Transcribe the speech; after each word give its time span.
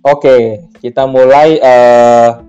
Oke, 0.00 0.64
kita 0.80 1.04
mulai 1.04 1.60
uh, 1.60 2.40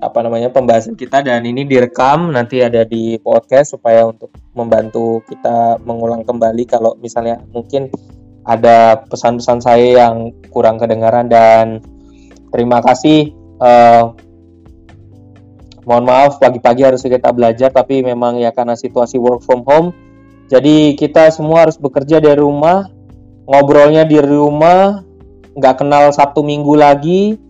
apa 0.00 0.18
namanya 0.24 0.48
pembahasan 0.48 0.96
kita 0.96 1.20
dan 1.20 1.44
ini 1.44 1.68
direkam 1.68 2.32
nanti 2.32 2.64
ada 2.64 2.84
di 2.88 3.20
podcast 3.20 3.76
supaya 3.76 4.08
untuk 4.08 4.32
membantu 4.56 5.20
kita 5.28 5.76
mengulang 5.84 6.24
kembali 6.24 6.64
kalau 6.64 6.96
misalnya 6.96 7.44
mungkin 7.52 7.92
ada 8.48 9.04
pesan-pesan 9.04 9.60
saya 9.60 9.88
yang 10.00 10.32
kurang 10.48 10.80
kedengaran 10.80 11.28
dan 11.28 11.84
terima 12.48 12.80
kasih. 12.80 13.36
Uh, 13.60 14.16
mohon 15.86 16.02
maaf 16.02 16.42
pagi-pagi 16.42 16.82
harus 16.82 17.06
kita 17.06 17.30
belajar 17.30 17.70
tapi 17.70 18.02
memang 18.02 18.42
ya 18.42 18.50
karena 18.50 18.74
situasi 18.74 19.22
work 19.22 19.46
from 19.46 19.62
home 19.62 19.94
jadi 20.50 20.98
kita 20.98 21.30
semua 21.30 21.62
harus 21.62 21.78
bekerja 21.78 22.18
dari 22.18 22.42
rumah 22.42 22.90
ngobrolnya 23.46 24.02
di 24.02 24.18
rumah 24.18 25.05
nggak 25.56 25.80
kenal 25.80 26.12
Sabtu 26.12 26.44
Minggu 26.44 26.76
lagi, 26.76 27.40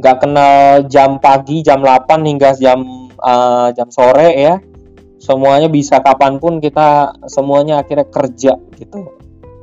nggak 0.00 0.16
kenal 0.24 0.84
jam 0.88 1.20
pagi, 1.20 1.60
jam 1.60 1.84
8 1.84 2.24
hingga 2.24 2.56
jam 2.56 3.12
uh, 3.20 3.68
jam 3.76 3.92
sore 3.92 4.32
ya. 4.34 4.56
Semuanya 5.20 5.68
bisa 5.68 6.00
kapan 6.00 6.40
pun 6.40 6.64
kita 6.64 7.12
semuanya 7.28 7.84
akhirnya 7.84 8.08
kerja 8.08 8.56
gitu. 8.80 9.12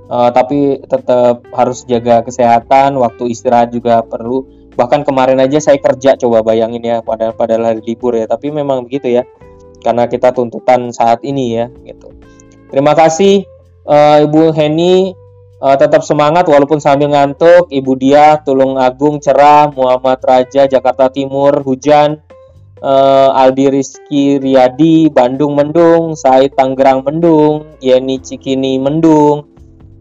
Uh, 0.07 0.29
tapi 0.31 0.79
tetap 0.87 1.43
harus 1.51 1.83
jaga 1.83 2.23
kesehatan, 2.23 2.95
waktu 3.01 3.33
istirahat 3.33 3.73
juga 3.73 4.05
perlu. 4.05 4.45
Bahkan 4.77 5.03
kemarin 5.03 5.41
aja 5.41 5.57
saya 5.57 5.81
kerja, 5.81 6.15
coba 6.15 6.45
bayangin 6.45 6.85
ya, 6.85 7.01
pada 7.01 7.33
pada 7.33 7.57
hari 7.57 7.81
libur 7.81 8.13
ya. 8.13 8.29
Tapi 8.29 8.53
memang 8.53 8.85
begitu 8.85 9.09
ya, 9.09 9.25
karena 9.81 10.05
kita 10.05 10.31
tuntutan 10.31 10.93
saat 10.93 11.25
ini 11.25 11.59
ya, 11.59 11.67
gitu. 11.83 12.13
Terima 12.69 12.93
kasih 12.93 13.43
uh, 13.89 14.23
Ibu 14.23 14.53
Heni 14.53 15.11
Uh, 15.57 15.73
tetap 15.73 16.05
semangat 16.05 16.45
walaupun 16.45 16.77
sambil 16.77 17.09
ngantuk. 17.09 17.73
Ibu 17.73 17.97
Dia, 17.97 18.37
Tulung 18.45 18.77
Agung, 18.77 19.17
Cerah, 19.17 19.73
Muhammad 19.73 20.21
Raja, 20.21 20.69
Jakarta 20.69 21.09
Timur, 21.09 21.65
Hujan, 21.65 22.21
uh, 22.81 23.33
Aldi 23.33 23.65
Rizky 23.73 24.37
Riyadi, 24.37 25.09
Bandung 25.09 25.57
Mendung, 25.57 26.13
Said 26.13 26.53
Tanggerang 26.53 27.01
Mendung, 27.01 27.77
Yeni 27.81 28.21
Cikini 28.21 28.77
Mendung, 28.77 29.49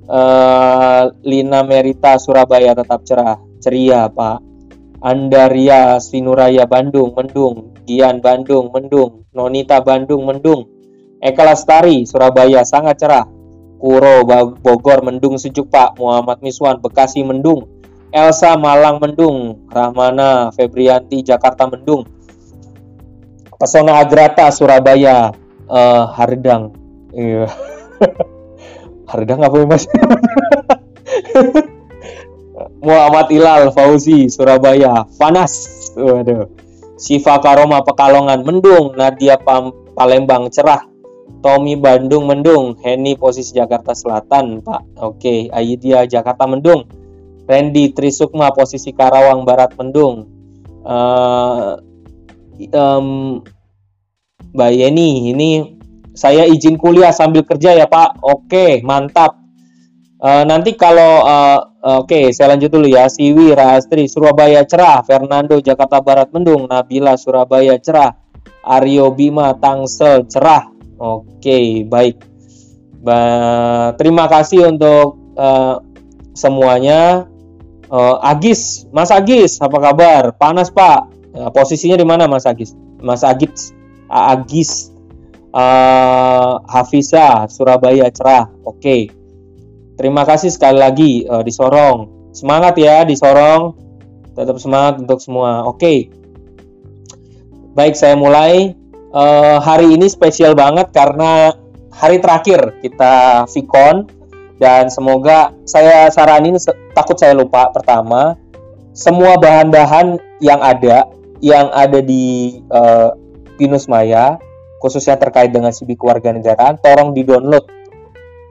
uh, 0.08 1.08
Lina 1.24 1.64
Merita 1.64 2.20
Surabaya 2.20 2.76
tetap 2.76 3.04
cerah, 3.08 3.40
ceria 3.60 4.12
Pak. 4.12 4.44
Andaria 5.00 6.00
Sinuraya 6.00 6.64
Bandung 6.64 7.12
Mendung, 7.12 7.76
Gian 7.84 8.18
Bandung 8.24 8.72
Mendung, 8.72 9.28
Nonita 9.36 9.84
Bandung 9.84 10.24
Mendung, 10.24 10.66
Eka 11.20 11.44
Lastari 11.44 12.08
Surabaya 12.08 12.64
sangat 12.64 13.00
cerah. 13.00 13.35
Kuro 13.76 14.24
Bogor 14.60 15.04
Mendung 15.04 15.36
Sejuk 15.36 15.68
Pak. 15.68 16.00
Muhammad 16.00 16.40
Miswan 16.40 16.80
Bekasi 16.80 17.20
Mendung. 17.20 17.68
Elsa 18.08 18.56
Malang 18.56 18.96
Mendung. 18.96 19.68
Rahmana 19.68 20.48
Febrianti 20.56 21.20
Jakarta 21.20 21.68
Mendung. 21.68 22.08
Pesona 23.60 24.00
Agrata 24.00 24.48
Surabaya. 24.48 25.32
Uh, 25.68 26.08
Hardang. 26.16 26.72
Iya. 27.12 27.52
Hardang 29.10 29.40
apa 29.44 29.56
ya 29.60 29.66
mas? 29.68 29.84
Muhammad 32.86 33.28
Ilal 33.28 33.68
Fauzi 33.76 34.32
Surabaya. 34.32 35.04
Panas 35.20 35.52
waduh. 35.92 36.48
Siva 36.96 37.36
Karoma 37.44 37.84
Pekalongan 37.84 38.40
Mendung. 38.40 38.96
Nadia 38.96 39.36
Pam 39.36 39.72
Palembang 39.92 40.48
Cerah 40.48 40.95
Tommy 41.40 41.78
Bandung 41.78 42.26
Mendung, 42.26 42.74
Henny 42.82 43.14
posisi 43.14 43.54
Jakarta 43.54 43.94
Selatan, 43.94 44.62
Pak. 44.64 44.98
Oke, 45.02 45.50
Aidia 45.52 46.06
Jakarta 46.08 46.46
Mendung, 46.48 46.86
Randy 47.46 47.94
Trisukma 47.94 48.50
posisi 48.50 48.90
Karawang 48.90 49.46
Barat 49.46 49.74
Mendung, 49.78 50.26
uh, 50.82 51.78
um, 52.72 53.38
Mbak 54.56 54.72
Yeni, 54.72 55.36
ini 55.36 55.50
saya 56.16 56.48
izin 56.48 56.80
kuliah 56.80 57.12
sambil 57.12 57.44
kerja 57.44 57.76
ya 57.76 57.84
Pak. 57.84 58.24
Oke, 58.24 58.80
mantap. 58.80 59.36
Uh, 60.16 60.48
nanti 60.48 60.72
kalau 60.72 61.20
uh, 61.28 61.60
oke, 62.00 62.08
okay, 62.08 62.32
saya 62.32 62.56
lanjut 62.56 62.72
dulu 62.72 62.88
ya. 62.88 63.04
Siwi 63.04 63.52
Rastri 63.52 64.08
Surabaya 64.08 64.64
cerah, 64.64 65.04
Fernando 65.04 65.60
Jakarta 65.60 66.00
Barat 66.00 66.32
Mendung, 66.32 66.64
Nabila 66.64 67.20
Surabaya 67.20 67.76
cerah, 67.76 68.16
Aryo 68.64 69.12
Bima 69.12 69.52
Tangsel 69.60 70.24
cerah, 70.24 70.72
Oke, 70.96 71.84
baik. 71.84 72.16
Ba 73.04 73.92
terima 74.00 74.26
kasih 74.26 74.72
untuk 74.72 75.20
uh, 75.36 75.80
semuanya. 76.32 77.28
Uh, 77.86 78.18
Agis, 78.18 78.82
Mas 78.90 79.14
Agis, 79.14 79.62
apa 79.62 79.78
kabar? 79.78 80.34
Panas 80.34 80.74
Pak. 80.74 81.06
Uh, 81.30 81.50
posisinya 81.54 81.94
di 81.94 82.02
mana 82.02 82.26
Mas 82.26 82.42
Agis? 82.42 82.74
Mas 82.98 83.22
Agis, 83.22 83.70
Agis, 84.10 84.90
uh, 85.54 86.58
Hafiza, 86.66 87.46
Surabaya 87.46 88.10
cerah. 88.10 88.50
Oke. 88.66 89.12
Terima 89.96 90.26
kasih 90.26 90.50
sekali 90.50 90.76
lagi 90.82 91.12
uh, 91.24 91.40
di 91.40 91.52
Sorong. 91.54 92.30
Semangat 92.34 92.76
ya 92.76 93.06
di 93.06 93.14
Sorong. 93.14 93.72
Tetap 94.36 94.60
semangat 94.60 95.00
untuk 95.00 95.22
semua. 95.22 95.64
Oke. 95.64 96.12
Baik, 97.72 97.96
saya 97.96 98.16
mulai 98.16 98.76
uh, 99.16 99.58
hari 99.64 99.96
ini 99.96 100.06
spesial 100.12 100.52
banget 100.52 100.92
karena 100.92 101.56
hari 101.96 102.20
terakhir 102.20 102.76
kita 102.84 103.48
Vicon 103.48 104.04
dan 104.60 104.92
semoga 104.92 105.52
saya 105.64 106.12
saranin 106.12 106.60
takut 106.92 107.16
saya 107.16 107.32
lupa 107.32 107.72
pertama 107.72 108.36
semua 108.92 109.40
bahan-bahan 109.40 110.20
yang 110.44 110.60
ada 110.60 111.08
yang 111.40 111.68
ada 111.72 112.00
di 112.00 112.60
uh, 112.72 113.12
Pinus 113.56 113.88
Maya 113.88 114.36
khususnya 114.80 115.16
terkait 115.16 115.52
dengan 115.52 115.72
sibi 115.72 115.96
kewarganegaraan 115.96 116.80
tolong 116.80 117.16
di-download 117.16 117.64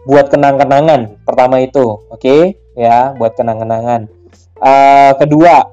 buat 0.05 0.29
kenang-kenangan 0.29 1.21
pertama 1.25 1.61
itu 1.61 2.01
oke 2.09 2.21
okay? 2.21 2.57
ya 2.77 3.13
buat 3.17 3.33
kenang-kenangan 3.33 4.05
uh, 4.61 5.13
kedua 5.17 5.69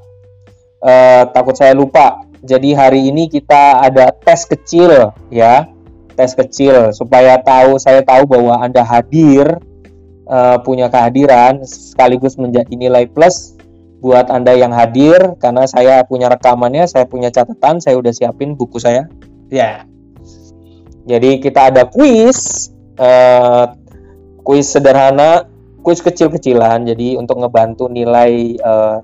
uh, 0.81 1.23
takut 1.33 1.57
saya 1.57 1.77
lupa 1.77 2.32
jadi 2.43 2.75
hari 2.75 3.07
ini 3.15 3.31
kita 3.31 3.87
ada 3.87 4.11
tes 4.11 4.43
kecil 4.51 5.15
ya, 5.31 5.71
tes 6.19 6.35
kecil 6.35 6.91
supaya 6.91 7.39
tahu 7.39 7.79
saya 7.79 8.03
tahu 8.03 8.27
bahwa 8.27 8.59
Anda 8.59 8.83
hadir 8.83 9.63
uh, 10.27 10.59
punya 10.67 10.91
kehadiran 10.91 11.63
sekaligus 11.63 12.35
menjadi 12.35 12.75
nilai 12.75 13.07
plus 13.07 13.55
buat 14.03 14.27
Anda 14.35 14.59
yang 14.59 14.75
hadir 14.75 15.39
karena 15.39 15.71
saya 15.71 16.03
punya 16.03 16.27
rekamannya, 16.35 16.91
saya 16.91 17.07
punya 17.07 17.31
catatan, 17.31 17.79
saya 17.79 17.95
udah 17.95 18.11
siapin 18.11 18.59
buku 18.59 18.83
saya. 18.83 19.07
Ya. 19.47 19.87
Jadi 21.07 21.39
kita 21.39 21.71
ada 21.71 21.87
kuis 21.87 22.71
uh, 22.99 23.71
kuis 24.43 24.67
sederhana, 24.67 25.47
kuis 25.87 26.03
kecil-kecilan 26.03 26.91
jadi 26.91 27.23
untuk 27.23 27.39
ngebantu 27.39 27.87
nilai 27.87 28.59
uh, 28.59 28.99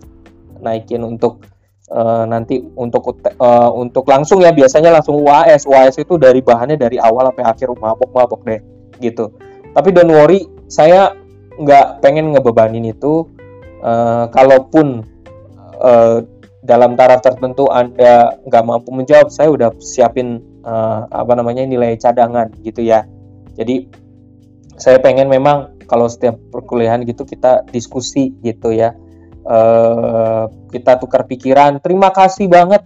naikin 0.59 1.07
untuk 1.07 1.47
uh, 1.93 2.25
nanti 2.29 2.61
untuk 2.77 3.17
uh, 3.41 3.71
untuk 3.73 4.05
langsung 4.09 4.45
ya 4.45 4.53
biasanya 4.53 4.93
langsung 4.93 5.21
UAS 5.21 5.65
UAS 5.65 5.97
itu 6.01 6.17
dari 6.21 6.45
bahannya 6.45 6.77
dari 6.77 6.97
awal 7.01 7.33
sampai 7.33 7.45
akhir 7.45 7.69
mabok 7.77 8.11
mabok 8.13 8.41
deh 8.45 8.61
gitu. 9.01 9.33
Tapi 9.73 9.89
don't 9.93 10.13
worry 10.13 10.49
saya 10.69 11.13
nggak 11.59 12.05
pengen 12.05 12.33
ngebebanin 12.37 12.89
itu. 12.89 13.27
Uh, 13.79 14.27
kalaupun 14.35 15.07
uh, 15.79 16.27
dalam 16.67 16.99
taraf 16.99 17.23
tertentu 17.23 17.71
anda 17.71 18.35
nggak 18.43 18.65
mampu 18.67 18.91
menjawab 18.91 19.31
saya 19.31 19.55
udah 19.55 19.71
siapin 19.79 20.43
uh, 20.67 21.07
apa 21.07 21.39
namanya 21.39 21.63
nilai 21.63 21.95
cadangan 21.95 22.51
gitu 22.67 22.83
ya. 22.83 23.07
Jadi 23.55 23.87
saya 24.79 24.99
pengen 24.99 25.31
memang 25.31 25.79
kalau 25.87 26.11
setiap 26.11 26.39
perkuliahan 26.51 27.07
gitu 27.07 27.23
kita 27.23 27.67
diskusi 27.71 28.35
gitu 28.43 28.75
ya 28.75 28.95
uh, 29.49 30.45
kita 30.69 31.01
tukar 31.01 31.25
pikiran. 31.25 31.81
Terima 31.81 32.13
kasih 32.13 32.47
banget 32.47 32.85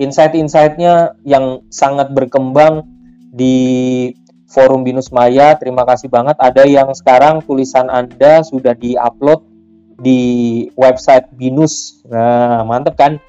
insight-insightnya 0.00 1.18
yang 1.26 1.62
sangat 1.68 2.08
berkembang 2.14 2.86
di 3.28 4.10
forum 4.48 4.82
Binus 4.82 5.12
Maya. 5.12 5.54
Terima 5.60 5.84
kasih 5.84 6.08
banget. 6.08 6.40
Ada 6.40 6.64
yang 6.64 6.90
sekarang 6.96 7.44
tulisan 7.44 7.92
Anda 7.92 8.40
sudah 8.40 8.72
diupload 8.72 9.44
di 10.00 10.20
website 10.78 11.28
Binus. 11.36 12.00
Nah, 12.08 12.64
mantep 12.64 12.96
kan? 12.96 13.20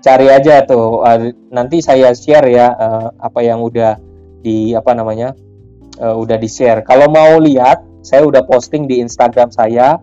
Cari 0.00 0.32
aja 0.32 0.64
tuh. 0.64 1.04
nanti 1.52 1.84
saya 1.84 2.16
share 2.16 2.48
ya 2.48 2.72
uh, 2.72 3.08
apa 3.20 3.44
yang 3.44 3.60
udah 3.60 4.00
di 4.40 4.72
apa 4.72 4.96
namanya 4.96 5.36
uh, 6.00 6.16
udah 6.16 6.40
di 6.40 6.48
share. 6.48 6.80
Kalau 6.88 7.12
mau 7.12 7.36
lihat, 7.36 7.84
saya 8.00 8.24
udah 8.24 8.40
posting 8.48 8.88
di 8.88 9.04
Instagram 9.04 9.52
saya 9.52 10.00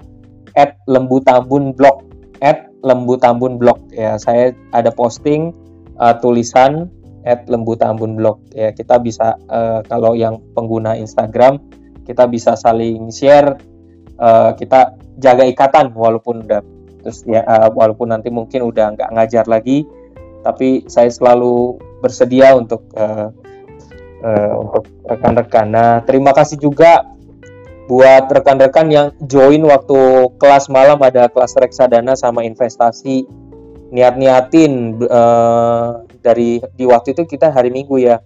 @lembutambunblog 0.86 2.07
at 2.42 2.70
lembu 2.86 3.18
tambun 3.18 3.58
blog 3.58 3.82
ya 3.90 4.16
saya 4.22 4.54
ada 4.72 4.94
posting 4.94 5.54
uh, 5.98 6.16
tulisan 6.22 6.88
at 7.26 7.44
lembu 7.50 7.76
tambun 7.76 8.16
blog 8.16 8.40
ya 8.54 8.72
kita 8.72 9.02
bisa 9.02 9.36
uh, 9.50 9.82
kalau 9.86 10.14
yang 10.14 10.40
pengguna 10.54 10.96
Instagram 10.96 11.60
kita 12.06 12.30
bisa 12.30 12.56
saling 12.56 13.10
share 13.12 13.58
uh, 14.22 14.54
kita 14.56 14.96
jaga 15.18 15.44
ikatan 15.50 15.92
walaupun 15.92 16.46
udah 16.46 16.62
terus 17.04 17.26
ya 17.26 17.42
uh, 17.44 17.70
walaupun 17.74 18.14
nanti 18.14 18.30
mungkin 18.30 18.64
udah 18.64 18.94
nggak 18.96 19.12
ngajar 19.12 19.46
lagi 19.50 19.84
tapi 20.46 20.88
saya 20.88 21.12
selalu 21.12 21.76
bersedia 22.00 22.56
untuk 22.56 22.88
uh, 22.96 23.34
uh, 24.24 24.54
untuk 24.64 24.88
rekan-rekan. 25.04 25.68
Nah, 25.68 25.92
terima 26.06 26.32
kasih 26.32 26.56
juga 26.62 27.04
buat 27.88 28.28
rekan-rekan 28.28 28.92
yang 28.92 29.08
join 29.24 29.64
waktu 29.64 30.28
kelas 30.36 30.68
malam 30.68 31.00
ada 31.00 31.32
kelas 31.32 31.56
reksadana 31.56 32.20
sama 32.20 32.44
investasi 32.44 33.24
niat-niatin 33.96 35.00
uh, 35.08 36.04
dari 36.20 36.60
di 36.76 36.84
waktu 36.84 37.16
itu 37.16 37.24
kita 37.24 37.56
hari 37.56 37.72
Minggu 37.72 37.96
ya 38.04 38.20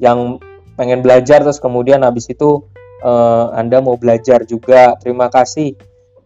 yang 0.00 0.36
pengen 0.76 1.00
belajar 1.00 1.40
terus 1.40 1.60
kemudian 1.60 2.04
habis 2.04 2.28
itu 2.28 2.64
uh, 3.04 3.52
Anda 3.56 3.80
mau 3.84 3.96
belajar 3.96 4.44
juga. 4.44 4.96
Terima 5.00 5.28
kasih. 5.28 5.76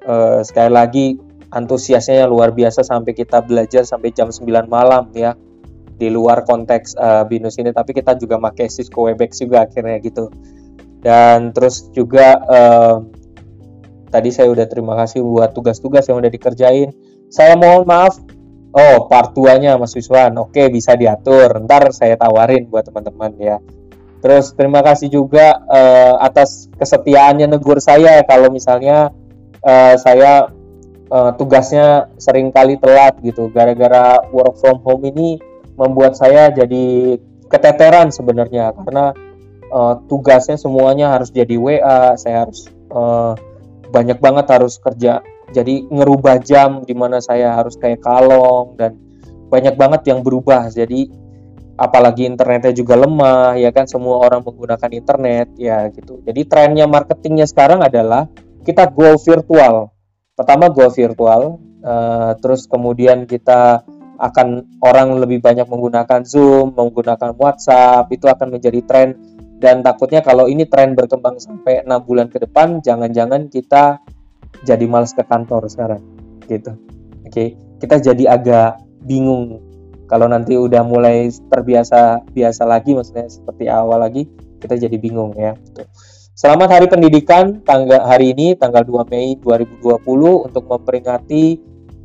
Uh, 0.05 0.45
sekali 0.45 0.71
lagi 0.71 1.07
antusiasnya 1.49 2.29
luar 2.29 2.53
biasa 2.53 2.85
sampai 2.85 3.17
kita 3.17 3.41
belajar 3.41 3.89
sampai 3.89 4.13
jam 4.13 4.29
9 4.29 4.69
malam 4.69 5.09
ya 5.17 5.33
di 5.95 6.11
luar 6.11 6.43
konteks 6.47 6.99
uh, 6.99 7.23
binus 7.27 7.59
ini. 7.59 7.71
Tapi 7.71 7.95
kita 7.95 8.19
juga 8.19 8.39
pakai 8.39 8.71
Cisco 8.71 9.07
Webex 9.07 9.43
juga 9.43 9.67
akhirnya 9.67 9.99
gitu 10.03 10.31
dan 11.05 11.53
terus 11.53 11.93
juga 11.93 12.41
uh, 12.49 13.05
tadi 14.09 14.33
saya 14.33 14.49
udah 14.49 14.65
terima 14.65 14.97
kasih 15.05 15.21
buat 15.21 15.53
tugas-tugas 15.53 16.09
yang 16.09 16.17
udah 16.17 16.33
dikerjain. 16.33 16.97
Saya 17.29 17.61
mohon 17.61 17.85
maaf. 17.85 18.17
Oh 18.75 19.07
part 19.07 19.37
2 19.37 19.63
nya 19.63 19.77
Mas 19.77 19.93
Wiswan. 19.93 20.33
Oke 20.41 20.73
bisa 20.73 20.97
diatur. 20.97 21.61
Ntar 21.61 21.93
saya 21.93 22.17
tawarin 22.17 22.67
buat 22.73 22.89
teman-teman 22.89 23.37
ya. 23.37 23.61
Terus 24.25 24.57
terima 24.57 24.81
kasih 24.81 25.13
juga 25.13 25.61
uh, 25.69 26.17
atas 26.25 26.73
kesetiaannya 26.81 27.53
negur 27.53 27.77
saya 27.77 28.25
kalau 28.25 28.49
misalnya 28.49 29.13
uh, 29.61 29.95
saya 30.01 30.49
uh, 31.13 31.31
tugasnya 31.37 32.09
sering 32.17 32.49
kali 32.49 32.81
telat 32.81 33.21
gitu. 33.21 33.53
Gara-gara 33.53 34.25
work 34.33 34.57
from 34.57 34.81
home 34.81 35.05
ini 35.05 35.37
membuat 35.77 36.17
saya 36.17 36.49
jadi 36.49 37.21
keteteran 37.53 38.09
sebenarnya. 38.09 38.73
Karena 38.73 39.13
uh, 39.75 39.99
tugasnya 40.07 40.55
semuanya 40.55 41.11
harus 41.11 41.35
jadi 41.35 41.59
WA 41.59 42.15
saya 42.15 42.47
harus 42.47 42.71
uh, 42.95 43.35
banyak 43.91 44.23
banget 44.23 44.47
harus 44.55 44.79
kerja 44.79 45.27
jadi 45.55 45.87
ngerubah 45.87 46.43
jam 46.43 46.83
di 46.83 46.95
mana 46.99 47.23
saya 47.23 47.55
harus 47.55 47.79
kayak 47.79 48.03
kalong 48.03 48.75
dan 48.75 48.99
banyak 49.55 49.79
banget 49.79 50.03
yang 50.11 50.27
berubah. 50.27 50.67
Jadi 50.67 51.07
apalagi 51.79 52.27
internetnya 52.27 52.75
juga 52.75 52.99
lemah 52.99 53.55
ya 53.59 53.71
kan 53.71 53.87
semua 53.87 54.19
orang 54.19 54.43
menggunakan 54.43 54.91
internet 54.91 55.55
ya 55.55 55.87
gitu. 55.95 56.19
Jadi 56.27 56.43
trennya 56.51 56.91
marketingnya 56.91 57.47
sekarang 57.47 57.87
adalah 57.87 58.27
kita 58.67 58.91
go 58.91 59.15
virtual. 59.15 59.95
Pertama 60.35 60.67
go 60.75 60.91
virtual 60.91 61.63
uh, 61.87 62.35
terus 62.43 62.67
kemudian 62.67 63.31
kita 63.31 63.87
akan 64.15 64.79
orang 64.83 65.19
lebih 65.23 65.43
banyak 65.43 65.67
menggunakan 65.67 66.23
Zoom, 66.23 66.71
menggunakan 66.75 67.35
WhatsApp, 67.35 68.11
itu 68.15 68.31
akan 68.31 68.59
menjadi 68.59 68.81
tren 68.87 69.34
dan 69.65 69.81
takutnya 69.81 70.21
kalau 70.21 70.45
ini 70.45 70.69
tren 70.69 70.93
berkembang 70.93 71.41
sampai 71.41 71.89
enam 71.89 72.05
bulan 72.05 72.29
ke 72.29 72.37
depan, 72.37 72.85
jangan-jangan 72.85 73.49
kita 73.49 73.97
jadi 74.61 74.85
males 74.85 75.17
ke 75.17 75.25
kantor 75.25 75.73
sekarang, 75.73 76.05
gitu. 76.45 76.77
Oke, 77.25 77.33
okay? 77.33 77.49
kita 77.81 78.13
jadi 78.13 78.37
agak 78.37 78.85
bingung 79.09 79.65
kalau 80.05 80.29
nanti 80.29 80.53
udah 80.61 80.85
mulai 80.85 81.33
terbiasa 81.49 82.29
biasa 82.29 82.69
lagi, 82.69 82.93
maksudnya 82.93 83.25
seperti 83.25 83.65
awal 83.73 84.05
lagi, 84.05 84.29
kita 84.61 84.77
jadi 84.77 85.01
bingung 85.01 85.33
ya. 85.33 85.57
Gitu. 85.57 85.81
Selamat 86.37 86.77
Hari 86.77 86.93
Pendidikan 86.93 87.65
tanggal 87.65 88.05
hari 88.05 88.37
ini 88.37 88.53
tanggal 88.61 88.85
2 88.85 89.09
Mei 89.09 89.41
2020 89.41 90.05
untuk 90.45 90.69
memperingati 90.69 91.57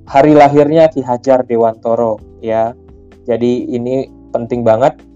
hari 0.08 0.32
lahirnya 0.32 0.88
Ki 0.88 1.04
Hajar 1.04 1.44
Dewantoro 1.44 2.40
ya. 2.40 2.72
Jadi 3.28 3.68
ini 3.68 4.08
penting 4.32 4.64
banget 4.64 5.09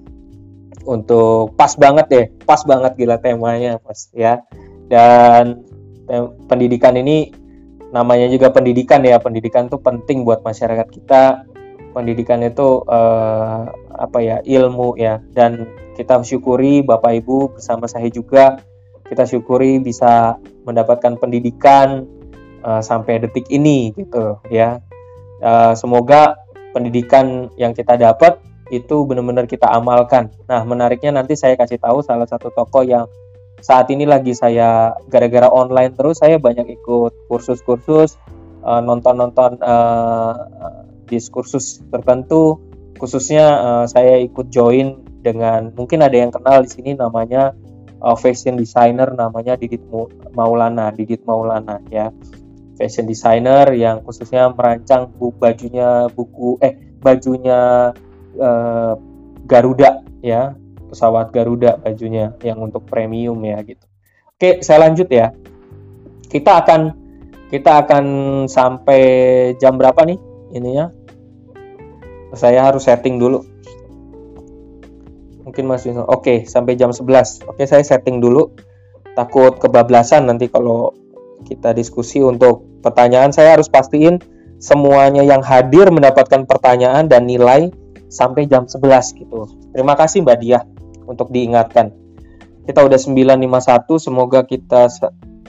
untuk 0.83 1.55
pas 1.55 1.71
banget 1.75 2.05
deh, 2.09 2.25
pas 2.43 2.59
banget 2.63 2.93
gila 2.99 3.17
temanya 3.19 3.79
Mas 3.83 4.11
ya. 4.11 4.43
Dan 4.91 5.63
pendidikan 6.47 6.93
ini 6.99 7.31
namanya 7.95 8.27
juga 8.27 8.51
pendidikan 8.51 9.01
ya. 9.03 9.17
Pendidikan 9.19 9.71
tuh 9.71 9.79
penting 9.79 10.27
buat 10.27 10.43
masyarakat 10.43 10.87
kita. 10.91 11.47
Pendidikan 11.93 12.41
itu 12.41 12.81
eh, 12.89 13.61
apa 13.93 14.19
ya 14.19 14.41
ilmu 14.41 14.97
ya 14.97 15.21
dan 15.37 15.69
kita 15.93 16.25
syukuri 16.25 16.81
Bapak 16.81 17.21
Ibu 17.21 17.53
bersama 17.53 17.85
saya 17.85 18.09
juga 18.09 18.57
kita 19.05 19.29
syukuri 19.29 19.77
bisa 19.77 20.41
mendapatkan 20.65 21.19
pendidikan 21.21 22.07
uh, 22.65 22.81
sampai 22.81 23.21
detik 23.21 23.45
ini 23.53 23.93
gitu 23.93 24.39
ya. 24.49 24.81
Uh, 25.43 25.75
semoga 25.75 26.39
pendidikan 26.71 27.51
yang 27.59 27.75
kita 27.75 27.99
dapat 27.99 28.39
itu 28.73 29.05
benar-benar 29.05 29.45
kita 29.45 29.69
amalkan. 29.69 30.33
Nah, 30.49 30.65
menariknya 30.65 31.13
nanti 31.13 31.37
saya 31.37 31.53
kasih 31.53 31.77
tahu 31.77 32.01
salah 32.01 32.25
satu 32.25 32.49
toko 32.49 32.81
yang 32.81 33.05
saat 33.63 33.87
ini 33.95 34.03
lagi 34.03 34.35
saya 34.35 34.91
gara-gara 35.07 35.47
online 35.47 35.95
terus 35.95 36.19
saya 36.19 36.35
banyak 36.35 36.67
ikut 36.67 37.31
kursus-kursus 37.31 38.19
uh, 38.67 38.83
nonton-nonton 38.83 39.55
uh, 39.63 40.35
diskursus 41.07 41.79
tertentu 41.87 42.59
khususnya 42.99 43.45
uh, 43.63 43.85
saya 43.87 44.19
ikut 44.19 44.51
join 44.51 44.99
dengan 45.23 45.71
mungkin 45.79 46.03
ada 46.03 46.11
yang 46.19 46.35
kenal 46.35 46.67
di 46.67 46.69
sini 46.75 46.91
namanya 46.99 47.55
fashion 48.19 48.59
designer 48.59 49.15
namanya 49.15 49.55
Didit 49.55 49.79
Maulana, 50.35 50.91
Didit 50.91 51.23
Maulana 51.23 51.79
ya. 51.87 52.11
Fashion 52.75 53.07
designer 53.07 53.71
yang 53.71 54.03
khususnya 54.03 54.51
merancang 54.51 55.07
bu 55.07 55.31
bajunya 55.31 56.11
buku 56.11 56.59
eh 56.59 56.75
bajunya 56.99 57.95
uh, 58.39 58.95
Garuda 59.43 60.05
ya, 60.23 60.55
pesawat 60.89 61.33
Garuda 61.35 61.77
bajunya 61.81 62.33
yang 62.41 62.61
untuk 62.63 62.87
premium 62.87 63.37
ya 63.43 63.59
gitu. 63.65 63.85
Oke, 64.33 64.63
saya 64.65 64.89
lanjut 64.89 65.09
ya. 65.11 65.35
Kita 66.27 66.63
akan 66.65 66.81
kita 67.53 67.85
akan 67.85 68.05
sampai 68.49 69.01
jam 69.61 69.77
berapa 69.77 70.01
nih 70.07 70.17
ininya? 70.57 70.89
Saya 72.33 72.65
harus 72.65 72.89
setting 72.89 73.21
dulu 73.21 73.53
mungkin 75.43 75.69
masih 75.69 75.93
oke 76.01 76.47
sampai 76.47 76.73
jam 76.79 76.89
11 76.89 77.45
oke 77.45 77.63
saya 77.67 77.83
setting 77.83 78.23
dulu 78.23 78.49
takut 79.13 79.59
kebablasan 79.59 80.25
nanti 80.25 80.49
kalau 80.49 80.95
kita 81.43 81.75
diskusi 81.75 82.23
untuk 82.23 82.65
pertanyaan 82.81 83.29
saya 83.35 83.59
harus 83.59 83.67
pastiin 83.67 84.17
semuanya 84.57 85.21
yang 85.21 85.43
hadir 85.43 85.91
mendapatkan 85.91 86.47
pertanyaan 86.47 87.11
dan 87.11 87.27
nilai 87.27 87.69
sampai 88.13 88.45
jam 88.45 88.69
11 88.69 89.17
gitu 89.17 89.49
terima 89.73 89.97
kasih 89.97 90.21
Mbak 90.21 90.37
Dia 90.37 90.61
untuk 91.09 91.33
diingatkan 91.33 91.89
kita 92.69 92.85
udah 92.85 92.99
951 93.01 93.97
semoga 93.97 94.45
kita 94.45 94.87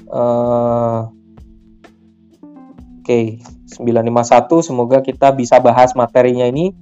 uh, 0.08 1.12
oke 2.98 3.04
okay, 3.04 3.44
951 3.68 4.64
semoga 4.64 5.04
kita 5.04 5.36
bisa 5.36 5.60
bahas 5.60 5.92
materinya 5.92 6.48
ini 6.48 6.72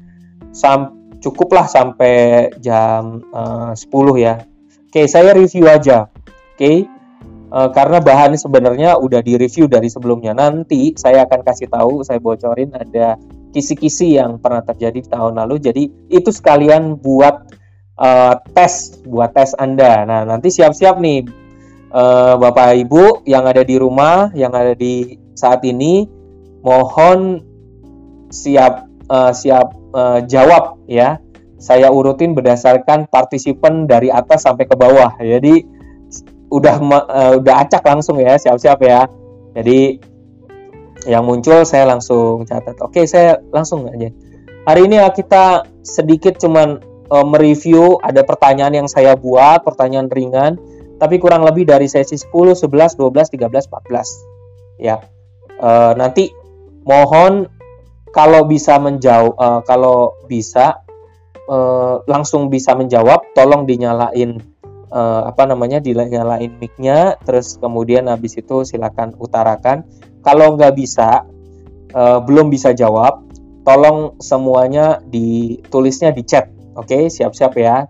sampai 0.54 1.02
cukuplah 1.22 1.70
sampai 1.70 2.50
jam 2.58 3.22
eh, 3.30 3.72
uh, 3.72 4.18
10 4.18 4.18
ya. 4.18 4.34
Oke, 4.90 5.06
saya 5.08 5.32
review 5.32 5.70
aja. 5.70 6.10
Oke. 6.52 6.84
Uh, 7.52 7.68
karena 7.68 8.00
bahan 8.00 8.32
sebenarnya 8.34 8.96
udah 8.96 9.20
di 9.20 9.38
review 9.38 9.70
dari 9.70 9.86
sebelumnya. 9.88 10.34
Nanti 10.34 10.96
saya 10.98 11.24
akan 11.28 11.40
kasih 11.46 11.68
tahu, 11.70 12.00
saya 12.02 12.18
bocorin 12.18 12.72
ada 12.72 13.16
kisi-kisi 13.52 14.16
yang 14.16 14.40
pernah 14.40 14.64
terjadi 14.64 14.98
di 14.98 15.08
tahun 15.08 15.36
lalu. 15.36 15.60
Jadi 15.60 15.82
itu 16.08 16.32
sekalian 16.32 16.96
buat 16.98 17.52
uh, 18.00 18.34
tes, 18.56 19.04
buat 19.04 19.36
tes 19.36 19.52
Anda. 19.60 20.08
Nah, 20.08 20.24
nanti 20.24 20.48
siap-siap 20.48 20.96
nih 20.98 21.28
uh, 21.92 22.40
Bapak 22.40 22.74
Ibu 22.88 23.28
yang 23.28 23.44
ada 23.44 23.60
di 23.62 23.76
rumah, 23.76 24.32
yang 24.32 24.56
ada 24.56 24.72
di 24.72 25.20
saat 25.36 25.62
ini 25.68 26.08
mohon 26.64 27.44
siap 28.32 28.88
uh, 29.12 29.30
siap 29.30 29.76
uh, 29.92 30.24
jawab 30.24 30.80
ya. 30.88 31.20
Saya 31.62 31.94
urutin 31.94 32.34
berdasarkan 32.34 33.06
partisipan 33.06 33.86
dari 33.86 34.10
atas 34.10 34.42
sampai 34.42 34.66
ke 34.66 34.74
bawah. 34.74 35.14
Jadi 35.22 35.62
udah 36.50 36.74
uh, 37.06 37.32
udah 37.38 37.54
acak 37.62 37.86
langsung 37.86 38.18
ya, 38.18 38.34
siap-siap 38.34 38.82
ya. 38.82 39.06
Jadi 39.54 40.10
yang 41.06 41.26
muncul 41.26 41.66
saya 41.66 41.88
langsung 41.88 42.46
catat. 42.46 42.78
Oke, 42.82 43.06
saya 43.06 43.38
langsung 43.50 43.86
aja. 43.90 44.10
Hari 44.62 44.86
ini 44.86 45.02
kita 45.10 45.66
sedikit 45.82 46.38
cuman 46.38 46.78
uh, 47.10 47.26
mereview 47.26 47.98
ada 48.00 48.22
pertanyaan 48.22 48.84
yang 48.84 48.88
saya 48.88 49.18
buat, 49.18 49.66
pertanyaan 49.66 50.06
ringan, 50.06 50.56
tapi 51.02 51.18
kurang 51.18 51.42
lebih 51.42 51.66
dari 51.66 51.90
sesi 51.90 52.14
10, 52.14 52.54
11, 52.54 52.94
12, 52.94 53.34
13, 53.34 53.50
14. 53.50 54.78
Ya. 54.78 55.02
Uh, 55.58 55.94
nanti 55.98 56.30
mohon 56.86 57.50
kalau 58.14 58.46
bisa 58.46 58.78
menjawab 58.78 59.34
uh, 59.38 59.60
kalau 59.66 60.14
bisa 60.26 60.82
uh, 61.48 62.02
langsung 62.06 62.50
bisa 62.50 62.74
menjawab 62.74 63.34
tolong 63.34 63.64
dinyalain 63.64 64.42
uh, 64.92 65.22
apa 65.26 65.48
namanya 65.48 65.80
dinyalain 65.80 66.52
mic-nya 66.60 67.16
terus 67.22 67.56
kemudian 67.58 68.10
habis 68.10 68.36
itu 68.36 68.62
silakan 68.66 69.16
utarakan 69.16 69.86
kalau 70.22 70.54
nggak 70.54 70.74
bisa 70.78 71.26
uh, 71.92 72.18
belum 72.22 72.48
bisa 72.48 72.72
jawab, 72.72 73.26
tolong 73.66 74.18
semuanya 74.18 75.02
ditulisnya 75.06 76.10
di 76.10 76.22
chat. 76.26 76.50
Oke, 76.72 76.96
okay? 76.96 77.02
siap-siap 77.12 77.52
ya. 77.58 77.86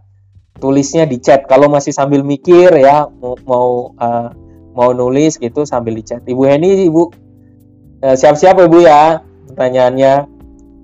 Tulisnya 0.59 1.09
di 1.09 1.21
chat. 1.23 1.49
Kalau 1.49 1.71
masih 1.71 1.95
sambil 1.95 2.21
mikir 2.27 2.71
ya 2.77 3.09
mau 3.09 3.39
mau, 3.47 3.69
uh, 3.97 4.29
mau 4.77 4.91
nulis 4.93 5.39
gitu 5.39 5.65
sambil 5.65 5.97
di 5.97 6.05
chat. 6.05 6.21
Ibu 6.25 6.43
Heni, 6.45 6.89
Ibu 6.91 7.03
uh, 8.05 8.17
siap-siap 8.17 8.59
Ibu 8.59 8.79
ya 8.85 9.23
pertanyaannya 9.49 10.15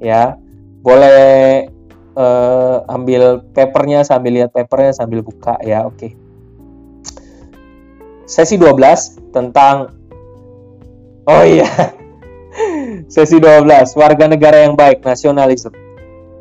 ya. 0.03 0.39
Boleh 0.79 1.67
uh, 2.15 2.87
ambil 2.87 3.43
papernya 3.51 4.07
sambil 4.07 4.41
lihat 4.41 4.51
papernya 4.55 4.95
sambil 4.95 5.21
buka 5.27 5.59
ya. 5.63 5.85
Oke. 5.85 5.97
Okay. 5.97 6.13
Sesi 8.29 8.61
12 8.61 9.33
tentang 9.33 9.98
Oh 11.29 11.45
iya. 11.45 11.69
Sesi 13.13 13.37
12, 13.37 13.69
warga 14.01 14.25
negara 14.25 14.65
yang 14.65 14.73
baik, 14.73 15.05
nasionalisme. 15.05 15.77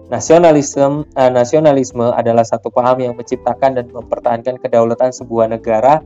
Nasionalisme, 0.07 1.03
uh, 1.11 1.31
nasionalisme 1.31 2.15
adalah 2.15 2.47
satu 2.47 2.71
paham 2.71 3.03
yang 3.03 3.13
menciptakan 3.19 3.75
dan 3.75 3.91
mempertahankan 3.91 4.55
kedaulatan 4.63 5.11
sebuah 5.11 5.51
negara 5.51 5.99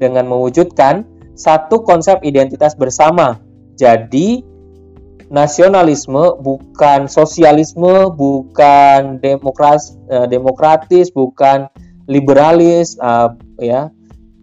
dengan 0.00 0.24
mewujudkan 0.24 1.04
satu 1.36 1.84
konsep 1.84 2.24
identitas 2.24 2.72
bersama. 2.72 3.36
Jadi, 3.76 4.40
nasionalisme 5.28 6.40
bukan 6.40 7.12
sosialisme, 7.12 8.16
bukan 8.16 9.20
demokras, 9.20 9.92
uh, 10.08 10.24
demokratis, 10.24 11.12
bukan 11.12 11.68
liberalis, 12.08 12.96
uh, 12.96 13.36
ya, 13.60 13.92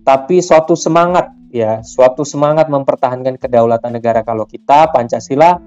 tapi 0.05 0.45
suatu 0.45 0.77
semangat 0.77 1.38
ya 1.49 1.81
suatu 1.81 2.21
semangat 2.21 2.69
mempertahankan 2.69 3.37
kedaulatan 3.41 3.97
negara 3.97 4.21
kalau 4.21 4.45
kita 4.45 4.89
Pancasila 4.93 5.57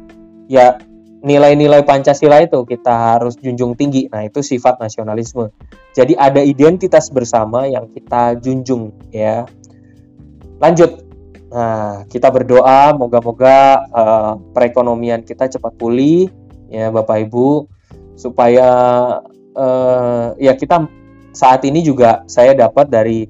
ya 0.46 0.78
nilai-nilai 1.22 1.86
Pancasila 1.86 2.42
itu 2.42 2.66
kita 2.66 3.14
harus 3.14 3.38
junjung 3.38 3.78
tinggi. 3.78 4.10
Nah, 4.10 4.26
itu 4.26 4.42
sifat 4.42 4.82
nasionalisme. 4.82 5.54
Jadi 5.94 6.18
ada 6.18 6.42
identitas 6.42 7.08
bersama 7.14 7.70
yang 7.70 7.86
kita 7.94 8.36
junjung 8.42 8.90
ya. 9.14 9.46
Lanjut. 10.58 11.06
Nah, 11.52 12.08
kita 12.08 12.32
berdoa 12.32 12.96
moga-moga 12.96 13.86
uh, 13.92 14.34
perekonomian 14.56 15.20
kita 15.20 15.52
cepat 15.52 15.76
pulih 15.76 16.32
ya 16.72 16.88
Bapak 16.88 17.28
Ibu 17.28 17.68
supaya 18.16 18.68
uh, 19.52 20.32
ya 20.40 20.56
kita 20.56 20.88
saat 21.36 21.60
ini 21.68 21.84
juga 21.84 22.24
saya 22.24 22.56
dapat 22.56 22.88
dari 22.88 23.28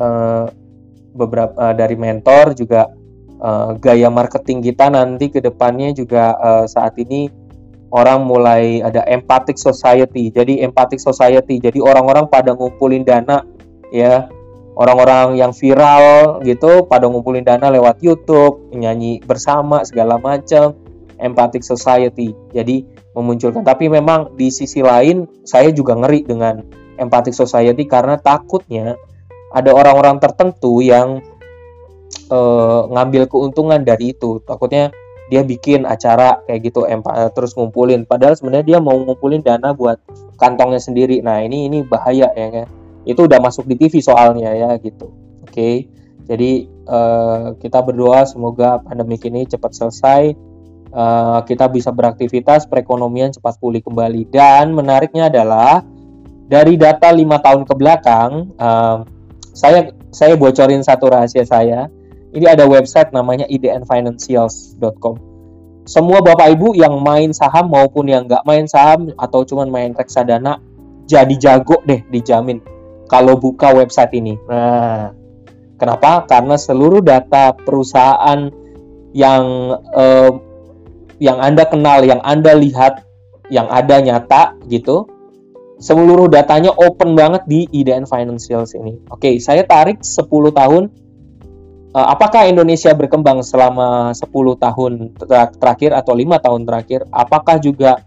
uh, 0.00 0.48
beberapa 1.12 1.54
uh, 1.54 1.74
dari 1.76 1.94
mentor 1.94 2.56
juga 2.56 2.88
uh, 3.40 3.76
gaya 3.76 4.08
marketing 4.08 4.64
kita 4.64 4.88
nanti 4.88 5.28
ke 5.28 5.44
depannya 5.44 5.92
juga 5.92 6.36
uh, 6.40 6.64
saat 6.64 6.96
ini 6.96 7.28
orang 7.92 8.24
mulai 8.24 8.80
ada 8.80 9.04
empathic 9.04 9.60
society. 9.60 10.32
Jadi 10.32 10.64
empathic 10.64 10.98
society. 10.98 11.60
Jadi 11.60 11.78
orang-orang 11.78 12.26
pada 12.32 12.56
ngumpulin 12.56 13.04
dana 13.04 13.44
ya. 13.92 14.26
Orang-orang 14.72 15.36
yang 15.36 15.52
viral 15.52 16.40
gitu 16.48 16.88
pada 16.88 17.04
ngumpulin 17.04 17.44
dana 17.44 17.68
lewat 17.68 18.00
YouTube, 18.00 18.72
nyanyi 18.72 19.20
bersama 19.20 19.84
segala 19.84 20.16
macam. 20.16 20.72
Empathic 21.20 21.60
society. 21.60 22.32
Jadi 22.56 22.88
memunculkan 23.12 23.60
tapi 23.62 23.92
memang 23.92 24.32
di 24.40 24.48
sisi 24.48 24.80
lain 24.80 25.28
saya 25.44 25.68
juga 25.76 25.92
ngeri 25.92 26.24
dengan 26.24 26.64
empathic 26.96 27.36
society 27.36 27.84
karena 27.84 28.16
takutnya 28.16 28.96
ada 29.52 29.70
orang-orang 29.72 30.18
tertentu 30.18 30.80
yang 30.80 31.20
uh, 32.32 32.88
ngambil 32.88 33.28
keuntungan 33.28 33.84
dari 33.84 34.16
itu. 34.16 34.40
Takutnya 34.44 34.92
dia 35.32 35.40
bikin 35.40 35.88
acara 35.88 36.44
kayak 36.44 36.60
gitu 36.72 36.84
terus 37.32 37.56
ngumpulin. 37.56 38.04
Padahal 38.04 38.36
sebenarnya 38.36 38.76
dia 38.76 38.78
mau 38.84 38.96
ngumpulin 39.00 39.40
dana 39.40 39.72
buat 39.72 39.96
kantongnya 40.36 40.80
sendiri. 40.80 41.24
Nah 41.24 41.40
ini 41.40 41.68
ini 41.68 41.80
bahaya 41.84 42.28
ya 42.36 42.48
kan 42.52 42.68
itu 43.02 43.26
udah 43.26 43.38
masuk 43.42 43.66
di 43.66 43.74
TV 43.78 43.98
soalnya 44.04 44.52
ya 44.52 44.70
gitu. 44.78 45.10
Oke. 45.44 45.52
Okay? 45.52 45.76
jadi 46.22 46.70
uh, 46.86 47.58
kita 47.58 47.82
berdoa 47.82 48.22
semoga 48.22 48.78
pandemi 48.78 49.18
ini 49.18 49.42
cepat 49.46 49.74
selesai. 49.74 50.22
Uh, 50.92 51.40
kita 51.48 51.72
bisa 51.72 51.88
beraktivitas 51.88 52.68
perekonomian 52.68 53.32
cepat 53.32 53.56
pulih 53.58 53.80
kembali. 53.80 54.28
Dan 54.28 54.76
menariknya 54.76 55.32
adalah 55.32 55.80
dari 56.46 56.76
data 56.76 57.08
lima 57.10 57.40
tahun 57.40 57.64
ke 57.64 57.74
belakang 57.74 58.52
uh, 58.60 59.02
saya 59.52 59.92
saya 60.12 60.34
bocorin 60.36 60.80
satu 60.84 61.12
rahasia 61.12 61.44
saya. 61.44 61.88
Ini 62.32 62.48
ada 62.56 62.64
website 62.64 63.12
namanya 63.12 63.44
idnfinancials.com. 63.44 65.16
Semua 65.84 66.24
bapak 66.24 66.56
ibu 66.56 66.72
yang 66.72 66.96
main 67.04 67.36
saham 67.36 67.68
maupun 67.68 68.08
yang 68.08 68.24
nggak 68.24 68.46
main 68.48 68.64
saham 68.64 69.12
atau 69.20 69.44
cuman 69.44 69.68
main 69.68 69.92
reksadana 69.92 70.62
jadi 71.04 71.34
jago 71.36 71.82
deh 71.84 72.00
dijamin 72.08 72.62
kalau 73.12 73.36
buka 73.36 73.76
website 73.76 74.16
ini. 74.16 74.40
Nah, 74.48 75.12
kenapa? 75.76 76.24
Karena 76.24 76.56
seluruh 76.56 77.04
data 77.04 77.52
perusahaan 77.52 78.48
yang 79.12 79.44
eh, 79.92 80.30
yang 81.20 81.38
anda 81.38 81.68
kenal, 81.68 82.00
yang 82.00 82.24
anda 82.24 82.56
lihat, 82.56 83.04
yang 83.52 83.68
ada 83.68 84.00
nyata 84.00 84.56
gitu, 84.72 85.04
seluruh 85.82 86.30
datanya 86.30 86.70
open 86.70 87.18
banget 87.18 87.42
di 87.50 87.66
IDN 87.74 88.06
Financials 88.06 88.78
ini. 88.78 89.02
Oke, 89.10 89.42
saya 89.42 89.66
tarik 89.66 89.98
10 90.06 90.30
tahun. 90.54 90.86
Uh, 91.92 92.06
apakah 92.08 92.46
Indonesia 92.48 92.94
berkembang 92.94 93.42
selama 93.42 94.14
10 94.14 94.30
tahun 94.56 94.92
terakhir 95.58 95.90
atau 95.92 96.14
lima 96.14 96.38
tahun 96.38 96.64
terakhir? 96.64 97.04
Apakah 97.10 97.60
juga 97.60 98.00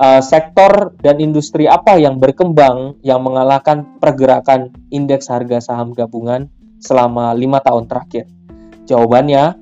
uh, 0.00 0.18
sektor 0.24 0.96
dan 0.98 1.20
industri 1.20 1.68
apa 1.68 2.00
yang 2.00 2.18
berkembang 2.18 2.98
yang 3.04 3.22
mengalahkan 3.22 4.00
pergerakan 4.00 4.74
indeks 4.90 5.30
harga 5.30 5.62
saham 5.62 5.94
gabungan 5.94 6.48
selama 6.82 7.36
lima 7.36 7.62
tahun 7.62 7.86
terakhir? 7.86 8.26
Jawabannya 8.88 9.54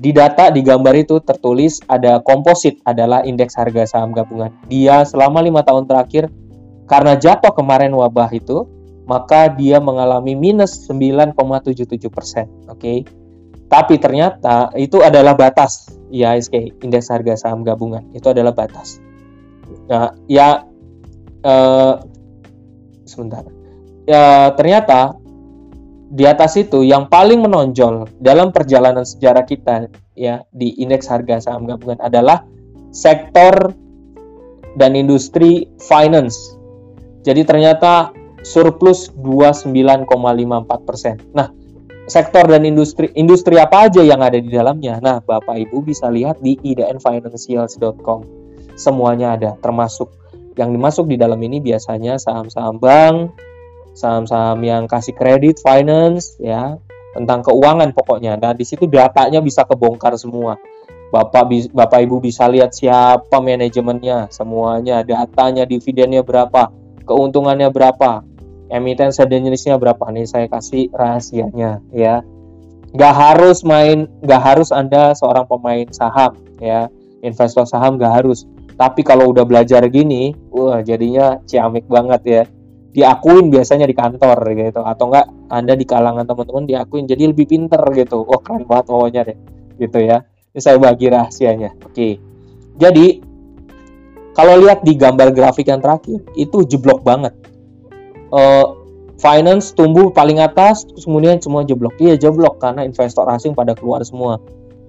di 0.00 0.10
data 0.16 0.48
di 0.48 0.64
gambar 0.64 0.94
itu 0.96 1.20
tertulis 1.20 1.84
ada 1.84 2.22
komposit 2.24 2.80
adalah 2.88 3.26
indeks 3.26 3.58
harga 3.58 3.84
saham 3.84 4.16
gabungan. 4.16 4.54
Dia 4.72 5.04
selama 5.04 5.44
lima 5.44 5.60
tahun 5.60 5.84
terakhir 5.84 6.32
karena 6.84 7.16
jatuh 7.16 7.52
kemarin 7.56 7.92
wabah 7.92 8.28
itu, 8.32 8.68
maka 9.04 9.52
dia 9.52 9.80
mengalami 9.80 10.36
minus 10.36 10.84
9,77 10.88 12.08
persen. 12.08 12.46
Oke, 12.68 12.78
okay? 12.78 12.98
tapi 13.68 13.98
ternyata 13.98 14.70
itu 14.78 15.00
adalah 15.00 15.34
batas 15.34 15.90
IHSG 16.14 16.84
indeks 16.84 17.10
harga 17.10 17.34
saham 17.34 17.66
gabungan 17.66 18.06
itu 18.14 18.30
adalah 18.30 18.54
batas. 18.54 19.02
Nah, 19.90 20.14
ya 20.30 20.62
eh, 21.42 21.94
sebentar. 23.08 23.42
Ya 24.04 24.52
ternyata 24.54 25.16
di 26.14 26.22
atas 26.28 26.54
itu 26.54 26.84
yang 26.86 27.10
paling 27.10 27.42
menonjol 27.42 28.06
dalam 28.22 28.54
perjalanan 28.54 29.02
sejarah 29.02 29.42
kita 29.42 29.90
ya 30.14 30.44
di 30.54 30.76
indeks 30.78 31.10
harga 31.10 31.42
saham 31.42 31.66
gabungan 31.66 31.98
adalah 31.98 32.46
sektor 32.94 33.74
dan 34.78 34.94
industri 34.94 35.66
finance 35.82 36.54
jadi 37.24 37.40
ternyata 37.48 38.12
surplus 38.44 39.08
29,54 39.16 40.84
persen. 40.84 41.16
Nah, 41.32 41.48
sektor 42.04 42.44
dan 42.44 42.68
industri 42.68 43.08
industri 43.16 43.56
apa 43.56 43.88
aja 43.88 44.04
yang 44.04 44.20
ada 44.20 44.36
di 44.36 44.52
dalamnya? 44.52 45.00
Nah, 45.00 45.24
Bapak 45.24 45.56
Ibu 45.56 45.80
bisa 45.80 46.12
lihat 46.12 46.44
di 46.44 46.60
idnfinancials.com. 46.60 48.20
Semuanya 48.76 49.40
ada, 49.40 49.56
termasuk 49.56 50.12
yang 50.54 50.70
dimasuk 50.70 51.08
di 51.08 51.16
dalam 51.16 51.40
ini 51.40 51.58
biasanya 51.64 52.20
saham-saham 52.20 52.76
bank, 52.78 53.32
saham-saham 53.96 54.60
yang 54.62 54.84
kasih 54.84 55.16
kredit, 55.16 55.58
finance, 55.64 56.36
ya, 56.38 56.76
tentang 57.16 57.40
keuangan 57.40 57.96
pokoknya. 57.96 58.36
Nah, 58.36 58.52
di 58.52 58.68
situ 58.68 58.84
datanya 58.84 59.40
bisa 59.40 59.64
kebongkar 59.64 60.14
semua. 60.20 60.60
Bapak 61.14 61.46
Bapak 61.70 62.00
Ibu 62.02 62.18
bisa 62.18 62.50
lihat 62.50 62.74
siapa 62.74 63.38
manajemennya, 63.38 64.34
semuanya, 64.34 65.06
datanya, 65.06 65.62
dividennya 65.62 66.26
berapa, 66.26 66.83
keuntungannya 67.04 67.68
berapa, 67.70 68.24
emiten 68.72 69.12
sejenisnya 69.12 69.76
berapa 69.76 70.02
nih 70.10 70.26
saya 70.26 70.46
kasih 70.48 70.90
rahasianya 70.90 71.80
ya. 71.92 72.24
Gak 72.94 73.14
harus 73.14 73.66
main, 73.66 74.06
gak 74.22 74.42
harus 74.42 74.70
anda 74.70 75.14
seorang 75.18 75.50
pemain 75.50 75.86
saham 75.90 76.38
ya, 76.62 76.86
investor 77.26 77.66
saham 77.66 77.98
gak 77.98 78.22
harus. 78.22 78.46
Tapi 78.74 79.06
kalau 79.06 79.30
udah 79.30 79.46
belajar 79.46 79.86
gini, 79.86 80.34
wah 80.50 80.82
jadinya 80.82 81.38
ciamik 81.46 81.86
banget 81.86 82.22
ya. 82.26 82.42
Diakuin 82.94 83.50
biasanya 83.50 83.90
di 83.90 83.94
kantor 83.94 84.38
gitu, 84.54 84.82
atau 84.82 85.10
enggak 85.10 85.26
anda 85.50 85.74
di 85.74 85.82
kalangan 85.82 86.26
teman-teman 86.26 86.62
diakuin 86.66 87.10
jadi 87.10 87.34
lebih 87.34 87.50
pinter 87.50 87.82
gitu. 87.94 88.22
Wah 88.22 88.38
keren 88.38 88.66
banget 88.66 88.86
pokoknya 88.86 89.20
deh, 89.26 89.38
gitu 89.82 89.98
ya. 89.98 90.22
Ini 90.54 90.60
saya 90.62 90.78
bagi 90.78 91.10
rahasianya. 91.10 91.70
Oke. 91.82 92.18
Jadi 92.78 93.33
kalau 94.34 94.58
lihat 94.60 94.82
di 94.82 94.98
gambar 94.98 95.30
grafik 95.30 95.70
yang 95.70 95.78
terakhir, 95.78 96.20
itu 96.34 96.66
jeblok 96.66 97.06
banget. 97.06 97.32
Uh, 98.34 98.74
finance 99.22 99.70
tumbuh 99.70 100.10
paling 100.10 100.42
atas, 100.42 100.84
kemudian 100.98 101.38
semua 101.38 101.62
jeblok. 101.62 101.94
Iya 102.02 102.18
jeblok 102.18 102.58
karena 102.58 102.82
investor 102.82 103.24
asing 103.30 103.54
pada 103.54 103.72
keluar 103.78 104.02
semua. 104.02 104.42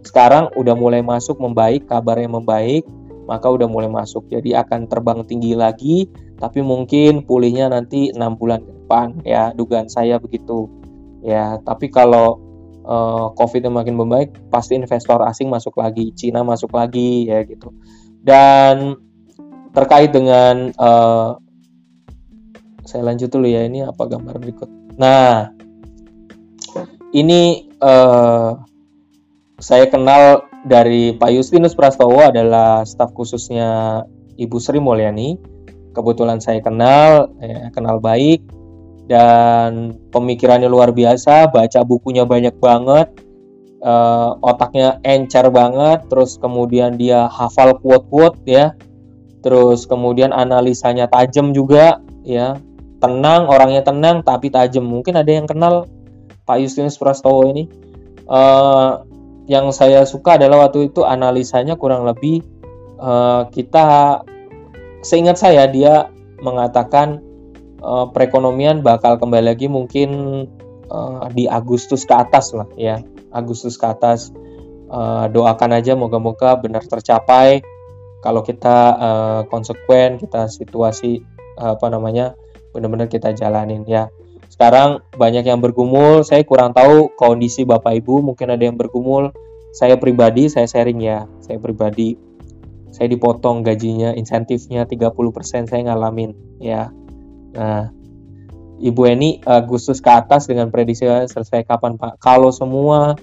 sekarang 0.05 0.53
udah 0.53 0.77
mulai 0.77 1.01
masuk 1.01 1.41
membaik 1.41 1.89
kabarnya 1.89 2.29
membaik 2.29 2.85
maka 3.25 3.49
udah 3.49 3.65
mulai 3.65 3.89
masuk 3.89 4.29
jadi 4.29 4.61
akan 4.63 4.85
terbang 4.85 5.25
tinggi 5.25 5.57
lagi 5.57 6.05
tapi 6.37 6.61
mungkin 6.61 7.25
pulihnya 7.25 7.73
nanti 7.73 8.13
enam 8.13 8.37
bulan 8.37 8.61
ke 8.61 8.71
depan 8.71 9.07
ya 9.25 9.49
dugaan 9.57 9.89
saya 9.89 10.21
begitu 10.21 10.69
ya 11.25 11.57
tapi 11.65 11.89
kalau 11.89 12.37
uh, 12.85 13.33
covid 13.33 13.65
makin 13.73 13.97
membaik 13.97 14.29
pasti 14.53 14.77
investor 14.77 15.25
asing 15.25 15.49
masuk 15.49 15.73
lagi 15.81 16.13
Cina 16.13 16.45
masuk 16.45 16.69
lagi 16.77 17.25
ya 17.25 17.41
gitu 17.41 17.73
dan 18.21 19.01
terkait 19.75 20.09
dengan 20.15 20.71
uh, 20.79 21.35
saya 22.87 23.03
lanjut 23.03 23.27
dulu 23.27 23.45
ya 23.45 23.67
ini 23.67 23.83
apa 23.83 24.07
gambar 24.07 24.39
berikut 24.39 24.69
nah 24.95 25.51
ini 27.11 27.67
uh, 27.83 28.59
saya 29.59 29.87
kenal 29.87 30.47
dari 30.65 31.15
Pak 31.15 31.31
Justinus 31.31 31.77
Prastowo 31.77 32.25
adalah 32.25 32.83
staf 32.83 33.13
khususnya 33.15 34.01
Ibu 34.35 34.57
Sri 34.59 34.81
Mulyani. 34.81 35.39
Kebetulan 35.95 36.43
saya 36.43 36.59
kenal, 36.59 37.31
ya, 37.39 37.71
kenal 37.71 38.03
baik 38.03 38.43
dan 39.07 39.95
pemikirannya 40.11 40.67
luar 40.67 40.91
biasa, 40.91 41.47
baca 41.47 41.79
bukunya 41.87 42.27
banyak 42.27 42.51
banget, 42.59 43.15
uh, 43.79 44.35
otaknya 44.43 44.99
encer 45.07 45.47
banget, 45.53 46.03
terus 46.11 46.35
kemudian 46.35 46.99
dia 46.99 47.31
hafal 47.31 47.79
quote-quote 47.79 48.43
ya, 48.43 48.75
terus 49.45 49.85
kemudian 49.85 50.33
analisanya 50.33 51.05
tajam 51.05 51.53
juga 51.53 52.01
ya, 52.25 52.57
tenang, 52.97 53.45
orangnya 53.45 53.85
tenang 53.85 54.25
tapi 54.25 54.49
tajam. 54.49 54.81
Mungkin 54.81 55.13
ada 55.13 55.29
yang 55.29 55.45
kenal 55.45 55.85
Pak 56.49 56.57
Justinus 56.65 56.97
Prastowo 56.97 57.45
ini. 57.45 57.69
Uh, 58.25 59.05
yang 59.45 59.69
saya 59.69 60.01
suka 60.09 60.41
adalah 60.41 60.65
waktu 60.65 60.89
itu 60.89 61.05
analisanya 61.05 61.77
kurang 61.77 62.09
lebih 62.09 62.41
uh, 62.97 63.45
kita 63.53 64.21
seingat 65.05 65.37
saya 65.37 65.69
dia 65.69 66.09
mengatakan 66.41 67.21
uh, 67.85 68.09
perekonomian 68.09 68.81
bakal 68.81 69.21
kembali 69.21 69.53
lagi 69.53 69.69
mungkin 69.69 70.09
uh, 70.89 71.29
di 71.29 71.45
Agustus 71.45 72.09
ke 72.09 72.17
atas 72.17 72.57
lah 72.57 72.65
ya 72.73 73.05
Agustus 73.29 73.77
ke 73.77 73.85
atas 73.85 74.33
uh, 74.89 75.29
doakan 75.29 75.77
aja 75.77 75.93
moga-moga 75.93 76.57
benar 76.57 76.81
tercapai 76.81 77.61
kalau 78.25 78.41
kita 78.41 78.77
uh, 78.97 79.41
konsekuen 79.53 80.17
kita 80.17 80.49
situasi 80.49 81.21
uh, 81.61 81.77
apa 81.77 81.87
namanya 81.93 82.33
benar-benar 82.73 83.05
kita 83.05 83.37
jalanin 83.37 83.85
ya 83.85 84.09
sekarang 84.55 85.03
banyak 85.19 85.43
yang 85.43 85.59
bergumul, 85.59 86.23
saya 86.23 86.45
kurang 86.47 86.71
tahu 86.71 87.11
kondisi 87.19 87.67
Bapak 87.67 87.99
Ibu, 87.99 88.23
mungkin 88.23 88.55
ada 88.55 88.63
yang 88.63 88.79
bergumul. 88.79 89.35
Saya 89.75 89.99
pribadi, 89.99 90.47
saya 90.47 90.63
sharing 90.63 91.03
ya, 91.03 91.27
saya 91.43 91.59
pribadi 91.59 92.15
saya 92.95 93.11
dipotong 93.11 93.59
gajinya, 93.67 94.15
insentifnya 94.15 94.87
30% 94.87 95.67
saya 95.67 95.81
ngalamin 95.83 96.31
ya. 96.63 96.87
Nah, 97.51 97.91
Ibu 98.79 99.01
Eni 99.11 99.43
Agustus 99.43 99.99
ke 99.99 100.07
atas 100.07 100.47
dengan 100.47 100.71
prediksi 100.71 101.03
selesai 101.03 101.67
kapan 101.67 101.99
Pak? 101.99 102.23
Kalau 102.23 102.55
semua 102.55 103.19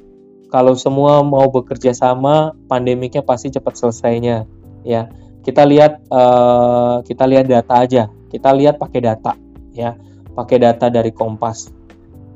kalau 0.52 0.76
semua 0.76 1.24
mau 1.24 1.48
bekerja 1.48 1.96
sama, 1.96 2.52
pandemiknya 2.68 3.24
pasti 3.24 3.48
cepat 3.48 3.72
selesainya 3.80 4.44
ya. 4.86 5.10
Kita 5.42 5.66
lihat 5.66 6.06
uh, 6.12 7.02
kita 7.02 7.26
lihat 7.26 7.50
data 7.50 7.74
aja. 7.82 8.06
Kita 8.30 8.54
lihat 8.54 8.78
pakai 8.78 9.00
data 9.02 9.34
ya 9.72 9.96
pakai 10.32 10.56
data 10.60 10.88
dari 10.88 11.12
Kompas. 11.12 11.68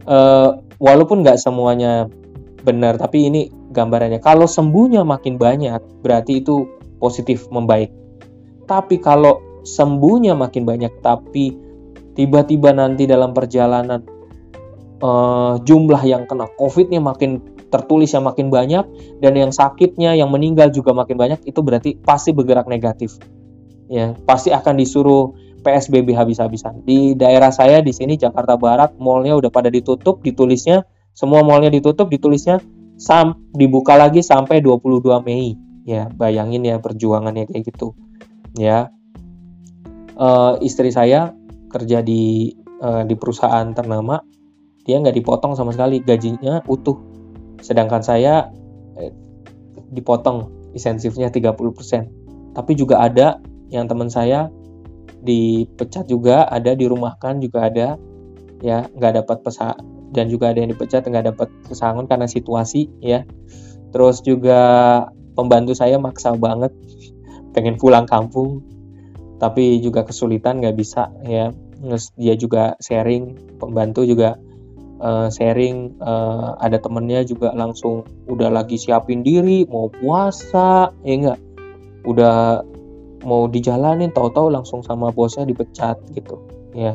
Uh, 0.06 0.60
walaupun 0.78 1.24
nggak 1.24 1.40
semuanya 1.40 2.06
benar, 2.62 3.00
tapi 3.00 3.26
ini 3.26 3.48
gambarannya. 3.72 4.20
Kalau 4.22 4.46
sembuhnya 4.46 5.02
makin 5.02 5.40
banyak, 5.40 6.04
berarti 6.04 6.44
itu 6.44 6.68
positif 7.00 7.48
membaik. 7.50 7.90
Tapi 8.68 9.00
kalau 9.02 9.62
sembuhnya 9.66 10.36
makin 10.38 10.62
banyak, 10.62 10.92
tapi 11.02 11.56
tiba-tiba 12.14 12.70
nanti 12.72 13.04
dalam 13.08 13.34
perjalanan 13.34 14.02
uh, 15.02 15.58
jumlah 15.62 16.02
yang 16.06 16.24
kena 16.28 16.46
COVID-nya 16.56 17.02
makin 17.02 17.42
tertulis 17.72 18.14
yang 18.14 18.24
makin 18.24 18.48
banyak 18.48 18.84
dan 19.18 19.32
yang 19.34 19.50
sakitnya 19.50 20.14
yang 20.14 20.30
meninggal 20.30 20.70
juga 20.70 20.94
makin 20.94 21.18
banyak 21.18 21.42
itu 21.44 21.60
berarti 21.60 21.98
pasti 21.98 22.30
bergerak 22.30 22.70
negatif 22.70 23.18
ya 23.90 24.14
pasti 24.26 24.50
akan 24.54 24.74
disuruh 24.78 25.34
PSBB 25.66 26.14
habis-habisan. 26.14 26.86
Di 26.86 27.18
daerah 27.18 27.50
saya 27.50 27.82
di 27.82 27.90
sini 27.90 28.14
Jakarta 28.14 28.54
Barat, 28.54 28.94
mallnya 29.02 29.34
udah 29.34 29.50
pada 29.50 29.66
ditutup, 29.66 30.22
ditulisnya 30.22 30.86
semua 31.10 31.42
mallnya 31.42 31.74
ditutup, 31.74 32.06
ditulisnya 32.06 32.62
sam 32.94 33.50
dibuka 33.50 33.98
lagi 33.98 34.22
sampai 34.22 34.62
22 34.62 35.26
Mei. 35.26 35.58
Ya, 35.82 36.06
bayangin 36.14 36.62
ya 36.62 36.78
perjuangannya 36.78 37.50
kayak 37.50 37.66
gitu. 37.66 37.98
Ya, 38.54 38.94
uh, 40.14 40.54
istri 40.62 40.94
saya 40.94 41.34
kerja 41.70 42.02
di 42.02 42.54
uh, 42.78 43.02
di 43.02 43.14
perusahaan 43.18 43.66
ternama, 43.74 44.22
dia 44.86 45.02
nggak 45.02 45.18
dipotong 45.18 45.58
sama 45.58 45.74
sekali 45.74 45.98
gajinya 45.98 46.62
utuh. 46.70 47.15
Sedangkan 47.60 48.02
saya 48.04 48.50
eh, 48.98 49.12
dipotong 49.92 50.70
insentifnya 50.76 51.32
30%. 51.32 52.54
Tapi 52.56 52.72
juga 52.76 53.04
ada 53.04 53.40
yang 53.68 53.88
teman 53.90 54.08
saya 54.08 54.48
dipecat 55.26 56.06
juga 56.06 56.46
ada 56.46 56.76
dirumahkan 56.76 57.42
juga 57.42 57.66
ada 57.66 57.98
ya 58.62 58.86
nggak 58.86 59.24
dapat 59.24 59.38
pesa 59.42 59.74
dan 60.14 60.30
juga 60.30 60.54
ada 60.54 60.62
yang 60.62 60.70
dipecat 60.70 61.02
nggak 61.02 61.34
dapat 61.34 61.48
pesangon 61.66 62.06
karena 62.06 62.30
situasi 62.30 62.88
ya 63.02 63.26
terus 63.90 64.22
juga 64.22 64.60
pembantu 65.34 65.74
saya 65.74 65.98
maksa 65.98 66.32
banget 66.38 66.70
pengen 67.54 67.76
pulang 67.76 68.06
kampung 68.06 68.62
tapi 69.36 69.82
juga 69.82 70.06
kesulitan 70.06 70.62
nggak 70.62 70.76
bisa 70.78 71.12
ya 71.26 71.52
terus 71.76 72.14
dia 72.16 72.38
juga 72.38 72.78
sharing 72.80 73.56
pembantu 73.60 74.06
juga 74.08 74.40
uh, 75.00 75.28
sharing 75.32 75.96
uh, 76.00 76.56
ada 76.60 76.80
temennya 76.80 77.24
juga 77.26 77.52
langsung 77.52 78.06
udah 78.28 78.48
lagi 78.52 78.76
siapin 78.80 79.20
diri 79.20 79.64
mau 79.68 79.88
puasa 79.90 80.92
ya 81.04 81.14
enggak? 81.14 81.40
Udah 82.06 82.62
mau 83.26 83.50
dijalanin 83.50 84.14
tahu-tahu 84.14 84.52
langsung 84.52 84.80
sama 84.86 85.10
bosnya 85.10 85.48
dipecat 85.48 85.98
gitu 86.14 86.38
ya. 86.76 86.94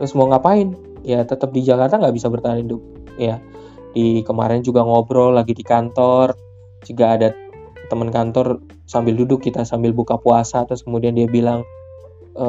Terus 0.00 0.12
mau 0.18 0.26
ngapain? 0.26 0.74
Ya 1.02 1.22
tetap 1.26 1.50
di 1.50 1.62
Jakarta 1.66 1.98
nggak 1.98 2.14
bisa 2.14 2.30
bertahan 2.30 2.66
hidup 2.66 2.82
ya. 3.18 3.38
Di 3.92 4.24
kemarin 4.24 4.64
juga 4.64 4.82
ngobrol 4.82 5.36
lagi 5.36 5.52
di 5.52 5.62
kantor 5.62 6.34
juga 6.82 7.14
ada 7.14 7.28
teman 7.92 8.08
kantor 8.08 8.58
sambil 8.88 9.14
duduk 9.14 9.44
kita 9.44 9.68
sambil 9.68 9.92
buka 9.92 10.16
puasa 10.16 10.64
terus 10.64 10.82
kemudian 10.82 11.12
dia 11.12 11.28
bilang 11.28 11.62
e, 12.32 12.46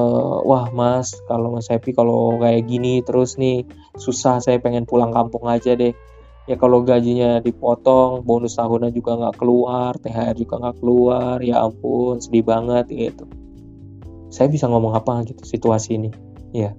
wah 0.48 0.68
mas 0.72 1.20
kalau 1.28 1.54
mas 1.54 1.68
Happy 1.68 1.92
kalau 1.92 2.40
kayak 2.40 2.66
gini 2.66 3.04
terus 3.04 3.36
nih 3.36 3.68
susah 4.00 4.40
saya 4.40 4.58
pengen 4.60 4.88
pulang 4.88 5.12
kampung 5.12 5.46
aja 5.48 5.76
deh. 5.76 5.94
Ya 6.44 6.60
kalau 6.60 6.84
gajinya 6.84 7.40
dipotong 7.40 8.28
bonus 8.28 8.60
tahunan 8.60 8.92
juga 8.92 9.16
nggak 9.16 9.40
keluar 9.40 9.96
THR 9.96 10.36
juga 10.36 10.60
nggak 10.60 10.78
keluar 10.84 11.40
ya 11.40 11.64
ampun 11.64 12.20
sedih 12.20 12.44
banget 12.44 12.92
gitu. 12.92 13.24
Saya 14.28 14.52
bisa 14.52 14.68
ngomong 14.68 14.92
apa 14.92 15.24
gitu 15.24 15.40
situasi 15.48 15.96
ini? 15.96 16.12
Ya 16.52 16.76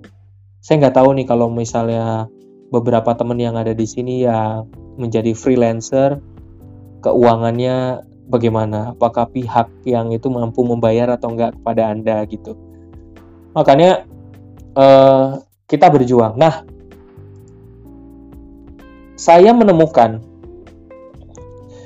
saya 0.61 0.81
nggak 0.85 0.97
tahu 0.97 1.17
nih 1.17 1.27
kalau 1.29 1.49
misalnya 1.53 2.29
beberapa 2.73 3.13
teman 3.17 3.37
yang 3.37 3.57
ada 3.57 3.77
di 3.77 3.85
sini 3.85 4.25
yang 4.25 4.69
menjadi 4.97 5.33
freelancer 5.33 6.21
keuangannya 7.01 8.05
bagaimana? 8.29 8.97
Apakah 8.97 9.29
pihak 9.33 9.69
yang 9.89 10.13
itu 10.13 10.29
mampu 10.33 10.65
membayar 10.65 11.17
atau 11.17 11.33
enggak 11.33 11.57
kepada 11.61 11.93
anda 11.93 12.25
gitu 12.29 12.64
makanya 13.55 14.05
uh, 14.77 15.41
kita 15.71 15.89
berjuang. 15.89 16.37
Nah 16.37 16.67
saya 19.15 19.55
menemukan 19.55 20.21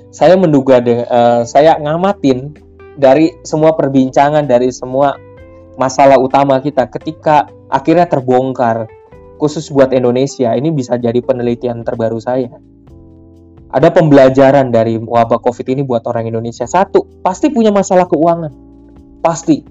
saya 0.09 0.35
menduga 0.35 0.81
de, 0.83 1.05
uh, 1.07 1.45
saya 1.47 1.79
ngamatin 1.79 2.57
dari 2.99 3.39
semua 3.47 3.79
perbincangan 3.79 4.43
dari 4.49 4.75
semua 4.75 5.15
masalah 5.79 6.19
utama 6.19 6.59
kita 6.59 6.91
ketika 6.91 7.47
akhirnya 7.71 8.11
terbongkar 8.11 8.91
khusus 9.39 9.71
buat 9.71 9.95
Indonesia. 9.95 10.51
Ini 10.59 10.75
bisa 10.75 10.99
jadi 10.99 11.23
penelitian 11.23 11.87
terbaru 11.87 12.19
saya. 12.19 12.51
Ada 13.69 13.95
pembelajaran 13.95 14.75
dari 14.75 14.99
wabah 14.99 15.39
covid 15.39 15.69
ini 15.71 15.87
buat 15.87 16.03
orang 16.09 16.27
Indonesia. 16.27 16.67
Satu 16.67 17.23
pasti 17.23 17.53
punya 17.55 17.71
masalah 17.71 18.11
keuangan. 18.11 18.51
Pasti 19.23 19.63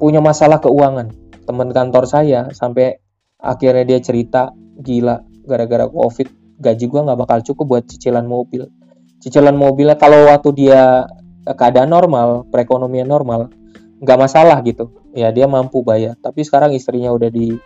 punya 0.00 0.24
masalah 0.24 0.58
keuangan. 0.64 1.12
Teman 1.44 1.68
kantor 1.76 2.08
saya 2.08 2.48
sampai 2.56 2.96
akhirnya 3.36 3.84
dia 3.84 4.00
cerita 4.00 4.56
gila 4.80 5.20
gara-gara 5.44 5.84
covid 5.88 6.40
gaji 6.60 6.84
gue 6.88 7.00
nggak 7.00 7.18
bakal 7.20 7.38
cukup 7.44 7.64
buat 7.76 7.84
cicilan 7.88 8.24
mobil. 8.24 8.68
Cicilan 9.20 9.56
mobilnya 9.56 9.96
kalau 10.00 10.28
waktu 10.28 10.52
dia 10.56 11.04
eh, 11.44 11.56
keadaan 11.56 11.92
normal 11.92 12.48
perekonomian 12.48 13.08
normal 13.08 13.52
nggak 14.00 14.18
masalah 14.20 14.60
gitu. 14.64 14.92
Ya 15.12 15.32
dia 15.32 15.44
mampu 15.48 15.84
bayar. 15.84 16.16
Tapi 16.20 16.44
sekarang 16.44 16.72
istrinya 16.76 17.12
udah 17.12 17.28
di 17.28 17.56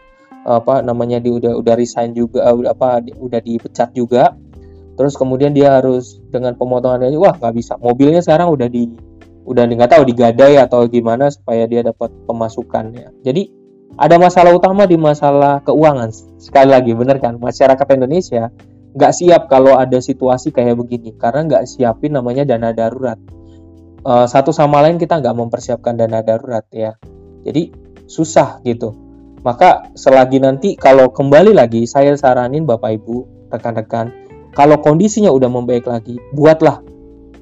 apa 0.44 0.84
namanya 0.84 1.24
di 1.24 1.32
udah 1.32 1.56
udah 1.56 1.74
resign 1.74 2.12
juga 2.12 2.44
uh, 2.52 2.58
apa 2.70 3.02
udah 3.18 3.40
dipecat 3.42 3.94
juga. 3.94 4.34
Terus 4.94 5.18
kemudian 5.18 5.50
dia 5.50 5.82
harus 5.82 6.22
dengan 6.30 6.54
pemotongan 6.54 7.10
gaji 7.10 7.18
wah 7.18 7.34
nggak 7.34 7.54
bisa. 7.54 7.74
Mobilnya 7.82 8.22
sekarang 8.22 8.54
udah 8.54 8.70
di 8.70 8.86
udah 9.44 9.68
nggak 9.68 9.92
tahu 9.92 10.04
digadai 10.08 10.56
atau 10.56 10.88
gimana 10.88 11.28
supaya 11.28 11.68
dia 11.68 11.84
dapat 11.84 12.08
pemasukan 12.24 12.84
ya 12.96 13.08
jadi 13.20 13.52
ada 13.94 14.18
masalah 14.18 14.50
utama 14.54 14.90
di 14.90 14.98
masalah 14.98 15.62
keuangan. 15.62 16.10
Sekali 16.42 16.70
lagi 16.74 16.92
bener 16.98 17.22
kan? 17.22 17.38
Masyarakat 17.38 17.86
Indonesia 17.94 18.50
nggak 18.94 19.12
siap 19.14 19.42
kalau 19.50 19.74
ada 19.74 19.98
situasi 19.98 20.54
kayak 20.54 20.78
begini 20.78 21.14
karena 21.18 21.46
nggak 21.46 21.62
siapin 21.66 22.14
namanya 22.14 22.46
dana 22.46 22.74
darurat. 22.74 23.18
Uh, 24.04 24.28
satu 24.28 24.52
sama 24.52 24.84
lain 24.84 25.00
kita 25.00 25.22
nggak 25.22 25.34
mempersiapkan 25.34 25.94
dana 25.94 26.26
darurat 26.26 26.66
ya. 26.74 26.98
Jadi 27.46 27.70
susah 28.10 28.58
gitu. 28.66 28.94
Maka 29.44 29.92
selagi 29.94 30.40
nanti 30.40 30.74
kalau 30.74 31.12
kembali 31.12 31.52
lagi 31.54 31.84
saya 31.86 32.16
saranin 32.16 32.64
Bapak 32.64 32.98
Ibu 32.98 33.48
rekan-rekan 33.52 34.10
kalau 34.54 34.78
kondisinya 34.78 35.34
udah 35.34 35.50
membaik 35.50 35.84
lagi, 35.90 36.14
buatlah 36.30 36.78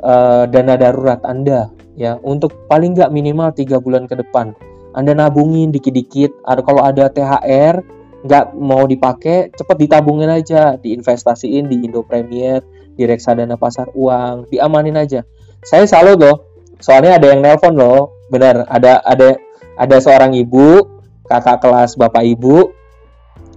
uh, 0.00 0.44
dana 0.48 0.74
darurat 0.80 1.20
Anda 1.28 1.68
ya 1.96 2.16
untuk 2.24 2.66
paling 2.68 2.96
nggak 2.96 3.12
minimal 3.12 3.52
tiga 3.52 3.78
bulan 3.78 4.08
ke 4.08 4.16
depan. 4.16 4.56
Anda 4.92 5.16
nabungin 5.16 5.72
dikit-dikit. 5.72 6.44
Ada 6.44 6.60
kalau 6.60 6.82
ada 6.84 7.08
THR 7.08 7.80
nggak 8.22 8.54
mau 8.54 8.86
dipakai, 8.86 9.50
cepet 9.50 9.76
ditabungin 9.88 10.30
aja, 10.30 10.78
diinvestasiin 10.78 11.66
di 11.66 11.82
Indo 11.82 12.06
Premier, 12.06 12.62
di 12.94 13.02
reksadana 13.02 13.58
pasar 13.58 13.90
uang, 13.96 14.52
diamanin 14.52 14.94
aja. 14.94 15.26
Saya 15.66 15.88
salut 15.90 16.20
loh, 16.20 16.46
soalnya 16.78 17.18
ada 17.18 17.34
yang 17.34 17.42
nelpon 17.42 17.74
loh, 17.74 18.14
benar. 18.30 18.62
Ada 18.70 19.02
ada 19.02 19.34
ada 19.74 19.96
seorang 19.98 20.38
ibu, 20.38 20.86
kakak 21.26 21.64
kelas 21.64 21.98
bapak 21.98 22.22
ibu, 22.22 22.70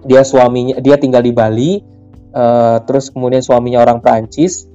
dia 0.01 0.25
suaminya 0.25 0.81
dia 0.81 0.97
tinggal 0.97 1.21
di 1.21 1.35
Bali, 1.35 1.71
uh, 2.33 2.81
terus 2.89 3.13
kemudian 3.13 3.45
suaminya 3.45 3.85
orang 3.85 4.01
Prancis 4.01 4.65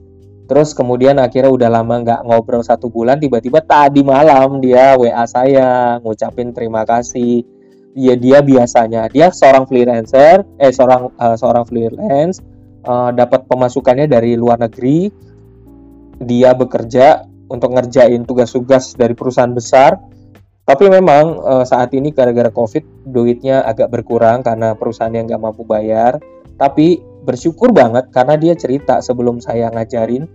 terus 0.50 0.74
kemudian 0.74 1.22
akhirnya 1.22 1.46
udah 1.46 1.70
lama 1.70 2.02
nggak 2.02 2.20
ngobrol 2.26 2.58
satu 2.58 2.90
bulan 2.90 3.22
tiba-tiba 3.22 3.62
tadi 3.62 4.02
malam 4.02 4.58
dia 4.58 4.98
WA 4.98 5.22
saya 5.30 6.02
ngucapin 6.02 6.50
terima 6.50 6.82
kasih. 6.82 7.46
Ya 7.94 8.18
dia 8.18 8.42
biasanya 8.42 9.06
dia 9.06 9.30
seorang 9.30 9.70
freelancer 9.70 10.42
eh 10.58 10.74
seorang 10.74 11.14
uh, 11.14 11.38
seorang 11.38 11.62
freelance 11.70 12.42
uh, 12.82 13.14
dapat 13.14 13.46
pemasukannya 13.46 14.10
dari 14.10 14.34
luar 14.34 14.58
negeri. 14.58 15.06
Dia 16.18 16.50
bekerja 16.58 17.30
untuk 17.46 17.70
ngerjain 17.70 18.26
tugas-tugas 18.26 18.98
dari 18.98 19.14
perusahaan 19.14 19.54
besar. 19.54 20.02
Tapi 20.66 20.86
memang 20.90 21.38
uh, 21.46 21.64
saat 21.66 21.94
ini 21.94 22.10
gara-gara 22.10 22.50
covid 22.50 23.06
duitnya 23.06 23.62
agak 23.62 23.90
berkurang 23.90 24.42
karena 24.42 24.74
perusahaan 24.74 25.14
yang 25.14 25.30
nggak 25.30 25.42
mampu 25.42 25.62
bayar. 25.62 26.18
Tapi 26.58 27.09
bersyukur 27.30 27.70
banget 27.70 28.10
karena 28.10 28.34
dia 28.34 28.58
cerita 28.58 28.98
sebelum 28.98 29.38
saya 29.38 29.70
ngajarin 29.70 30.26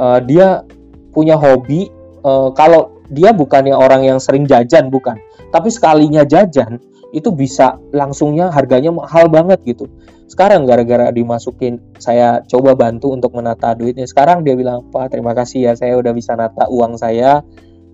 uh, 0.00 0.18
dia 0.24 0.64
punya 1.12 1.36
hobi 1.36 1.92
uh, 2.24 2.48
kalau 2.56 3.00
dia 3.10 3.34
bukannya 3.34 3.74
orang 3.74 4.06
yang 4.06 4.18
sering 4.22 4.46
jajan 4.46 4.88
bukan. 4.88 5.18
Tapi 5.50 5.68
sekalinya 5.68 6.22
jajan 6.22 6.78
itu 7.10 7.34
bisa 7.34 7.74
langsungnya 7.90 8.54
harganya 8.54 8.94
mahal 8.94 9.26
banget 9.26 9.58
gitu. 9.66 9.90
Sekarang 10.30 10.62
gara-gara 10.62 11.10
dimasukin 11.10 11.82
saya 11.98 12.38
coba 12.46 12.78
bantu 12.78 13.10
untuk 13.10 13.34
menata 13.34 13.74
duitnya. 13.74 14.06
Sekarang 14.06 14.46
dia 14.46 14.54
bilang 14.54 14.86
pak 14.94 15.10
terima 15.10 15.34
kasih 15.34 15.70
ya 15.70 15.72
saya 15.74 15.98
udah 15.98 16.14
bisa 16.14 16.38
nata 16.38 16.70
uang 16.70 16.94
saya. 16.94 17.42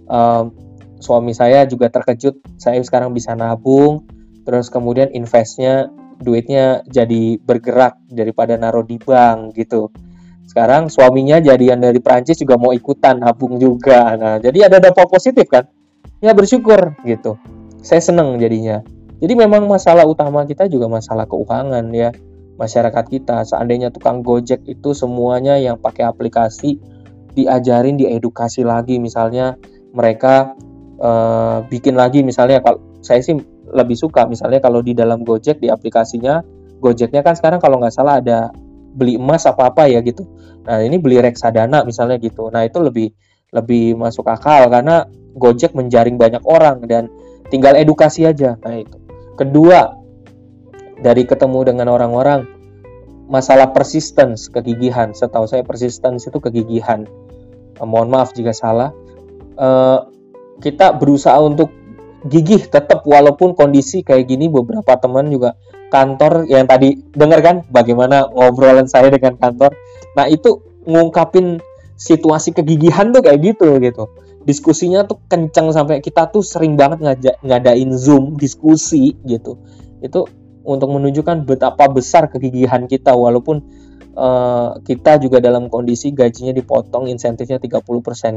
Uh, 0.06 0.52
suami 1.00 1.32
saya 1.32 1.64
juga 1.64 1.88
terkejut 1.88 2.36
saya 2.60 2.76
sekarang 2.84 3.16
bisa 3.16 3.32
nabung. 3.32 4.04
Terus 4.44 4.68
kemudian 4.68 5.08
investnya 5.16 5.88
duitnya 6.20 6.82
jadi 6.88 7.36
bergerak 7.40 8.00
daripada 8.08 8.56
naruh 8.56 8.84
di 8.84 8.96
bank 8.96 9.56
gitu. 9.56 9.92
Sekarang 10.46 10.88
suaminya 10.88 11.42
jadian 11.42 11.82
dari 11.82 12.00
Prancis 12.00 12.40
juga 12.40 12.56
mau 12.56 12.72
ikutan 12.72 13.20
nabung 13.20 13.60
juga. 13.60 14.14
Nah, 14.16 14.36
jadi 14.40 14.70
ada 14.70 14.80
dampak 14.80 15.10
positif 15.10 15.44
kan? 15.50 15.68
Ya 16.22 16.32
bersyukur 16.32 16.96
gitu. 17.04 17.36
Saya 17.84 18.00
seneng 18.00 18.40
jadinya. 18.40 18.80
Jadi 19.20 19.32
memang 19.32 19.64
masalah 19.68 20.04
utama 20.04 20.44
kita 20.44 20.68
juga 20.68 20.88
masalah 20.88 21.28
keuangan 21.28 21.84
ya 21.92 22.12
masyarakat 22.56 23.04
kita. 23.08 23.44
Seandainya 23.44 23.92
tukang 23.92 24.24
Gojek 24.24 24.64
itu 24.64 24.96
semuanya 24.96 25.60
yang 25.60 25.76
pakai 25.76 26.08
aplikasi 26.08 26.80
diajarin, 27.36 28.00
diedukasi 28.00 28.64
lagi 28.64 28.96
misalnya 28.96 29.60
mereka 29.92 30.56
uh, 31.00 31.64
bikin 31.68 31.96
lagi 31.96 32.24
misalnya 32.24 32.64
kalau 32.64 32.80
saya 33.04 33.20
sih 33.20 33.36
lebih 33.72 33.96
suka. 33.98 34.26
Misalnya 34.28 34.62
kalau 34.62 34.82
di 34.82 34.94
dalam 34.94 35.22
Gojek 35.26 35.58
di 35.58 35.70
aplikasinya 35.70 36.42
Gojeknya 36.78 37.24
kan 37.24 37.34
sekarang 37.34 37.58
kalau 37.58 37.80
nggak 37.80 37.94
salah 37.94 38.20
ada 38.20 38.52
beli 38.96 39.16
emas 39.16 39.44
apa 39.48 39.72
apa 39.72 39.88
ya 39.88 40.00
gitu. 40.04 40.24
Nah 40.68 40.82
ini 40.82 41.00
beli 41.00 41.20
reksadana 41.20 41.82
misalnya 41.82 42.20
gitu. 42.20 42.48
Nah 42.52 42.64
itu 42.64 42.78
lebih 42.80 43.12
lebih 43.54 43.96
masuk 43.96 44.26
akal 44.28 44.68
karena 44.68 45.08
Gojek 45.36 45.76
menjaring 45.76 46.16
banyak 46.16 46.40
orang 46.48 46.80
dan 46.88 47.12
tinggal 47.52 47.76
edukasi 47.76 48.24
aja. 48.24 48.56
Nah 48.64 48.80
itu. 48.80 48.96
Kedua 49.36 49.92
dari 51.00 51.28
ketemu 51.28 51.72
dengan 51.72 51.92
orang-orang 51.92 52.48
masalah 53.28 53.70
persistence 53.74 54.48
kegigihan. 54.48 55.12
Setahu 55.12 55.44
saya 55.44 55.60
persistence 55.60 56.24
itu 56.24 56.38
kegigihan. 56.40 57.04
Eh, 57.76 57.86
mohon 57.86 58.08
maaf 58.08 58.32
jika 58.32 58.56
salah. 58.56 58.96
Uh, 59.56 60.04
kita 60.60 60.96
berusaha 60.96 61.36
untuk 61.40 61.72
gigih 62.26 62.66
tetap 62.68 63.06
walaupun 63.06 63.54
kondisi 63.54 64.02
kayak 64.02 64.26
gini 64.26 64.50
beberapa 64.50 64.98
teman 64.98 65.30
juga 65.30 65.54
kantor 65.88 66.50
yang 66.50 66.66
tadi 66.66 66.98
dengar 67.14 67.40
kan? 67.42 67.56
Bagaimana 67.70 68.26
ngobrolan 68.30 68.90
saya 68.90 69.08
dengan 69.08 69.38
kantor? 69.38 69.72
Nah 70.18 70.26
itu 70.26 70.62
ngungkapin 70.86 71.58
situasi 71.96 72.52
kegigihan 72.52 73.10
tuh 73.10 73.24
kayak 73.24 73.40
gitu 73.54 73.78
gitu. 73.80 74.10
Diskusinya 74.46 75.02
tuh 75.02 75.18
kencang 75.26 75.74
sampai 75.74 75.98
kita 75.98 76.30
tuh 76.30 76.44
sering 76.44 76.78
banget 76.78 77.02
ngajak 77.02 77.34
ngadain 77.42 77.90
zoom 77.98 78.38
diskusi 78.38 79.18
gitu. 79.26 79.58
Itu 79.98 80.30
untuk 80.66 80.90
menunjukkan 80.90 81.46
betapa 81.46 81.90
besar 81.90 82.30
kegigihan 82.30 82.86
kita 82.86 83.14
walaupun 83.14 83.62
uh, 84.18 84.78
kita 84.82 85.22
juga 85.22 85.38
dalam 85.38 85.70
kondisi 85.70 86.10
gajinya 86.10 86.50
dipotong 86.50 87.06
insentifnya 87.06 87.62
30% 87.62 87.86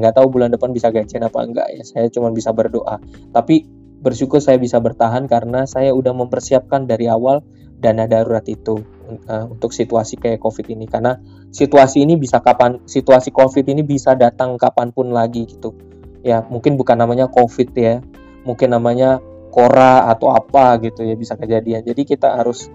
nggak 0.02 0.14
tahu 0.18 0.28
bulan 0.30 0.54
depan 0.54 0.70
bisa 0.70 0.94
gajian 0.94 1.26
apa 1.26 1.40
enggak 1.42 1.68
ya 1.74 1.82
saya 1.82 2.06
cuma 2.10 2.30
bisa 2.30 2.54
berdoa. 2.54 3.02
Tapi 3.34 3.79
bersyukur 4.00 4.40
saya 4.40 4.56
bisa 4.56 4.80
bertahan 4.80 5.28
karena 5.28 5.68
saya 5.68 5.92
udah 5.92 6.16
mempersiapkan 6.16 6.88
dari 6.88 7.12
awal 7.12 7.44
dana 7.80 8.08
darurat 8.08 8.44
itu 8.48 8.84
uh, 9.28 9.46
untuk 9.48 9.72
situasi 9.72 10.20
kayak 10.20 10.40
covid 10.44 10.68
ini. 10.72 10.88
Karena 10.88 11.20
situasi 11.52 12.04
ini 12.04 12.16
bisa 12.16 12.40
kapan 12.44 12.84
situasi 12.84 13.32
covid 13.32 13.68
ini 13.68 13.84
bisa 13.84 14.16
datang 14.16 14.56
kapan 14.60 14.92
pun 14.92 15.12
lagi 15.12 15.48
gitu. 15.48 15.76
Ya 16.24 16.44
mungkin 16.48 16.76
bukan 16.76 17.00
namanya 17.00 17.32
covid 17.32 17.72
ya 17.76 18.04
mungkin 18.44 18.76
namanya 18.76 19.24
kora 19.50 20.08
atau 20.12 20.32
apa 20.36 20.80
gitu 20.84 21.04
ya 21.04 21.16
bisa 21.16 21.36
kejadian. 21.36 21.84
Jadi 21.84 22.04
kita 22.08 22.40
harus 22.40 22.72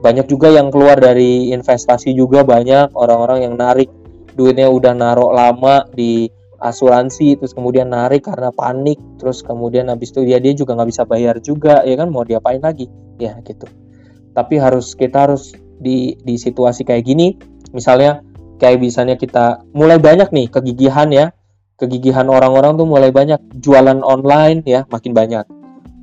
banyak 0.00 0.28
juga 0.28 0.52
yang 0.52 0.68
keluar 0.68 1.00
dari 1.00 1.52
investasi 1.56 2.12
juga 2.12 2.44
banyak 2.44 2.92
orang-orang 2.92 3.48
yang 3.48 3.54
narik 3.56 3.88
duitnya 4.36 4.68
udah 4.68 4.92
narok 4.92 5.32
lama 5.32 5.88
di 5.96 6.28
asuransi 6.60 7.36
terus 7.36 7.52
kemudian 7.52 7.92
narik 7.92 8.26
karena 8.26 8.48
panik 8.52 8.96
terus 9.20 9.44
kemudian 9.44 9.92
habis 9.92 10.12
itu 10.12 10.24
dia 10.24 10.40
dia 10.40 10.56
juga 10.56 10.72
nggak 10.76 10.88
bisa 10.88 11.02
bayar 11.04 11.36
juga 11.40 11.84
ya 11.84 11.94
kan? 11.96 12.08
Mau 12.08 12.24
diapain 12.24 12.60
lagi? 12.60 12.88
Ya 13.20 13.36
gitu. 13.44 13.68
Tapi 14.32 14.54
harus 14.60 14.92
kita 14.96 15.28
harus 15.28 15.56
di 15.76 16.16
di 16.20 16.40
situasi 16.40 16.84
kayak 16.88 17.04
gini 17.04 17.36
misalnya 17.76 18.24
kayak 18.56 18.80
misalnya 18.80 19.20
kita 19.20 19.64
mulai 19.76 20.00
banyak 20.00 20.32
nih 20.32 20.46
kegigihan 20.48 21.08
ya. 21.12 21.32
Kegigihan 21.76 22.24
orang-orang 22.32 22.80
tuh 22.80 22.88
mulai 22.88 23.12
banyak. 23.12 23.60
Jualan 23.60 24.00
online 24.00 24.64
ya 24.64 24.88
makin 24.88 25.12
banyak. 25.12 25.44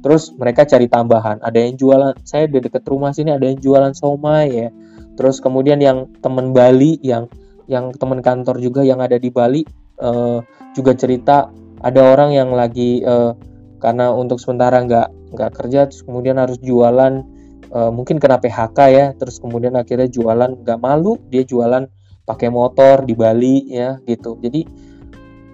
Terus 0.05 0.29
mereka 0.37 0.69
cari 0.69 0.85
tambahan. 0.85 1.41
Ada 1.41 1.57
yang 1.65 1.75
jualan 1.79 2.13
saya 2.21 2.45
di 2.45 2.61
dekat 2.61 2.85
rumah 2.85 3.09
sini 3.09 3.33
ada 3.33 3.49
yang 3.49 3.57
jualan 3.57 3.95
somai 3.97 4.53
ya. 4.53 4.69
Terus 5.17 5.41
kemudian 5.41 5.81
yang 5.81 6.13
teman 6.21 6.53
Bali 6.53 7.01
yang 7.01 7.25
yang 7.65 7.95
teman 7.95 8.19
kantor 8.19 8.59
juga 8.59 8.83
yang 8.83 8.99
ada 8.99 9.15
di 9.15 9.31
Bali 9.31 9.63
uh, 9.99 10.39
juga 10.73 10.97
cerita 10.97 11.51
ada 11.83 12.01
orang 12.01 12.31
yang 12.33 12.49
lagi 12.55 13.03
uh, 13.03 13.35
karena 13.83 14.15
untuk 14.15 14.39
sementara 14.39 14.79
nggak 14.79 15.35
nggak 15.35 15.51
kerja 15.51 15.91
terus 15.91 16.07
kemudian 16.07 16.39
harus 16.39 16.55
jualan 16.63 17.25
uh, 17.73 17.91
mungkin 17.91 18.21
kena 18.21 18.39
PHK 18.39 18.79
ya 18.93 19.05
terus 19.17 19.43
kemudian 19.43 19.75
akhirnya 19.75 20.07
jualan 20.07 20.63
nggak 20.63 20.79
malu 20.79 21.19
dia 21.27 21.43
jualan 21.43 21.89
pakai 22.23 22.47
motor 22.47 23.03
di 23.03 23.13
Bali 23.13 23.67
ya 23.67 23.99
gitu. 24.07 24.39
Jadi 24.39 24.63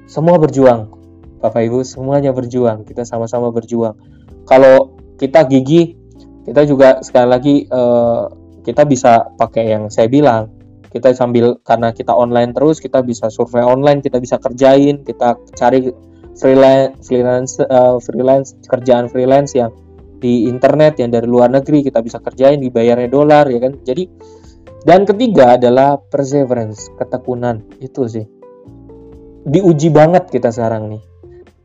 semua 0.06 0.38
berjuang 0.38 0.94
Bapak 1.42 1.66
Ibu 1.66 1.82
semuanya 1.82 2.36
berjuang 2.36 2.86
kita 2.86 3.08
sama-sama 3.08 3.50
berjuang. 3.50 3.98
Kalau 4.46 5.00
kita 5.18 5.48
gigi 5.50 5.98
kita 6.46 6.66
juga 6.66 7.02
sekali 7.02 7.28
lagi 7.28 7.56
uh, 7.70 8.30
kita 8.62 8.86
bisa 8.86 9.34
pakai 9.34 9.74
yang 9.74 9.90
saya 9.90 10.06
bilang 10.12 10.59
kita 10.90 11.14
sambil 11.14 11.62
karena 11.62 11.94
kita 11.94 12.12
online 12.12 12.54
terus 12.54 12.82
kita 12.82 13.06
bisa 13.06 13.30
survei 13.30 13.62
online 13.62 14.02
kita 14.02 14.18
bisa 14.18 14.42
kerjain 14.42 15.06
kita 15.06 15.38
cari 15.54 15.94
freelance 16.38 16.94
freelance 17.06 17.62
uh, 17.62 18.02
freelance 18.02 18.58
kerjaan 18.66 19.08
freelance 19.10 19.54
yang 19.54 19.70
di 20.20 20.50
internet 20.52 21.00
yang 21.00 21.14
dari 21.14 21.30
luar 21.30 21.48
negeri 21.48 21.86
kita 21.86 22.04
bisa 22.04 22.20
kerjain 22.20 22.60
dibayarnya 22.60 23.08
dolar 23.08 23.48
ya 23.48 23.62
kan 23.64 23.80
jadi 23.86 24.10
Dan 24.80 25.04
ketiga 25.04 25.60
adalah 25.60 26.00
perseverance, 26.00 26.88
ketekunan. 26.96 27.68
Itu 27.84 28.08
sih. 28.08 28.24
Diuji 29.44 29.92
banget 29.92 30.32
kita 30.32 30.56
sekarang 30.56 30.96
nih. 30.96 31.04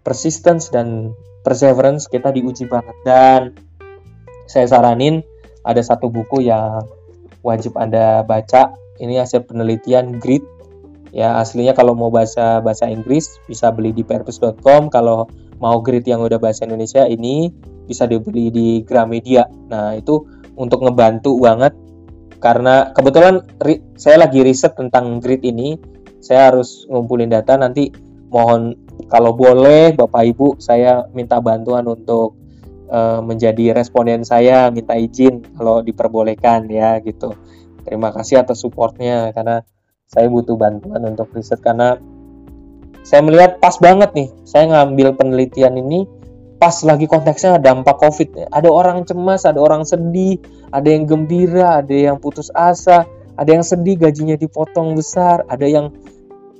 Persistence 0.03 0.75
dan 0.75 1.15
perseverance 1.47 2.11
kita 2.11 2.35
diuji 2.35 2.67
banget. 2.67 2.97
Dan 3.07 3.55
saya 4.51 4.67
saranin 4.67 5.23
ada 5.63 5.79
satu 5.79 6.11
buku 6.11 6.43
yang 6.43 6.83
wajib 7.47 7.79
Anda 7.79 8.27
baca. 8.27 8.75
Ini 9.01 9.23
hasil 9.23 9.47
penelitian 9.47 10.19
Grit. 10.23 10.45
Ya, 11.15 11.39
aslinya 11.39 11.79
kalau 11.79 11.95
mau 11.95 12.11
bahasa 12.11 12.59
bahasa 12.59 12.91
Inggris 12.91 13.39
bisa 13.47 13.71
beli 13.71 13.95
di 13.95 14.03
purpose.com. 14.03 14.91
Kalau 14.91 15.31
mau 15.63 15.79
Grit 15.79 16.07
yang 16.11 16.23
udah 16.23 16.43
bahasa 16.43 16.67
Indonesia 16.67 17.07
ini 17.07 17.55
bisa 17.87 18.07
dibeli 18.07 18.51
di 18.51 18.83
Gramedia. 18.83 19.47
Nah, 19.71 19.95
itu 19.95 20.27
untuk 20.55 20.83
ngebantu 20.87 21.39
banget 21.39 21.75
karena 22.45 22.93
kebetulan 22.93 23.41
saya 23.97 24.21
lagi 24.21 24.45
riset 24.45 24.77
tentang 24.77 25.17
grid 25.17 25.41
ini 25.49 25.81
saya 26.21 26.53
harus 26.53 26.85
ngumpulin 26.93 27.33
data 27.33 27.57
nanti 27.57 27.89
mohon 28.29 28.77
kalau 29.09 29.33
boleh 29.33 29.97
Bapak 29.97 30.23
Ibu 30.37 30.61
saya 30.61 31.09
minta 31.17 31.41
bantuan 31.41 31.89
untuk 31.89 32.37
uh, 32.93 33.25
menjadi 33.25 33.73
responden 33.73 34.29
saya 34.29 34.69
minta 34.69 34.93
izin 34.93 35.41
kalau 35.57 35.81
diperbolehkan 35.81 36.69
ya 36.69 37.01
gitu 37.01 37.33
terima 37.85 38.11
kasih 38.11 38.41
atas 38.41 38.65
supportnya 38.65 39.31
karena 39.37 39.63
saya 40.09 40.29
butuh 40.29 40.57
bantuan 40.57 41.01
untuk 41.05 41.33
riset 41.33 41.61
karena 41.61 41.97
saya 43.05 43.21
melihat 43.21 43.61
pas 43.61 43.77
banget 43.77 44.11
nih 44.17 44.29
saya 44.49 44.69
ngambil 44.73 45.17
penelitian 45.17 45.77
ini 45.77 46.09
pas 46.57 46.81
lagi 46.81 47.05
konteksnya 47.05 47.61
dampak 47.61 48.01
covid. 48.01 48.49
Ada 48.49 48.73
orang 48.73 49.05
cemas 49.05 49.45
ada 49.45 49.61
orang 49.61 49.85
sedih 49.85 50.41
ada 50.73 50.89
yang 50.89 51.05
gembira 51.05 51.85
ada 51.85 51.93
yang 51.93 52.17
putus 52.17 52.49
asa 52.57 53.05
ada 53.37 53.51
yang 53.53 53.61
sedih 53.61 54.01
gajinya 54.01 54.39
dipotong 54.41 54.97
besar 54.97 55.45
ada 55.53 55.69
yang 55.69 55.93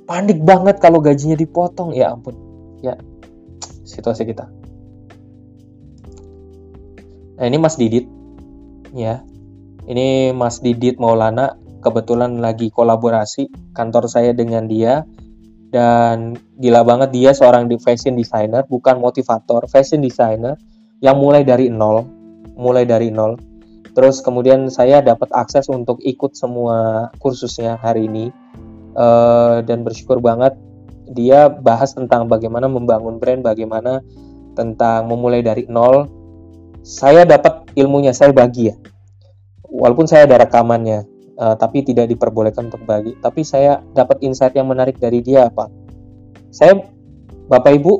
panik 0.05 0.37
banget 0.45 0.77
kalau 0.77 1.01
gajinya 1.01 1.33
dipotong. 1.33 1.97
Ya 1.97 2.13
ampun 2.13 2.37
ya 2.85 2.93
situasi 3.81 4.29
kita. 4.29 4.45
Nah 7.41 7.45
ini 7.49 7.57
Mas 7.57 7.73
Didit. 7.73 8.05
Ya 8.93 9.25
ini 9.85 10.33
Mas 10.33 10.61
Didit 10.61 10.97
Maulana 10.97 11.53
kebetulan 11.85 12.41
lagi 12.41 12.73
kolaborasi 12.73 13.73
kantor 13.77 14.09
saya 14.09 14.33
dengan 14.33 14.65
dia. 14.65 15.05
Dan 15.69 16.39
gila 16.55 16.87
banget 16.87 17.11
dia 17.11 17.31
seorang 17.35 17.67
fashion 17.83 18.15
designer 18.15 18.63
bukan 18.63 18.95
motivator 18.95 19.67
fashion 19.67 19.99
designer 19.99 20.55
yang 21.03 21.19
mulai 21.19 21.43
dari 21.43 21.67
nol 21.67 22.07
mulai 22.55 22.87
dari 22.87 23.11
nol. 23.11 23.35
Terus 23.91 24.23
kemudian 24.23 24.71
saya 24.71 25.03
dapat 25.03 25.27
akses 25.35 25.67
untuk 25.67 25.99
ikut 25.99 26.31
semua 26.35 27.09
kursusnya 27.19 27.75
hari 27.79 28.07
ini. 28.07 28.31
Uh, 28.95 29.59
dan 29.67 29.83
bersyukur 29.83 30.23
banget 30.23 30.55
dia 31.11 31.51
bahas 31.51 31.91
tentang 31.91 32.31
bagaimana 32.31 32.71
membangun 32.71 33.19
brand 33.19 33.43
bagaimana 33.43 33.99
tentang 34.55 35.11
memulai 35.11 35.43
dari 35.43 35.67
nol. 35.67 36.07
Saya 36.85 37.27
dapat 37.27 37.67
ilmunya 37.75 38.15
saya 38.15 38.31
bagi 38.31 38.71
ya 38.71 38.75
walaupun 39.75 40.07
saya 40.07 40.25
ada 40.25 40.41
rekamannya 40.47 41.03
uh, 41.39 41.55
tapi 41.55 41.83
tidak 41.83 42.11
diperbolehkan 42.11 42.71
untuk 42.71 42.83
bagi. 42.87 43.15
Tapi 43.19 43.43
saya 43.43 43.83
dapat 43.93 44.23
insight 44.23 44.55
yang 44.55 44.71
menarik 44.71 44.97
dari 44.99 45.19
dia 45.19 45.47
apa? 45.51 45.67
Saya 46.51 46.79
Bapak 47.45 47.71
Ibu 47.77 47.93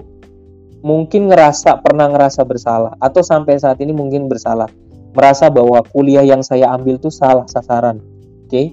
mungkin 0.85 1.29
ngerasa 1.29 1.81
pernah 1.81 2.09
ngerasa 2.09 2.45
bersalah 2.45 2.93
atau 3.01 3.21
sampai 3.21 3.57
saat 3.59 3.81
ini 3.81 3.91
mungkin 3.91 4.29
bersalah, 4.31 4.69
merasa 5.13 5.51
bahwa 5.51 5.81
kuliah 5.91 6.23
yang 6.23 6.41
saya 6.41 6.71
ambil 6.73 6.97
tuh 6.97 7.11
salah 7.11 7.45
sasaran. 7.49 8.01
Oke? 8.45 8.49
Okay? 8.49 8.65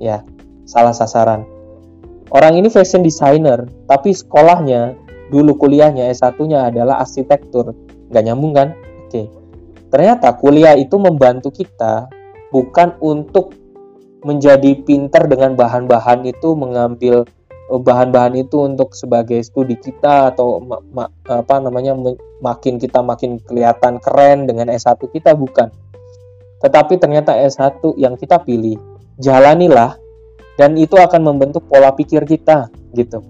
Ya, 0.00 0.22
salah 0.64 0.94
sasaran. 0.96 1.44
Orang 2.32 2.56
ini 2.58 2.66
fashion 2.72 3.04
designer, 3.04 3.68
tapi 3.86 4.10
sekolahnya 4.10 4.96
dulu 5.28 5.54
kuliahnya 5.54 6.10
S1-nya 6.10 6.72
adalah 6.72 7.04
arsitektur. 7.04 7.76
Nggak 8.10 8.24
nyambung 8.26 8.52
kan? 8.56 8.68
Oke. 9.06 9.12
Okay. 9.12 9.26
Ternyata 9.92 10.34
kuliah 10.34 10.74
itu 10.74 10.98
membantu 10.98 11.54
kita 11.54 12.10
bukan 12.54 12.94
untuk 13.02 13.50
menjadi 14.22 14.78
pinter 14.86 15.26
dengan 15.26 15.58
bahan-bahan 15.58 16.22
itu 16.22 16.54
mengambil 16.54 17.26
eh, 17.50 17.80
bahan-bahan 17.82 18.38
itu 18.38 18.62
untuk 18.62 18.94
sebagai 18.94 19.42
studi 19.42 19.74
kita 19.74 20.30
atau 20.30 20.62
apa 21.26 21.54
namanya 21.58 21.98
makin 22.38 22.78
kita 22.78 23.02
makin 23.02 23.42
kelihatan 23.42 23.98
keren 23.98 24.46
dengan 24.46 24.70
S1 24.70 25.02
kita 25.10 25.34
bukan. 25.34 25.74
Tetapi 26.62 26.96
ternyata 26.96 27.34
S1 27.34 27.82
yang 27.98 28.14
kita 28.14 28.40
pilih 28.40 28.78
jalanilah 29.18 29.98
dan 30.54 30.78
itu 30.78 30.94
akan 30.94 31.20
membentuk 31.26 31.66
pola 31.66 31.90
pikir 31.92 32.22
kita 32.24 32.70
gitu. 32.94 33.20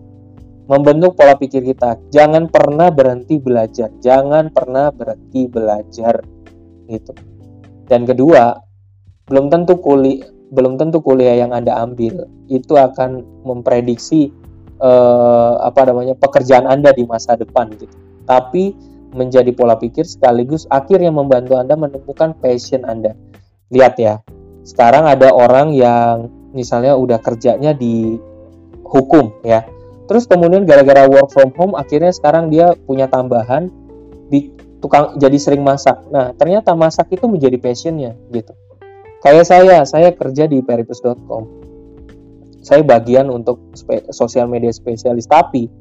Membentuk 0.65 1.19
pola 1.19 1.37
pikir 1.37 1.61
kita. 1.61 1.99
Jangan 2.09 2.49
pernah 2.49 2.89
berhenti 2.89 3.37
belajar. 3.37 3.93
Jangan 4.01 4.49
pernah 4.49 4.89
berhenti 4.95 5.45
belajar 5.45 6.25
gitu. 6.89 7.13
Dan 7.85 8.09
kedua, 8.09 8.57
belum 9.29 9.49
tentu 9.49 9.81
kuliah 9.81 10.29
belum 10.55 10.79
tentu 10.79 11.03
kuliah 11.03 11.35
yang 11.35 11.51
Anda 11.51 11.75
ambil 11.83 12.31
itu 12.47 12.79
akan 12.79 13.27
memprediksi 13.43 14.31
eh, 14.79 15.55
apa 15.59 15.91
namanya 15.91 16.15
pekerjaan 16.15 16.71
Anda 16.71 16.95
di 16.95 17.03
masa 17.09 17.35
depan 17.35 17.75
gitu. 17.75 17.91
Tapi 18.25 18.73
menjadi 19.15 19.51
pola 19.55 19.79
pikir 19.79 20.07
sekaligus 20.07 20.67
akhirnya 20.71 21.11
membantu 21.11 21.59
Anda 21.59 21.75
menemukan 21.75 22.39
passion 22.39 22.87
Anda. 22.87 23.19
Lihat 23.75 23.95
ya. 23.99 24.23
Sekarang 24.65 25.05
ada 25.05 25.29
orang 25.35 25.77
yang 25.77 26.33
misalnya 26.55 26.95
udah 26.97 27.19
kerjanya 27.21 27.75
di 27.75 28.17
hukum 28.87 29.35
ya. 29.43 29.67
Terus 30.05 30.29
kemudian 30.29 30.69
gara-gara 30.69 31.09
work 31.09 31.33
from 31.33 31.51
home 31.57 31.75
akhirnya 31.75 32.13
sekarang 32.13 32.53
dia 32.53 32.77
punya 32.85 33.09
tambahan 33.09 33.73
di 34.29 34.53
tukang 34.85 35.17
jadi 35.17 35.37
sering 35.41 35.65
masak. 35.65 35.97
Nah, 36.13 36.37
ternyata 36.37 36.77
masak 36.77 37.09
itu 37.13 37.25
menjadi 37.25 37.57
passionnya 37.57 38.13
gitu. 38.29 38.53
Kayak 39.25 39.49
saya, 39.49 39.77
saya 39.89 40.13
kerja 40.13 40.45
di 40.45 40.61
peritus.com. 40.61 41.49
Saya 42.61 42.85
bagian 42.85 43.33
untuk 43.33 43.73
sosial 44.13 44.53
media 44.53 44.69
spesialis, 44.69 45.25
tapi 45.25 45.73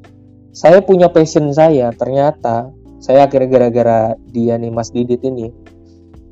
saya 0.56 0.80
punya 0.80 1.12
passion 1.12 1.52
saya. 1.52 1.92
Ternyata 1.92 2.72
saya 3.04 3.28
akhirnya 3.28 3.52
gara-gara 3.52 4.00
dia 4.32 4.56
nih 4.56 4.72
Mas 4.72 4.88
Didit 4.88 5.20
ini, 5.28 5.52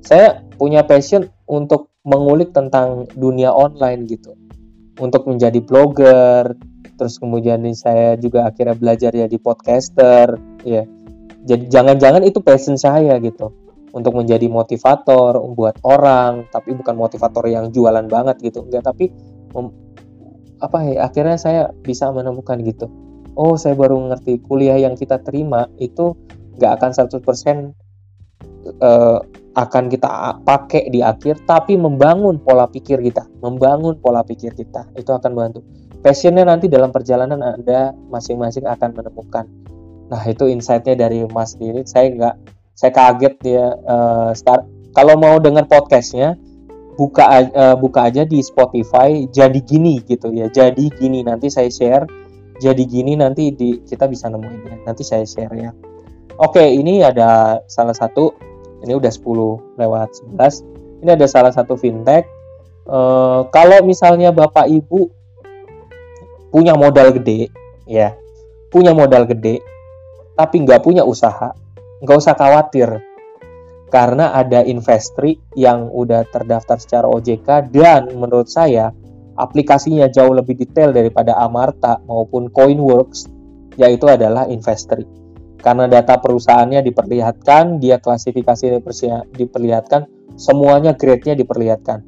saya 0.01 0.41
punya 0.57 0.89
passion 0.89 1.29
untuk 1.45 1.93
mengulik 2.09 2.57
tentang 2.57 3.05
dunia 3.13 3.53
online 3.53 4.09
gitu. 4.09 4.33
Untuk 4.97 5.29
menjadi 5.29 5.61
blogger, 5.61 6.57
terus 6.97 7.21
kemudian 7.21 7.61
saya 7.77 8.17
juga 8.17 8.49
akhirnya 8.49 8.73
belajar 8.73 9.13
ya 9.13 9.29
di 9.29 9.37
podcaster, 9.37 10.41
ya. 10.65 10.89
Jadi 11.45 11.69
jangan-jangan 11.69 12.25
itu 12.25 12.41
passion 12.41 12.81
saya 12.81 13.21
gitu 13.21 13.62
untuk 13.93 14.17
menjadi 14.17 14.49
motivator, 14.49 15.37
membuat 15.37 15.77
orang, 15.85 16.49
tapi 16.49 16.73
bukan 16.73 16.97
motivator 16.97 17.45
yang 17.45 17.69
jualan 17.69 18.09
banget 18.09 18.41
gitu, 18.41 18.65
enggak, 18.65 18.89
tapi 18.89 19.13
apa 20.63 20.79
ya, 20.89 21.07
akhirnya 21.07 21.37
saya 21.37 21.63
bisa 21.85 22.09
menemukan 22.09 22.57
gitu. 22.65 22.89
Oh, 23.37 23.57
saya 23.57 23.77
baru 23.77 23.97
ngerti 24.13 24.45
kuliah 24.45 24.77
yang 24.81 24.97
kita 24.97 25.21
terima 25.21 25.69
itu 25.81 26.17
nggak 26.57 26.73
akan 26.81 26.91
100% 26.93 27.73
uh, 28.81 29.19
akan 29.53 29.85
kita 29.93 30.41
pakai 30.45 30.89
di 30.89 31.05
akhir, 31.05 31.45
tapi 31.45 31.77
membangun 31.77 32.41
pola 32.41 32.65
pikir 32.65 33.05
kita, 33.05 33.29
membangun 33.45 34.01
pola 34.01 34.25
pikir 34.25 34.57
kita, 34.57 34.89
itu 34.97 35.13
akan 35.13 35.37
membantu. 35.37 35.61
Passionnya 36.01 36.49
nanti 36.49 36.67
dalam 36.67 36.91
perjalanan 36.91 37.39
Anda 37.45 37.93
masing-masing 38.11 38.67
akan 38.67 38.91
menemukan. 38.97 39.47
Nah, 40.11 40.23
itu 40.27 40.51
insightnya 40.51 40.99
dari 40.99 41.23
Mas 41.31 41.55
Dirit. 41.55 41.87
Saya 41.87 42.11
nggak 42.11 42.35
saya 42.73 42.93
kaget 42.93 43.35
dia 43.45 43.65
uh, 43.85 44.33
start 44.33 44.65
kalau 44.93 45.17
mau 45.17 45.41
dengar 45.41 45.65
podcastnya 45.65 46.37
buka 46.97 47.25
uh, 47.53 47.77
buka 47.81 48.13
aja 48.13 48.29
di 48.29 48.45
Spotify 48.45 49.25
jadi 49.33 49.61
gini 49.65 50.01
gitu 50.05 50.29
ya 50.33 50.53
jadi 50.53 50.93
gini. 50.93 51.25
Nanti 51.25 51.49
saya 51.49 51.73
share 51.73 52.05
jadi 52.61 52.85
gini 52.85 53.17
nanti 53.17 53.51
di 53.53 53.81
kita 53.83 54.05
bisa 54.09 54.29
nemuin 54.29 54.61
ya. 54.69 54.77
Nanti 54.85 55.03
saya 55.03 55.25
share 55.25 55.53
ya. 55.57 55.73
Oke 56.37 56.63
ini 56.63 57.01
ada 57.01 57.61
salah 57.69 57.97
satu 57.97 58.37
ini 58.85 58.93
udah 58.99 59.13
10 59.13 59.79
lewat 59.81 60.09
11 60.37 61.05
ini 61.05 61.11
ada 61.13 61.27
salah 61.29 61.53
satu 61.55 61.77
fintech. 61.77 62.29
Uh, 62.83 63.47
kalau 63.55 63.79
misalnya 63.87 64.35
bapak 64.35 64.67
ibu 64.67 65.07
punya 66.51 66.77
modal 66.77 67.15
gede 67.17 67.49
ya 67.89 68.13
punya 68.69 68.91
modal 68.91 69.25
gede 69.25 69.63
tapi 70.37 70.67
nggak 70.67 70.83
punya 70.83 71.07
usaha 71.07 71.55
nggak 72.03 72.19
usah 72.19 72.35
khawatir. 72.35 72.91
Karena 73.93 74.33
ada 74.33 74.65
investri 74.65 75.37
yang 75.53 75.93
udah 75.93 76.25
terdaftar 76.33 76.81
secara 76.81 77.07
OJK 77.07 77.69
dan 77.71 78.09
menurut 78.17 78.49
saya 78.49 78.89
aplikasinya 79.37 80.09
jauh 80.09 80.33
lebih 80.33 80.57
detail 80.57 80.97
daripada 80.97 81.37
Amarta 81.37 82.01
maupun 82.09 82.49
Coinworks 82.49 83.29
yaitu 83.77 84.09
adalah 84.09 84.49
investri. 84.49 85.05
Karena 85.63 85.87
data 85.87 86.19
perusahaannya 86.19 86.83
diperlihatkan 86.83 87.79
dia 87.79 88.01
klasifikasi 88.03 88.83
diperlihatkan 89.37 90.35
semuanya 90.41 90.97
grade-nya 90.97 91.39
diperlihatkan. 91.39 92.03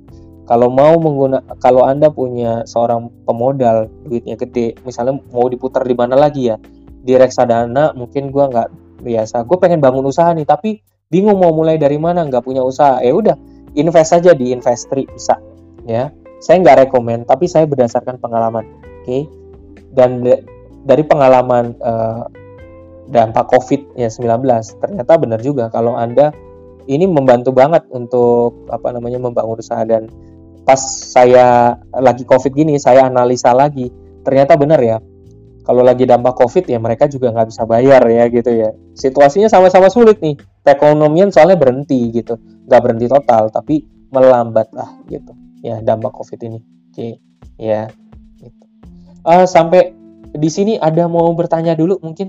Kalau 0.44 0.68
mau 0.68 0.96
mengguna 1.00 1.40
kalau 1.60 1.84
anda 1.84 2.12
punya 2.12 2.64
seorang 2.68 3.08
pemodal 3.24 3.88
duitnya 4.04 4.36
gede 4.36 4.76
misalnya 4.84 5.20
mau 5.32 5.48
diputar 5.48 5.84
di 5.84 5.96
mana 5.96 6.16
lagi 6.16 6.52
ya? 6.52 6.56
Di 7.04 7.16
reksadana 7.16 7.92
mungkin 7.92 8.32
gue 8.32 8.44
nggak 8.44 8.68
biasa. 9.04 9.44
Gue 9.44 9.60
pengen 9.60 9.84
bangun 9.84 10.02
usaha 10.08 10.32
nih 10.32 10.48
tapi 10.48 10.80
bingung 11.12 11.36
mau 11.36 11.52
mulai 11.52 11.76
dari 11.76 12.00
mana 12.00 12.24
nggak 12.24 12.42
punya 12.42 12.64
usaha. 12.64 13.04
Ya 13.04 13.12
udah 13.12 13.36
invest 13.76 14.16
saja 14.16 14.32
di 14.32 14.50
investri 14.50 15.04
bisa 15.04 15.36
ya. 15.84 16.08
Saya 16.40 16.64
nggak 16.64 16.88
rekomend 16.88 17.28
tapi 17.28 17.44
saya 17.44 17.68
berdasarkan 17.68 18.16
pengalaman 18.18 18.64
oke? 18.64 19.04
Okay? 19.04 19.22
dan 19.94 20.26
dari 20.84 21.06
pengalaman 21.06 21.78
uh, 21.78 22.26
dampak 23.08 23.46
covid 23.52 23.94
ya 23.94 24.10
19 24.10 24.42
ternyata 24.82 25.12
benar 25.20 25.38
juga 25.38 25.70
kalau 25.70 25.94
anda 25.94 26.34
ini 26.84 27.08
membantu 27.08 27.54
banget 27.54 27.86
untuk 27.92 28.68
apa 28.68 28.92
namanya 28.92 29.16
membangun 29.16 29.60
usaha. 29.60 29.80
Dan 29.88 30.08
pas 30.64 30.80
saya 31.12 31.76
lagi 31.92 32.24
covid 32.24 32.52
gini 32.52 32.76
saya 32.80 33.08
analisa 33.08 33.52
lagi 33.52 33.88
ternyata 34.24 34.56
benar 34.56 34.80
ya 34.80 34.96
kalau 35.64 35.80
lagi 35.80 36.04
dampak 36.04 36.36
covid 36.36 36.68
ya 36.68 36.76
mereka 36.76 37.08
juga 37.08 37.32
nggak 37.32 37.48
bisa 37.48 37.64
bayar 37.64 38.04
ya 38.04 38.28
gitu 38.28 38.52
ya. 38.52 38.76
Situasinya 38.92 39.48
sama-sama 39.48 39.88
sulit 39.88 40.20
nih. 40.20 40.36
Perekonomian 40.60 41.32
soalnya 41.32 41.56
berhenti 41.56 42.12
gitu. 42.12 42.36
Nggak 42.68 42.80
berhenti 42.84 43.06
total 43.08 43.48
tapi 43.48 43.88
melambat 44.12 44.68
lah 44.76 44.92
gitu. 45.08 45.32
Ya 45.64 45.80
dampak 45.80 46.12
covid 46.12 46.36
ini. 46.44 46.60
Oke 46.92 47.16
ya 47.56 47.88
gitu. 48.38 48.64
uh, 49.24 49.46
sampai 49.48 49.96
di 50.34 50.50
sini 50.52 50.76
ada 50.76 51.08
mau 51.08 51.32
bertanya 51.32 51.72
dulu 51.72 51.96
mungkin? 52.04 52.28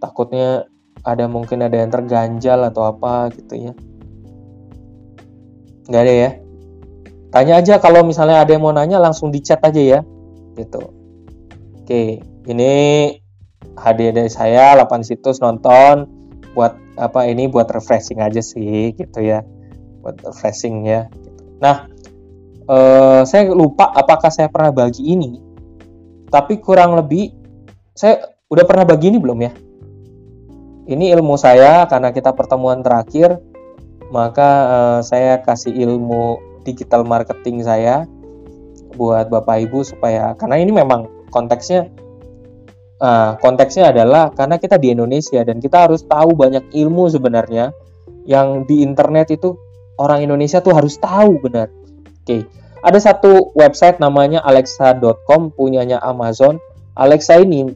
Takutnya 0.00 0.64
ada 1.04 1.28
mungkin 1.28 1.68
ada 1.68 1.76
yang 1.76 1.92
terganjal 1.92 2.64
atau 2.72 2.88
apa 2.88 3.28
gitu 3.36 3.54
ya. 3.60 3.72
Nggak 5.84 6.00
ada 6.00 6.14
ya? 6.16 6.30
Tanya 7.28 7.60
aja 7.60 7.76
kalau 7.76 8.08
misalnya 8.08 8.40
ada 8.40 8.56
yang 8.56 8.64
mau 8.64 8.72
nanya 8.72 8.96
langsung 8.96 9.28
di 9.28 9.44
chat 9.44 9.60
aja 9.60 10.00
ya 10.00 10.00
gitu 10.56 10.97
oke 11.88 12.20
ini 12.52 12.72
hadiah 13.80 14.12
dari 14.12 14.28
saya 14.28 14.76
8 14.76 15.08
situs 15.08 15.40
nonton 15.40 16.04
buat 16.52 16.76
apa 17.00 17.24
ini 17.24 17.48
buat 17.48 17.64
refreshing 17.72 18.20
aja 18.20 18.44
sih 18.44 18.92
gitu 18.92 19.24
ya. 19.24 19.40
Buat 20.04 20.20
refreshing 20.20 20.84
ya. 20.84 21.08
Nah 21.64 21.88
eh, 22.68 23.24
saya 23.24 23.48
lupa 23.56 23.88
apakah 23.88 24.28
saya 24.28 24.52
pernah 24.52 24.68
bagi 24.68 25.00
ini. 25.00 25.40
Tapi 26.28 26.60
kurang 26.60 26.92
lebih 26.92 27.32
saya 27.96 28.36
udah 28.52 28.68
pernah 28.68 28.84
bagi 28.84 29.08
ini 29.08 29.16
belum 29.16 29.38
ya? 29.48 29.52
Ini 30.92 31.16
ilmu 31.16 31.40
saya 31.40 31.88
karena 31.88 32.12
kita 32.12 32.36
pertemuan 32.36 32.84
terakhir 32.84 33.40
maka 34.12 34.48
uh, 34.68 35.00
saya 35.00 35.40
kasih 35.40 35.72
ilmu 35.72 36.36
digital 36.68 37.04
marketing 37.04 37.64
saya 37.64 38.04
buat 38.96 39.32
Bapak 39.32 39.68
Ibu 39.68 39.84
supaya 39.84 40.32
karena 40.40 40.56
ini 40.60 40.72
memang 40.72 41.17
konteksnya 41.28 41.88
uh, 43.00 43.36
konteksnya 43.38 43.94
adalah 43.94 44.32
karena 44.32 44.56
kita 44.56 44.76
di 44.76 44.92
Indonesia 44.92 45.40
dan 45.44 45.62
kita 45.62 45.88
harus 45.88 46.04
tahu 46.04 46.34
banyak 46.34 46.72
ilmu 46.72 47.08
sebenarnya 47.08 47.72
yang 48.28 48.68
di 48.68 48.84
internet 48.84 49.32
itu 49.32 49.56
orang 49.96 50.24
Indonesia 50.24 50.60
tuh 50.60 50.76
harus 50.76 51.00
tahu 51.00 51.40
benar. 51.40 51.72
Oke, 52.24 52.24
okay. 52.24 52.42
ada 52.84 53.00
satu 53.00 53.56
website 53.56 53.96
namanya 54.00 54.44
alexa.com 54.44 55.52
punyanya 55.56 56.00
Amazon. 56.04 56.60
Alexa 56.98 57.40
ini 57.40 57.72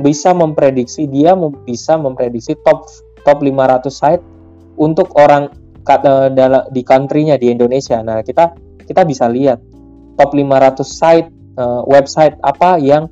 bisa 0.00 0.32
memprediksi 0.32 1.04
dia 1.06 1.36
bisa 1.68 2.00
memprediksi 2.00 2.56
top 2.64 2.88
top 3.22 3.44
500 3.44 3.92
site 3.92 4.24
untuk 4.80 5.12
orang 5.20 5.52
Eh, 5.82 6.28
di 6.70 6.82
country-nya 6.86 7.34
di 7.42 7.50
Indonesia. 7.50 7.98
Nah, 8.06 8.22
kita 8.22 8.54
kita 8.86 9.02
bisa 9.02 9.26
lihat 9.26 9.58
top 10.14 10.30
500 10.30 10.86
site 10.86 11.28
uh, 11.56 11.82
website 11.88 12.36
apa 12.44 12.78
yang 12.78 13.08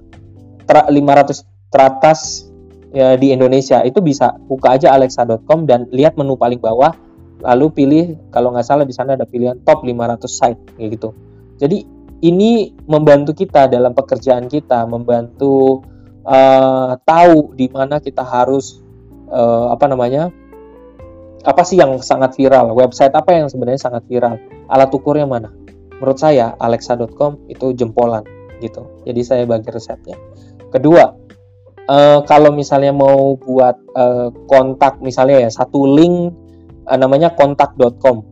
ter 0.65 0.77
500 0.87 1.45
teratas 1.71 2.51
ya, 2.95 3.15
di 3.17 3.35
Indonesia. 3.35 3.83
Itu 3.83 4.03
bisa 4.05 4.37
buka 4.47 4.77
aja 4.77 4.95
alexa.com 4.95 5.67
dan 5.67 5.91
lihat 5.91 6.15
menu 6.15 6.37
paling 6.39 6.61
bawah 6.61 6.95
lalu 7.41 7.73
pilih 7.73 8.05
kalau 8.29 8.53
nggak 8.53 8.67
salah 8.69 8.85
di 8.85 8.93
sana 8.93 9.17
ada 9.17 9.25
pilihan 9.25 9.57
top 9.65 9.83
500 9.83 10.29
site 10.29 10.61
kayak 10.77 11.01
gitu. 11.01 11.17
Jadi 11.57 11.79
ini 12.21 12.77
membantu 12.85 13.33
kita 13.33 13.65
dalam 13.69 13.97
pekerjaan 13.97 14.45
kita, 14.45 14.85
membantu 14.85 15.81
uh, 16.29 17.01
tahu 17.01 17.57
di 17.57 17.73
mana 17.73 17.97
kita 17.97 18.21
harus 18.21 18.85
uh, 19.33 19.73
apa 19.73 19.89
namanya 19.89 20.29
apa 21.41 21.63
sih 21.65 21.81
yang 21.81 21.97
sangat 22.05 22.37
viral? 22.37 22.77
Website 22.77 23.17
apa 23.17 23.33
yang 23.33 23.49
sebenarnya 23.49 23.81
sangat 23.81 24.05
viral? 24.05 24.37
Alat 24.69 24.93
ukurnya 24.93 25.25
mana? 25.25 25.49
Menurut 26.01 26.19
saya 26.19 26.57
alexa.com 26.57 27.37
itu 27.53 27.77
jempolan 27.77 28.25
gitu. 28.65 28.89
Jadi 29.05 29.21
saya 29.21 29.43
bagi 29.45 29.69
resepnya. 29.69 30.17
Kedua, 30.73 31.13
uh, 31.89 32.19
kalau 32.25 32.51
misalnya 32.53 32.93
mau 32.93 33.37
buat 33.37 33.77
uh, 33.97 34.33
kontak 34.49 35.01
misalnya 35.05 35.45
ya 35.45 35.51
satu 35.53 35.85
link 35.85 36.33
uh, 36.89 36.97
namanya 36.97 37.33
kontak.com. 37.37 38.25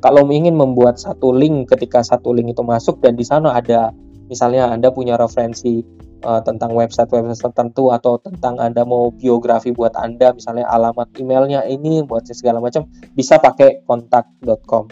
Kalau 0.00 0.24
ingin 0.32 0.56
membuat 0.56 0.96
satu 0.96 1.34
link 1.34 1.68
ketika 1.68 2.00
satu 2.00 2.32
link 2.32 2.56
itu 2.56 2.64
masuk 2.64 3.04
dan 3.04 3.20
di 3.20 3.24
sana 3.26 3.52
ada 3.58 3.92
misalnya 4.30 4.72
Anda 4.72 4.88
punya 4.88 5.20
referensi 5.20 5.84
uh, 6.24 6.40
tentang 6.40 6.72
website-website 6.72 7.52
tertentu 7.52 7.92
atau 7.92 8.16
tentang 8.16 8.56
Anda 8.56 8.84
mau 8.84 9.12
biografi 9.12 9.72
buat 9.74 9.92
Anda, 9.96 10.32
misalnya 10.32 10.68
alamat 10.72 11.12
emailnya 11.20 11.68
ini 11.68 12.00
buat 12.04 12.24
segala 12.32 12.64
macam, 12.64 12.88
bisa 13.12 13.36
pakai 13.36 13.84
kontak.com. 13.84 14.88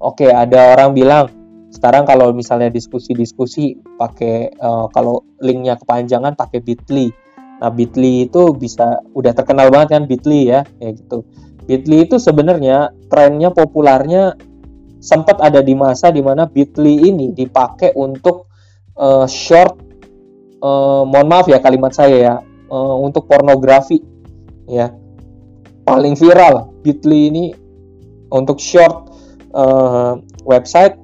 Oke, 0.00 0.32
ada 0.32 0.74
orang 0.74 0.96
bilang 0.96 1.39
sekarang 1.70 2.02
kalau 2.02 2.34
misalnya 2.34 2.68
diskusi-diskusi 2.68 3.78
pakai 3.94 4.50
uh, 4.58 4.90
kalau 4.90 5.22
linknya 5.38 5.78
kepanjangan 5.78 6.34
pakai 6.34 6.58
Bitly. 6.58 7.14
Nah, 7.62 7.70
Bitly 7.70 8.26
itu 8.26 8.50
bisa 8.56 8.98
udah 9.14 9.30
terkenal 9.30 9.70
banget 9.70 9.94
kan 9.94 10.04
Bitly 10.10 10.50
ya, 10.50 10.66
kayak 10.82 10.98
gitu. 10.98 11.22
Bitly 11.70 12.10
itu 12.10 12.18
sebenarnya 12.18 12.90
trennya 13.06 13.54
populernya 13.54 14.34
sempat 15.00 15.40
ada 15.40 15.64
di 15.64 15.72
masa 15.72 16.12
di 16.12 16.20
mana 16.20 16.44
Bitly 16.44 17.08
ini 17.08 17.32
dipakai 17.32 17.96
untuk 17.96 18.50
uh, 19.00 19.24
short 19.24 19.80
uh, 20.60 21.02
mohon 21.08 21.26
maaf 21.26 21.48
ya 21.48 21.56
kalimat 21.58 21.96
saya 21.96 22.16
ya 22.20 22.34
uh, 22.68 22.96
untuk 23.00 23.24
pornografi 23.24 24.04
ya 24.68 24.92
paling 25.88 26.14
viral 26.20 26.76
Bitly 26.84 27.32
ini 27.32 27.44
untuk 28.28 28.60
short 28.60 29.08
uh, 29.56 30.20
website 30.44 30.99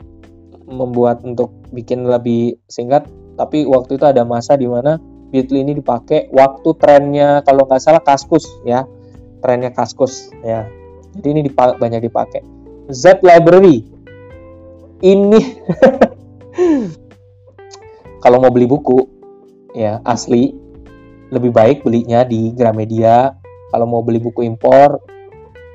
membuat 0.67 1.23
untuk 1.23 1.55
bikin 1.71 2.07
lebih 2.07 2.59
singkat. 2.67 3.07
Tapi 3.39 3.67
waktu 3.67 3.99
itu 3.99 4.05
ada 4.07 4.27
masa 4.27 4.59
di 4.59 4.67
mana 4.67 4.99
Bitly 5.27 5.67
ini 5.67 5.75
dipakai 5.75 6.31
waktu 6.31 6.71
trennya 6.79 7.43
kalau 7.43 7.67
nggak 7.67 7.83
salah 7.83 8.03
kaskus 8.03 8.47
ya. 8.63 8.87
Trennya 9.43 9.75
kaskus 9.75 10.31
ya. 10.43 10.67
Jadi 11.19 11.27
ini 11.27 11.41
dipak 11.47 11.83
banyak 11.83 12.07
dipakai. 12.07 12.43
Z 12.91 13.23
Library. 13.27 13.83
Ini 15.03 15.37
kalau 18.25 18.41
mau 18.41 18.49
beli 18.49 18.65
buku 18.65 19.05
ya 19.77 20.01
asli 20.09 20.57
lebih 21.29 21.53
baik 21.53 21.83
belinya 21.83 22.23
di 22.23 22.55
Gramedia. 22.55 23.35
Kalau 23.75 23.85
mau 23.85 24.01
beli 24.01 24.23
buku 24.23 24.47
impor 24.47 25.03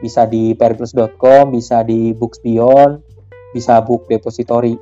bisa 0.01 0.25
di 0.25 0.57
periplus.com 0.57 1.53
bisa 1.53 1.85
di 1.85 2.17
Books 2.17 2.41
Beyond 2.41 3.10
bisa 3.51 3.79
Book 3.83 4.07
Depository 4.07 4.75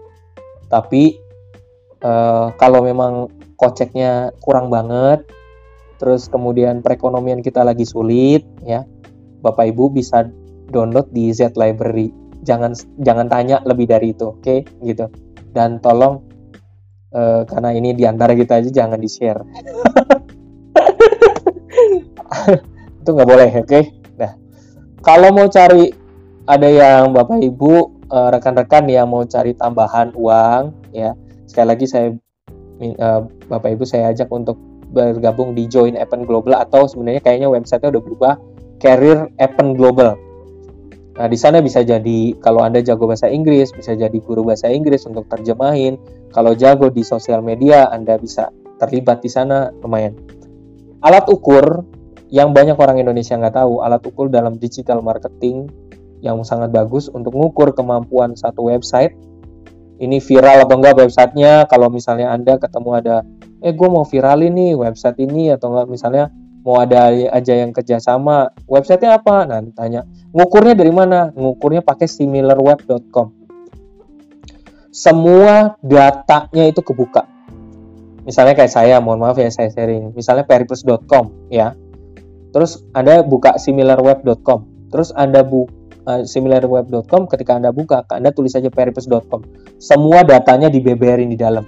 tapi 0.69 1.17
uh, 2.05 2.53
kalau 2.55 2.86
memang 2.86 3.27
koceknya 3.60 4.32
kurang 4.39 4.69
banget 4.71 5.25
terus 5.99 6.32
kemudian 6.32 6.79
perekonomian 6.79 7.43
kita 7.43 7.62
lagi 7.65 7.84
sulit 7.84 8.47
ya 8.63 8.88
Bapak 9.43 9.67
Ibu 9.75 9.91
bisa 9.91 10.23
download 10.71 11.12
di 11.12 11.33
Z 11.35 11.60
Library 11.60 12.13
jangan 12.43 12.71
jangan 13.04 13.27
tanya 13.27 13.60
lebih 13.67 13.89
dari 13.91 14.15
itu 14.15 14.31
oke 14.31 14.39
okay? 14.39 14.63
gitu 14.85 15.12
dan 15.52 15.83
tolong 15.83 16.23
uh, 17.12 17.43
karena 17.43 17.75
ini 17.75 17.91
di 17.91 18.08
antara 18.08 18.31
kita 18.31 18.63
aja 18.63 18.71
jangan 18.71 19.00
di 19.02 19.10
share 19.12 19.43
itu 23.04 23.10
nggak 23.12 23.27
boleh 23.27 23.50
oke 23.60 23.67
okay? 23.67 23.83
nah 24.15 24.31
kalau 25.04 25.35
mau 25.35 25.52
cari 25.52 25.91
ada 26.48 26.67
yang 26.69 27.12
bapak 27.12 27.43
ibu 27.43 27.98
uh, 28.10 28.29
rekan-rekan 28.33 28.85
yang 28.89 29.10
mau 29.10 29.23
cari 29.25 29.53
tambahan 29.55 30.13
uang 30.13 30.93
ya 30.93 31.13
sekali 31.45 31.67
lagi 31.73 31.85
saya 31.89 32.07
uh, 32.81 33.21
bapak 33.47 33.79
ibu 33.79 33.85
saya 33.85 34.13
ajak 34.13 34.29
untuk 34.29 34.57
bergabung 34.89 35.53
di 35.53 35.69
Join 35.69 35.93
Appen 35.97 36.25
Global 36.25 36.57
atau 36.57 36.89
sebenarnya 36.89 37.21
kayaknya 37.21 37.47
websitenya 37.49 37.93
udah 37.93 38.03
berubah 38.03 38.33
Career 38.81 39.29
Appen 39.37 39.77
Global 39.77 40.17
Nah, 41.19 41.27
di 41.27 41.35
sana 41.35 41.60
bisa 41.60 41.83
jadi 41.83 42.31
kalau 42.39 42.63
Anda 42.63 42.79
jago 42.79 43.03
bahasa 43.03 43.27
Inggris, 43.27 43.75
bisa 43.75 43.91
jadi 43.91 44.15
guru 44.23 44.47
bahasa 44.47 44.71
Inggris 44.71 45.03
untuk 45.03 45.27
terjemahin. 45.27 45.99
Kalau 46.31 46.55
jago 46.55 46.87
di 46.87 47.03
sosial 47.03 47.43
media, 47.43 47.91
Anda 47.91 48.15
bisa 48.15 48.47
terlibat 48.79 49.19
di 49.19 49.27
sana 49.27 49.67
lumayan. 49.83 50.15
Alat 51.03 51.27
ukur 51.27 51.83
yang 52.31 52.55
banyak 52.55 52.79
orang 52.79 53.03
Indonesia 53.03 53.35
nggak 53.35 53.51
tahu, 53.51 53.83
alat 53.83 53.99
ukur 54.07 54.31
dalam 54.31 54.55
digital 54.63 55.03
marketing 55.03 55.67
yang 56.19 56.39
sangat 56.43 56.71
bagus 56.71 57.07
untuk 57.11 57.35
mengukur 57.35 57.71
kemampuan 57.71 58.35
satu 58.35 58.67
website. 58.67 59.15
Ini 59.99 60.23
viral 60.23 60.63
atau 60.63 60.79
enggak 60.79 60.95
websitenya? 60.95 61.67
Kalau 61.67 61.91
misalnya 61.91 62.31
anda 62.31 62.55
ketemu 62.55 62.89
ada 62.95 63.15
eh 63.59 63.75
gue 63.75 63.89
mau 63.91 64.07
viralin 64.07 64.55
nih 64.55 64.71
website 64.79 65.19
ini 65.19 65.51
atau 65.51 65.75
enggak 65.75 65.87
misalnya 65.91 66.31
mau 66.63 66.79
ada 66.79 67.11
aja 67.11 67.53
yang 67.55 67.75
kerjasama 67.75 68.55
websitenya 68.67 69.19
apa? 69.19 69.43
Nah 69.43 69.59
tanya 69.75 70.07
ngukurnya 70.31 70.75
dari 70.75 70.91
mana? 70.91 71.31
Ngukurnya 71.35 71.83
pakai 71.83 72.07
similarweb.com 72.07 73.39
semua 74.89 75.77
datanya 75.85 76.65
itu 76.65 76.81
kebuka. 76.81 77.27
Misalnya 78.25 78.57
kayak 78.57 78.73
saya 78.73 78.97
mohon 78.99 79.21
maaf 79.21 79.37
ya 79.37 79.49
saya 79.49 79.71
sharing. 79.71 80.11
Misalnya 80.13 80.43
peripus.com 80.45 81.49
ya. 81.53 81.73
Terus 82.49 82.83
anda 82.97 83.21
buka 83.21 83.61
similarweb.com 83.61 84.79
terus 84.89 85.13
anda 85.13 85.45
buka 85.45 85.79
uh, 86.10 86.25
similarweb.com 86.25 87.29
ketika 87.29 87.62
Anda 87.62 87.69
buka, 87.69 88.01
Anda 88.10 88.33
tulis 88.33 88.57
saja 88.57 88.73
peripus.com. 88.73 89.45
Semua 89.77 90.25
datanya 90.25 90.67
dibeberin 90.73 91.29
di 91.29 91.37
dalam. 91.37 91.63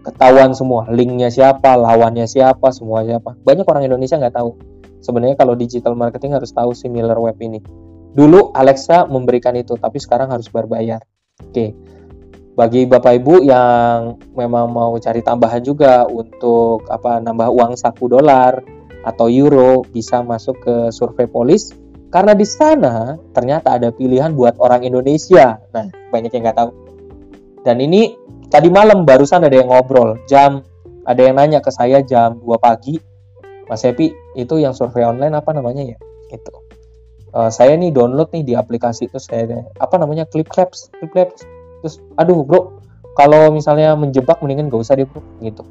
Ketahuan 0.00 0.54
semua, 0.56 0.88
linknya 0.88 1.28
siapa, 1.28 1.76
lawannya 1.76 2.24
siapa, 2.24 2.72
semua 2.72 3.04
siapa. 3.04 3.36
Banyak 3.44 3.66
orang 3.68 3.84
Indonesia 3.84 4.16
nggak 4.16 4.38
tahu. 4.38 4.50
Sebenarnya 5.02 5.36
kalau 5.36 5.58
digital 5.58 5.98
marketing 5.98 6.38
harus 6.38 6.54
tahu 6.54 6.72
similar 6.72 7.18
web 7.18 7.36
ini. 7.42 7.60
Dulu 8.16 8.54
Alexa 8.56 9.04
memberikan 9.04 9.52
itu, 9.58 9.76
tapi 9.76 10.00
sekarang 10.00 10.32
harus 10.32 10.48
berbayar. 10.48 11.02
Oke. 11.42 11.74
Bagi 12.56 12.88
Bapak 12.88 13.20
Ibu 13.20 13.44
yang 13.44 14.16
memang 14.32 14.72
mau 14.72 14.96
cari 14.96 15.20
tambahan 15.20 15.60
juga 15.60 16.08
untuk 16.08 16.88
apa 16.88 17.20
nambah 17.20 17.52
uang 17.52 17.76
saku 17.76 18.08
dolar 18.08 18.64
atau 19.04 19.28
euro 19.28 19.84
bisa 19.84 20.24
masuk 20.24 20.56
ke 20.64 20.74
Survei 20.88 21.28
Polis 21.28 21.76
karena 22.06 22.32
di 22.38 22.46
sana 22.46 23.18
ternyata 23.34 23.74
ada 23.76 23.90
pilihan 23.90 24.32
buat 24.32 24.54
orang 24.62 24.86
Indonesia. 24.86 25.58
Nah, 25.74 25.90
banyak 26.14 26.30
yang 26.30 26.42
nggak 26.46 26.58
tahu. 26.58 26.70
Dan 27.66 27.82
ini 27.82 28.14
tadi 28.46 28.70
malam 28.70 29.02
barusan 29.02 29.42
ada 29.42 29.56
yang 29.58 29.74
ngobrol. 29.74 30.14
Jam 30.30 30.62
ada 31.06 31.20
yang 31.22 31.38
nanya 31.38 31.58
ke 31.58 31.70
saya 31.74 32.02
jam 32.02 32.38
2 32.42 32.58
pagi. 32.62 32.98
Mas 33.66 33.82
Epi, 33.82 34.14
itu 34.38 34.62
yang 34.62 34.70
survei 34.70 35.02
online 35.02 35.34
apa 35.34 35.50
namanya 35.50 35.82
ya? 35.82 35.98
Itu. 36.30 36.54
Uh, 37.34 37.50
saya 37.50 37.74
nih 37.74 37.90
download 37.90 38.30
nih 38.30 38.46
di 38.46 38.54
aplikasi 38.54 39.10
itu 39.10 39.18
saya 39.18 39.66
apa 39.82 39.98
namanya 39.98 40.22
Clip 40.30 40.46
Labs, 40.54 40.94
Clip 40.94 41.10
Labs. 41.10 41.42
Terus 41.82 41.98
aduh, 42.14 42.46
Bro, 42.46 42.78
kalau 43.18 43.50
misalnya 43.50 43.98
menjebak 43.98 44.38
mendingan 44.38 44.70
gak 44.70 44.86
usah 44.86 44.94
deh, 44.94 45.04
Bro, 45.04 45.20
gitu. 45.42 45.66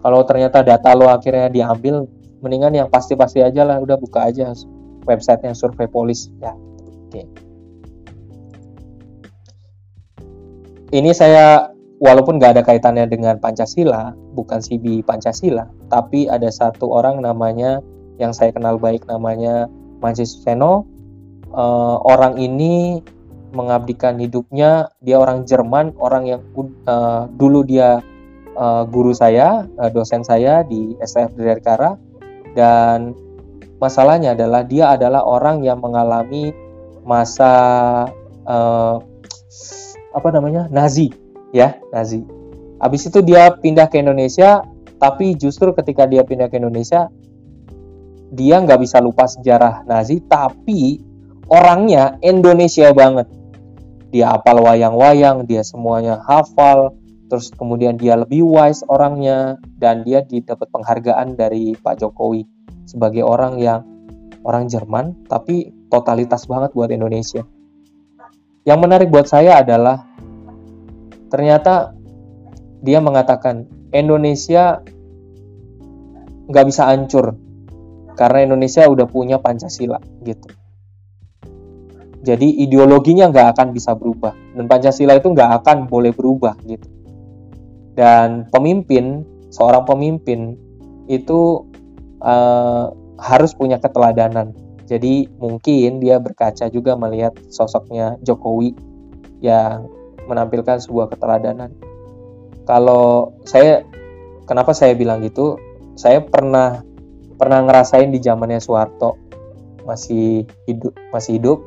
Kalau 0.00 0.24
ternyata 0.24 0.64
data 0.64 0.96
lo 0.96 1.12
akhirnya 1.12 1.52
diambil, 1.52 2.08
mendingan 2.40 2.72
yang 2.72 2.88
pasti-pasti 2.88 3.44
aja 3.44 3.64
lah, 3.68 3.80
udah 3.84 3.96
buka 4.00 4.24
aja 4.32 4.52
websitenya 5.04 5.56
survei 5.56 5.88
polis 5.88 6.28
ya. 6.40 6.52
Oke. 7.08 7.22
Ini 10.94 11.10
saya 11.10 11.74
walaupun 11.98 12.38
nggak 12.38 12.58
ada 12.58 12.62
kaitannya 12.62 13.08
dengan 13.10 13.40
Pancasila 13.40 14.14
bukan 14.36 14.62
CB 14.62 15.02
Pancasila 15.02 15.66
tapi 15.90 16.30
ada 16.30 16.50
satu 16.50 16.90
orang 16.90 17.22
namanya 17.22 17.82
yang 18.18 18.30
saya 18.30 18.54
kenal 18.54 18.78
baik 18.78 19.02
namanya 19.10 19.66
Mansi 19.98 20.22
Suseno 20.22 20.86
uh, 21.54 21.96
orang 22.02 22.38
ini 22.38 23.00
mengabdikan 23.54 24.18
hidupnya. 24.18 24.90
Dia 25.00 25.22
orang 25.22 25.46
Jerman 25.46 25.94
orang 25.96 26.26
yang 26.26 26.40
uh, 26.90 27.30
dulu 27.38 27.62
dia 27.62 28.02
uh, 28.58 28.82
guru 28.84 29.14
saya 29.14 29.64
uh, 29.78 29.90
dosen 29.94 30.26
saya 30.26 30.66
di 30.66 30.98
STF 30.98 31.38
Dirgantara 31.38 31.94
dan 32.58 33.14
masalahnya 33.84 34.32
adalah 34.32 34.64
dia 34.64 34.96
adalah 34.96 35.20
orang 35.20 35.60
yang 35.60 35.84
mengalami 35.84 36.56
masa 37.04 37.52
uh, 38.48 38.96
apa 40.16 40.28
namanya 40.32 40.72
Nazi 40.72 41.12
ya 41.52 41.76
Nazi. 41.92 42.24
Habis 42.80 43.12
itu 43.12 43.20
dia 43.20 43.52
pindah 43.52 43.92
ke 43.92 44.00
Indonesia, 44.00 44.64
tapi 44.96 45.36
justru 45.36 45.76
ketika 45.76 46.08
dia 46.08 46.24
pindah 46.24 46.48
ke 46.48 46.56
Indonesia 46.56 47.12
dia 48.34 48.58
nggak 48.58 48.80
bisa 48.80 48.98
lupa 49.04 49.28
sejarah 49.28 49.84
Nazi, 49.84 50.24
tapi 50.24 50.98
orangnya 51.52 52.16
Indonesia 52.24 52.90
banget. 52.90 53.28
Dia 54.10 54.34
apal 54.34 54.58
wayang-wayang, 54.62 55.46
dia 55.46 55.62
semuanya 55.62 56.22
hafal, 56.26 56.94
terus 57.30 57.50
kemudian 57.54 57.98
dia 57.98 58.18
lebih 58.18 58.46
wise 58.46 58.82
orangnya 58.90 59.58
dan 59.78 60.02
dia 60.06 60.22
didapat 60.22 60.70
penghargaan 60.70 61.34
dari 61.38 61.74
Pak 61.78 62.02
Jokowi 62.02 62.53
sebagai 62.84 63.24
orang 63.24 63.60
yang 63.60 63.82
orang 64.44 64.68
Jerman 64.68 65.26
tapi 65.26 65.72
totalitas 65.88 66.44
banget 66.44 66.72
buat 66.76 66.92
Indonesia. 66.92 67.44
Yang 68.64 68.78
menarik 68.80 69.08
buat 69.12 69.28
saya 69.28 69.60
adalah 69.60 70.04
ternyata 71.28 71.92
dia 72.84 73.00
mengatakan 73.00 73.68
Indonesia 73.92 74.80
nggak 76.44 76.66
bisa 76.68 76.88
hancur 76.92 77.36
karena 78.14 78.46
Indonesia 78.46 78.84
udah 78.86 79.08
punya 79.08 79.40
Pancasila 79.40 79.98
gitu. 80.22 80.48
Jadi 82.24 82.64
ideologinya 82.64 83.28
nggak 83.28 83.48
akan 83.52 83.68
bisa 83.76 83.92
berubah 83.92 84.32
dan 84.56 84.64
Pancasila 84.64 85.12
itu 85.16 85.28
nggak 85.28 85.60
akan 85.60 85.88
boleh 85.88 86.12
berubah 86.16 86.56
gitu. 86.64 86.88
Dan 87.94 88.48
pemimpin, 88.50 89.22
seorang 89.52 89.86
pemimpin 89.86 90.58
itu 91.06 91.68
uh, 92.24 92.90
harus 93.20 93.52
punya 93.52 93.76
keteladanan. 93.78 94.56
Jadi 94.84 95.28
mungkin 95.40 96.00
dia 96.00 96.20
berkaca 96.20 96.68
juga 96.68 96.96
melihat 96.96 97.32
sosoknya 97.48 98.20
Jokowi 98.20 98.76
yang 99.40 99.88
menampilkan 100.28 100.80
sebuah 100.80 101.12
keteladanan. 101.12 101.72
Kalau 102.64 103.36
saya 103.44 103.84
kenapa 104.48 104.72
saya 104.72 104.96
bilang 104.96 105.20
gitu? 105.24 105.56
Saya 105.94 106.24
pernah 106.24 106.82
pernah 107.36 107.60
ngerasain 107.64 108.10
di 108.10 108.20
zamannya 108.20 108.60
Soeharto 108.60 109.20
masih 109.84 110.48
hidup 110.64 110.96
masih 111.12 111.38
hidup 111.38 111.58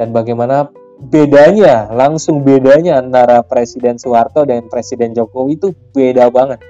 dan 0.00 0.10
bagaimana 0.10 0.72
bedanya 1.12 1.90
langsung 1.92 2.40
bedanya 2.40 3.02
antara 3.02 3.44
Presiden 3.44 4.00
Soeharto 4.00 4.48
dan 4.48 4.70
Presiden 4.72 5.12
Jokowi 5.12 5.60
itu 5.60 5.68
beda 5.92 6.32
banget 6.32 6.62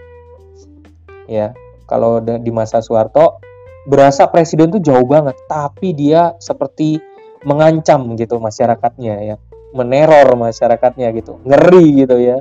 ya 1.31 1.55
kalau 1.93 2.24
di 2.24 2.49
masa 2.49 2.80
Soeharto 2.80 3.36
berasa 3.84 4.24
presiden 4.32 4.72
tuh 4.72 4.80
jauh 4.80 5.05
banget, 5.05 5.36
tapi 5.45 5.93
dia 5.93 6.32
seperti 6.40 6.97
mengancam 7.45 8.16
gitu 8.16 8.40
masyarakatnya 8.40 9.14
ya, 9.20 9.36
meneror 9.76 10.32
masyarakatnya 10.40 11.12
gitu, 11.12 11.36
ngeri 11.45 12.01
gitu 12.01 12.16
ya, 12.16 12.40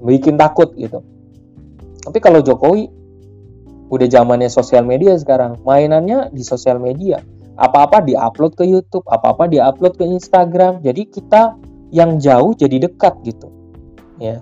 bikin 0.00 0.40
takut 0.40 0.72
gitu. 0.80 1.04
Tapi 2.00 2.18
kalau 2.24 2.40
Jokowi 2.40 2.88
udah 3.92 4.08
zamannya 4.08 4.48
sosial 4.48 4.88
media 4.88 5.12
sekarang, 5.20 5.60
mainannya 5.66 6.32
di 6.32 6.40
sosial 6.40 6.80
media. 6.80 7.20
Apa-apa 7.60 8.00
diupload 8.00 8.56
ke 8.56 8.64
YouTube, 8.64 9.04
apa-apa 9.04 9.44
diupload 9.44 10.00
ke 10.00 10.08
Instagram. 10.08 10.80
Jadi 10.80 11.12
kita 11.12 11.60
yang 11.92 12.16
jauh 12.16 12.56
jadi 12.56 12.88
dekat 12.88 13.20
gitu. 13.26 13.52
Ya. 14.16 14.40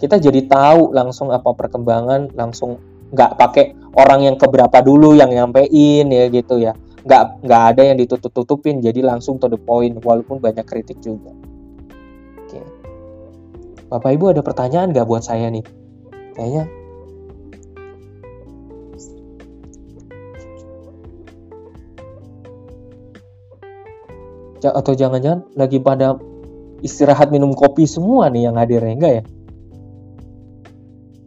Kita 0.00 0.16
jadi 0.16 0.48
tahu 0.48 0.96
langsung 0.96 1.28
apa 1.28 1.52
perkembangan, 1.52 2.32
langsung 2.32 2.80
nggak 3.10 3.30
pakai 3.36 3.74
orang 3.98 4.22
yang 4.22 4.36
keberapa 4.38 4.82
dulu 4.82 5.18
yang 5.18 5.30
nyampein 5.34 6.06
ya 6.10 6.30
gitu 6.30 6.62
ya. 6.62 6.72
Nggak 7.02 7.42
nggak 7.42 7.62
ada 7.74 7.82
yang 7.82 7.98
ditutup 7.98 8.30
tutupin 8.30 8.78
jadi 8.78 9.02
langsung 9.02 9.42
to 9.42 9.50
the 9.50 9.58
point 9.58 9.98
walaupun 10.02 10.38
banyak 10.38 10.62
kritik 10.66 11.02
juga. 11.02 11.34
Oke. 12.46 12.60
Bapak 13.90 14.10
ibu 14.14 14.30
ada 14.30 14.42
pertanyaan 14.46 14.94
nggak 14.94 15.06
buat 15.06 15.26
saya 15.26 15.50
nih? 15.50 15.64
Kayaknya. 16.38 16.64
Atau 24.60 24.92
jangan-jangan 24.92 25.56
lagi 25.56 25.80
pada 25.80 26.20
istirahat 26.84 27.32
minum 27.32 27.56
kopi 27.56 27.88
semua 27.88 28.28
nih 28.28 28.44
yang 28.52 28.60
hadir 28.60 28.84
enggak 28.84 29.12
ya? 29.18 29.24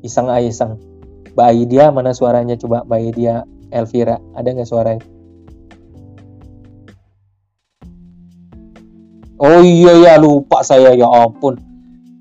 Iseng 0.05 0.29
aja 0.29 0.45
iseng 0.45 0.92
Mbak 1.33 1.49
dia 1.65 1.89
mana 1.89 2.13
suaranya? 2.13 2.53
Coba 2.57 2.85
Mbak 2.85 3.01
dia 3.17 3.41
Elvira 3.73 4.21
ada 4.37 4.47
nggak 4.53 4.69
suaranya? 4.69 5.03
Oh 9.41 9.59
iya 9.65 9.97
ya 9.97 10.13
lupa 10.21 10.61
saya 10.61 10.93
ya 10.93 11.09
ampun. 11.09 11.57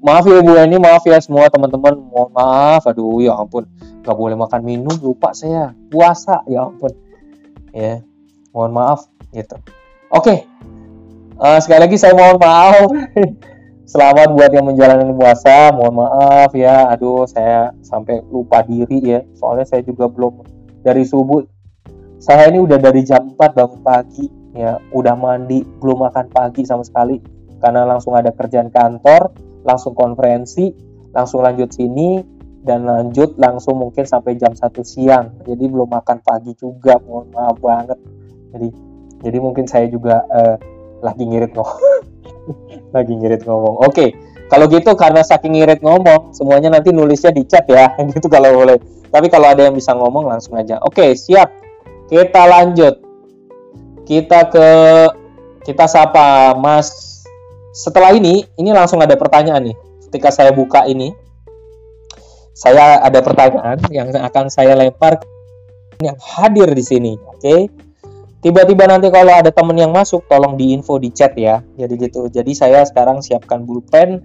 Maaf 0.02 0.26
ya 0.26 0.42
Bu 0.42 0.58
ini 0.58 0.80
maaf 0.80 1.06
ya 1.06 1.20
semua 1.22 1.46
teman-teman. 1.52 1.94
Mohon 2.08 2.30
maaf 2.34 2.82
aduh 2.88 3.22
ya 3.22 3.36
ampun. 3.36 3.68
Nggak 4.02 4.16
boleh 4.16 4.34
makan 4.34 4.60
minum 4.64 4.96
lupa 4.98 5.30
saya. 5.36 5.76
Puasa 5.92 6.42
ya 6.48 6.66
ampun. 6.66 6.90
Ya 7.70 8.02
mohon 8.50 8.72
maaf 8.72 9.06
gitu. 9.30 9.56
Oke 10.12 10.24
okay. 10.24 10.38
uh, 11.40 11.60
sekali 11.60 11.84
lagi 11.84 11.96
saya 12.00 12.16
mohon 12.16 12.40
maaf 12.40 12.88
Selamat 13.82 14.30
buat 14.30 14.50
yang 14.54 14.70
menjalani 14.70 15.10
puasa. 15.10 15.74
Mohon 15.74 16.06
maaf 16.06 16.50
ya. 16.54 16.86
Aduh, 16.94 17.26
saya 17.26 17.74
sampai 17.82 18.22
lupa 18.30 18.62
diri 18.62 19.02
ya. 19.02 19.20
Soalnya 19.34 19.66
saya 19.66 19.82
juga 19.82 20.06
belum 20.06 20.46
dari 20.86 21.02
subuh. 21.02 21.42
Saya 22.22 22.54
ini 22.54 22.62
udah 22.62 22.78
dari 22.78 23.02
jam 23.02 23.34
4 23.34 23.38
bangun 23.38 23.82
pagi. 23.82 24.26
ya 24.52 24.76
udah 24.92 25.16
mandi 25.16 25.64
belum 25.64 26.12
makan 26.12 26.28
pagi 26.28 26.68
sama 26.68 26.84
sekali 26.84 27.16
karena 27.56 27.88
langsung 27.88 28.12
ada 28.12 28.36
kerjaan 28.36 28.68
kantor 28.68 29.32
langsung 29.64 29.96
konferensi 29.96 30.68
langsung 31.16 31.40
lanjut 31.40 31.72
sini 31.72 32.20
dan 32.60 32.84
lanjut 32.84 33.32
langsung 33.40 33.80
mungkin 33.80 34.04
sampai 34.04 34.36
jam 34.36 34.52
satu 34.52 34.84
siang 34.84 35.40
jadi 35.48 35.72
belum 35.72 35.88
makan 35.88 36.20
pagi 36.20 36.52
juga 36.52 37.00
mohon 37.00 37.32
maaf 37.32 37.56
banget 37.64 37.96
jadi 38.52 38.68
jadi 39.24 39.38
mungkin 39.40 39.64
saya 39.64 39.88
juga 39.88 40.20
uh, 40.28 40.60
lagi 41.00 41.24
ngirit 41.24 41.56
ngomong 41.56 41.80
lagi 42.97 43.12
ngirit 43.12 43.43
ngomong 43.45 43.82
oke 43.82 43.93
okay. 43.93 44.09
kalau 44.49 44.68
gitu 44.68 44.93
karena 44.95 45.22
saking 45.24 45.59
ngirit 45.59 45.80
ngomong 45.80 46.34
semuanya 46.34 46.78
nanti 46.78 46.90
nulisnya 46.90 47.32
di 47.32 47.43
chat 47.47 47.66
ya 47.68 47.93
gitu 48.14 48.26
kalau 48.30 48.53
boleh 48.62 48.78
tapi 49.12 49.28
kalau 49.28 49.53
ada 49.53 49.68
yang 49.68 49.76
bisa 49.76 49.93
ngomong 49.93 50.28
langsung 50.28 50.57
aja 50.57 50.80
oke 50.82 50.97
okay, 50.97 51.14
siap 51.16 51.53
kita 52.09 52.43
lanjut 52.45 52.99
kita 54.09 54.51
ke 54.51 54.68
kita 55.62 55.86
sapa 55.86 56.59
Mas 56.59 57.22
setelah 57.72 58.12
ini 58.12 58.45
ini 58.59 58.70
langsung 58.74 59.01
ada 59.01 59.14
pertanyaan 59.14 59.72
nih 59.72 59.76
ketika 60.11 60.28
saya 60.28 60.51
buka 60.53 60.84
ini 60.84 61.14
saya 62.53 63.01
ada 63.01 63.24
pertanyaan 63.24 63.80
yang 63.88 64.12
akan 64.12 64.53
saya 64.53 64.76
lempar 64.76 65.24
yang 66.03 66.18
hadir 66.18 66.68
di 66.74 66.84
sini, 66.84 67.12
oke? 67.16 67.38
Okay? 67.40 67.61
Tiba-tiba 68.43 68.90
nanti 68.90 69.07
kalau 69.07 69.30
ada 69.30 69.55
temen 69.55 69.78
yang 69.78 69.95
masuk, 69.95 70.26
tolong 70.26 70.59
diinfo 70.59 70.99
di 70.99 71.14
chat 71.14 71.30
ya. 71.38 71.62
Jadi 71.78 71.95
gitu. 71.95 72.26
Jadi 72.26 72.59
saya 72.59 72.82
sekarang 72.82 73.22
siapkan 73.22 73.62
pulpen 73.62 74.18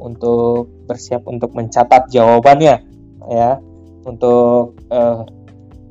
untuk 0.00 0.72
bersiap 0.88 1.28
untuk 1.28 1.52
mencatat 1.52 2.08
jawabannya, 2.08 2.80
ya. 3.28 3.60
Untuk 4.08 4.72
uh, 4.88 5.28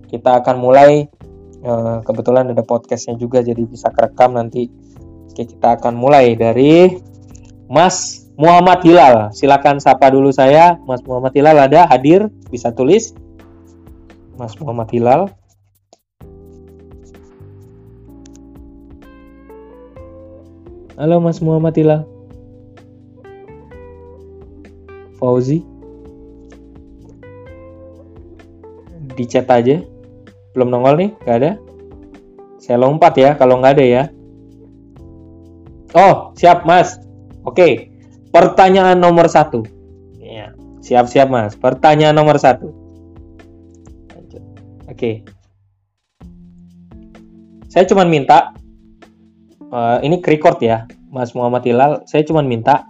kita 0.10 0.42
akan 0.42 0.58
mulai. 0.58 1.06
Uh, 1.58 2.02
kebetulan 2.06 2.50
ada 2.54 2.62
podcastnya 2.62 3.18
juga, 3.18 3.46
jadi 3.46 3.62
bisa 3.66 3.94
kerekam 3.94 4.34
nanti. 4.34 4.74
Oke, 5.30 5.46
kita 5.46 5.78
akan 5.78 5.94
mulai 5.94 6.34
dari 6.34 6.98
Mas 7.70 8.26
Muhammad 8.42 8.82
Hilal. 8.82 9.30
Silakan 9.34 9.78
sapa 9.78 10.10
dulu 10.10 10.34
saya. 10.34 10.82
Mas 10.90 11.06
Muhammad 11.06 11.34
Hilal 11.38 11.58
ada 11.62 11.86
hadir? 11.86 12.26
Bisa 12.50 12.74
tulis. 12.74 13.14
Mas 14.34 14.58
Muhammad 14.58 14.90
Hilal. 14.90 15.30
Halo 20.98 21.22
Mas 21.22 21.38
Muhammad 21.46 21.78
Hilal. 21.78 22.10
Fauzi. 25.22 25.62
Di 29.14 29.26
aja. 29.30 29.78
Belum 30.58 30.74
nongol 30.74 30.98
nih? 30.98 31.12
Gak 31.22 31.38
ada? 31.38 31.52
Saya 32.58 32.82
lompat 32.82 33.14
ya 33.14 33.38
kalau 33.38 33.62
nggak 33.62 33.78
ada 33.78 33.86
ya. 33.86 34.04
Oh, 35.94 36.34
siap 36.34 36.66
Mas. 36.66 36.98
Oke. 37.46 37.94
Pertanyaan 38.34 38.98
nomor 38.98 39.30
satu. 39.30 39.64
Ya, 40.20 40.52
siap-siap 40.84 41.32
mas. 41.32 41.56
Pertanyaan 41.56 42.14
nomor 42.14 42.38
satu. 42.38 42.70
Oke. 44.86 45.26
Saya 47.72 47.86
cuma 47.86 48.04
minta, 48.04 48.57
uh, 49.72 49.98
ini 50.04 50.20
record 50.24 50.60
ya, 50.64 50.88
Mas 51.12 51.32
Muhammad 51.34 51.64
Hilal. 51.64 52.04
Saya 52.06 52.24
cuma 52.28 52.44
minta, 52.44 52.88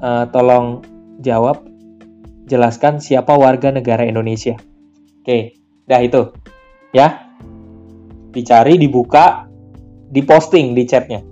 uh, 0.00 0.26
tolong 0.30 0.82
jawab, 1.22 1.66
jelaskan 2.46 3.02
siapa 3.02 3.34
warga 3.34 3.74
negara 3.74 4.06
Indonesia. 4.06 4.54
Oke, 5.22 5.58
dah 5.90 6.00
itu, 6.02 6.30
ya. 6.94 7.26
Dicari, 8.30 8.76
dibuka, 8.76 9.48
diposting 10.12 10.76
di 10.76 10.84
chatnya. 10.84 11.24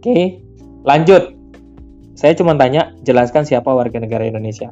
Oke, 0.00 0.42
lanjut. 0.84 1.32
Saya 2.14 2.34
cuma 2.38 2.54
tanya, 2.54 2.94
jelaskan 3.02 3.42
siapa 3.42 3.70
warga 3.74 3.98
negara 3.98 4.26
Indonesia. 4.26 4.70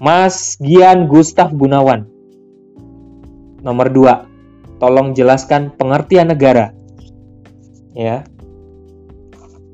Mas 0.00 0.56
Gian 0.64 1.08
Gustaf 1.10 1.52
Gunawan. 1.52 2.08
Nomor 3.60 3.92
dua, 3.92 4.24
tolong 4.80 5.12
jelaskan 5.12 5.76
pengertian 5.76 6.32
negara. 6.32 6.72
Ya. 7.96 8.26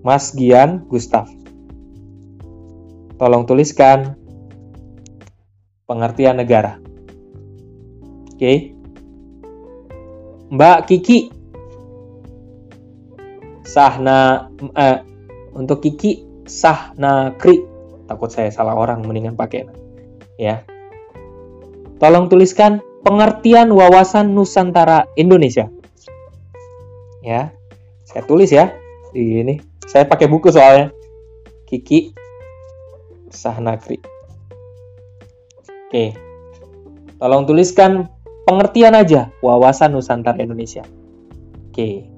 Mas 0.06 0.32
Gian 0.36 0.86
Gustaf. 0.86 1.28
Tolong 3.16 3.48
tuliskan 3.48 4.14
pengertian 5.88 6.36
negara. 6.38 6.78
Oke. 8.32 8.76
Mbak 10.52 10.78
Kiki. 10.86 11.18
Sahna 13.66 14.48
eh, 14.78 15.02
untuk 15.56 15.82
Kiki 15.82 16.26
sah 16.46 16.94
nakri 16.94 17.64
takut 18.06 18.30
saya 18.30 18.54
salah 18.54 18.78
orang 18.78 19.02
mendingan 19.02 19.34
pakai 19.34 19.66
ya 20.38 20.62
tolong 21.98 22.30
tuliskan 22.30 22.78
pengertian 23.02 23.74
wawasan 23.74 24.30
Nusantara 24.30 25.10
Indonesia 25.18 25.66
ya 27.26 27.55
saya 28.16 28.24
tulis 28.24 28.48
ya. 28.48 28.72
Ini 29.12 29.60
saya 29.84 30.08
pakai 30.08 30.24
buku 30.24 30.48
soalnya. 30.48 30.88
Kiki 31.68 32.16
Sahnakri 33.28 34.00
oke. 35.96 36.06
Tolong 37.20 37.44
tuliskan 37.44 38.08
pengertian 38.48 38.96
aja 38.96 39.28
wawasan 39.44 39.92
Nusantara 39.92 40.40
Indonesia. 40.40 40.80
Oke. 41.68 42.08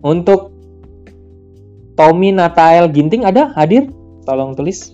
Untuk 0.00 0.52
Tommy 1.96 2.32
Natael 2.32 2.88
Ginting 2.88 3.28
ada? 3.28 3.52
Hadir? 3.52 3.88
Tolong 4.24 4.52
tulis. 4.56 4.92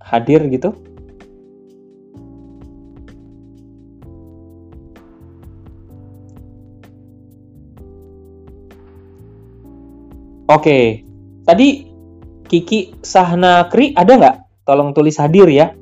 Hadir 0.00 0.48
gitu. 0.48 0.72
Oke, 10.48 11.04
tadi 11.44 11.92
Kiki 12.48 12.96
Sahna 13.04 13.68
Kri 13.68 13.92
ada 13.92 14.16
nggak? 14.16 14.36
Tolong 14.64 14.96
tulis 14.96 15.20
hadir 15.20 15.48
ya. 15.48 15.76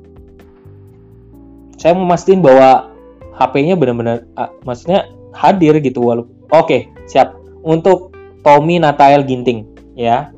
Saya 1.79 1.95
mau 1.95 2.03
mastiin 2.03 2.43
bahwa 2.43 2.91
HP-nya 3.37 3.79
benar-benar, 3.79 4.27
uh, 4.35 4.51
maksudnya 4.67 5.07
hadir 5.31 5.77
gitu 5.79 6.03
walaupun. 6.03 6.33
Oke, 6.51 6.91
siap. 7.07 7.37
Untuk 7.63 8.11
Tommy 8.47 8.79
Natael 8.79 9.27
Ginting 9.27 9.67
ya 9.97 10.31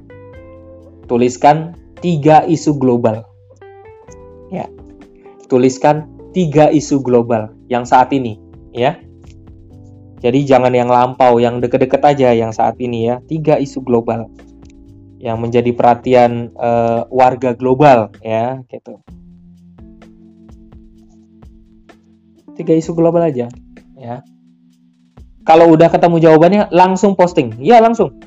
tuliskan 1.05 1.77
tiga 1.99 2.41
isu 2.47 2.73
global 2.79 3.21
ya 4.49 4.65
tuliskan 5.45 6.09
tiga 6.31 6.73
isu 6.73 7.03
global 7.05 7.53
yang 7.67 7.83
saat 7.85 8.09
ini 8.15 8.41
ya 8.71 8.97
jadi 10.19 10.39
jangan 10.45 10.71
yang 10.75 10.91
lampau 10.91 11.39
yang 11.39 11.63
deket-deket 11.63 12.01
aja 12.03 12.29
yang 12.35 12.51
saat 12.51 12.75
ini 12.79 13.11
ya 13.11 13.15
tiga 13.25 13.55
isu 13.55 13.83
global 13.83 14.27
yang 15.19 15.39
menjadi 15.43 15.75
perhatian 15.75 16.55
uh, 16.55 17.03
warga 17.11 17.55
global 17.55 18.11
ya 18.23 18.63
gitu 18.71 18.99
tiga 22.55 22.75
isu 22.75 22.91
global 22.95 23.23
aja 23.23 23.51
ya 23.99 24.23
kalau 25.49 25.73
udah 25.73 25.89
ketemu 25.89 26.21
jawabannya 26.21 26.69
langsung 26.69 27.17
posting. 27.17 27.57
Ya 27.57 27.81
langsung. 27.81 28.21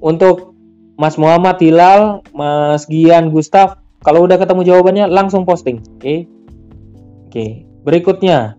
Untuk 0.00 0.56
Mas 0.96 1.20
Muhammad 1.20 1.60
Hilal, 1.60 2.24
Mas 2.32 2.88
Gian 2.88 3.28
Gustaf, 3.28 3.76
kalau 4.00 4.24
udah 4.24 4.40
ketemu 4.40 4.64
jawabannya 4.64 5.12
langsung 5.12 5.44
posting. 5.44 5.84
Oke. 5.84 6.00
Okay? 6.00 6.18
Oke. 6.24 7.28
Okay. 7.28 7.50
Berikutnya 7.84 8.56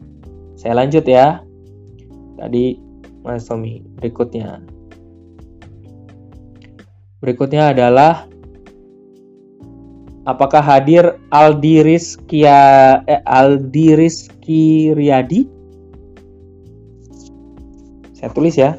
saya 0.53 0.77
lanjut 0.77 1.01
ya. 1.09 1.41
Tadi 2.39 2.79
Mas 3.19 3.43
Tommy, 3.51 3.83
berikutnya. 3.99 4.63
Berikutnya 7.19 7.75
adalah 7.75 8.23
apakah 10.23 10.63
hadir 10.63 11.19
Aldiris 11.35 12.15
Kia 12.31 13.03
eh, 13.03 13.19
Aldiris 13.27 14.31
Kiriadi 14.39 15.59
saya 18.19 18.35
tulis 18.35 18.59
ya. 18.59 18.75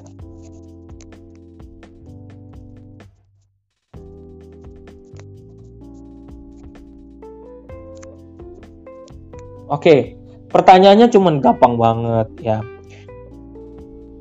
Oke, 9.70 10.18
pertanyaannya 10.52 11.08
cuman 11.08 11.40
gampang 11.40 11.80
banget 11.80 12.28
ya. 12.44 12.58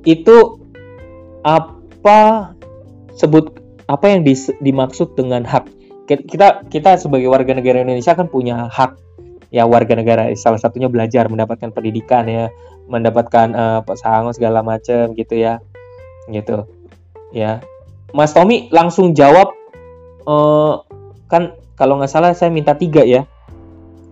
Itu 0.03 0.63
apa 1.43 2.53
sebut 3.15 3.59
apa 3.89 4.05
yang 4.11 4.21
dimaksud 4.61 5.17
dengan 5.17 5.43
hak? 5.43 5.67
Kita 6.09 6.65
kita 6.69 6.97
sebagai 6.97 7.29
warga 7.29 7.53
negara 7.53 7.81
Indonesia 7.81 8.17
kan 8.17 8.29
punya 8.29 8.69
hak. 8.69 8.97
Ya 9.49 9.65
warga 9.65 9.97
negara 9.97 10.29
salah 10.37 10.61
satunya 10.61 10.85
belajar 10.85 11.25
mendapatkan 11.25 11.73
pendidikan 11.73 12.29
ya 12.29 12.53
mendapatkan 12.89 13.53
uh, 13.53 13.81
pesangon 13.81 14.33
segala 14.33 14.61
macam 14.61 15.13
gitu 15.17 15.37
ya 15.37 15.61
gitu. 16.29 16.65
Ya. 17.33 17.61
Mas 18.13 18.33
Tommy 18.33 18.69
langsung 18.73 19.13
jawab 19.13 19.53
uh, 20.25 20.81
kan 21.29 21.53
kalau 21.77 22.01
nggak 22.01 22.09
salah 22.09 22.33
saya 22.33 22.49
minta 22.49 22.73
tiga 22.73 23.05
ya 23.05 23.25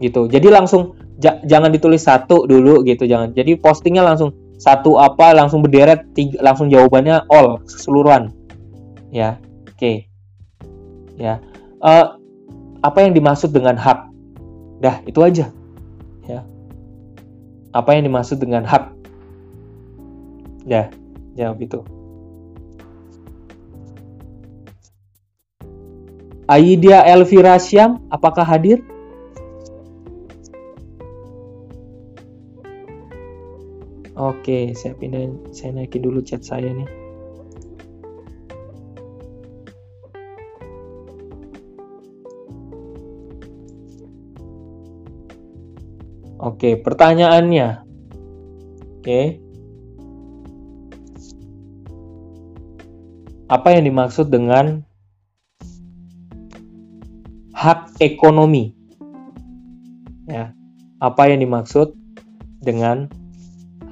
gitu. 0.02 0.30
Jadi 0.30 0.50
langsung 0.54 0.98
ja 1.18 1.42
jangan 1.46 1.74
ditulis 1.74 2.06
satu 2.06 2.46
dulu 2.46 2.86
gitu 2.86 3.10
jangan. 3.10 3.34
Jadi 3.34 3.58
postingnya 3.58 4.06
langsung 4.06 4.34
satu 4.58 4.98
apa 4.98 5.38
langsung 5.38 5.62
berderet 5.62 6.10
tiga, 6.18 6.42
langsung 6.42 6.68
jawabannya 6.68 7.30
all 7.30 7.62
keseluruhan. 7.66 8.34
Ya 9.14 9.38
oke. 9.70 9.78
Okay. 9.78 9.96
ya. 11.16 11.38
Uh, 11.78 12.18
apa 12.82 13.06
yang 13.06 13.14
dimaksud 13.14 13.54
dengan 13.54 13.78
hak? 13.78 14.10
Dah 14.82 15.02
itu 15.06 15.22
aja. 15.22 15.54
Ya. 16.26 16.42
Apa 17.74 17.94
yang 17.94 18.10
dimaksud 18.10 18.42
dengan 18.42 18.66
hak? 18.66 18.90
Ya 20.66 20.90
jawab 21.38 21.62
itu. 21.62 21.80
Aidia 26.48 27.04
Elvira 27.04 27.60
Syam 27.60 28.02
apakah 28.08 28.42
hadir 28.42 28.82
Oke, 34.18 34.74
saya 34.74 34.98
pindah, 34.98 35.30
saya 35.54 35.78
naikin 35.78 36.02
dulu 36.02 36.26
chat 36.26 36.42
saya 36.42 36.74
nih. 36.74 36.90
Oke, 46.42 46.82
pertanyaannya. 46.82 47.86
Oke. 48.98 49.22
Apa 53.54 53.78
yang 53.78 53.86
dimaksud 53.86 54.34
dengan 54.34 54.82
hak 57.54 58.02
ekonomi? 58.02 58.74
Ya. 60.26 60.58
Apa 60.98 61.30
yang 61.30 61.46
dimaksud 61.46 61.94
dengan 62.66 63.14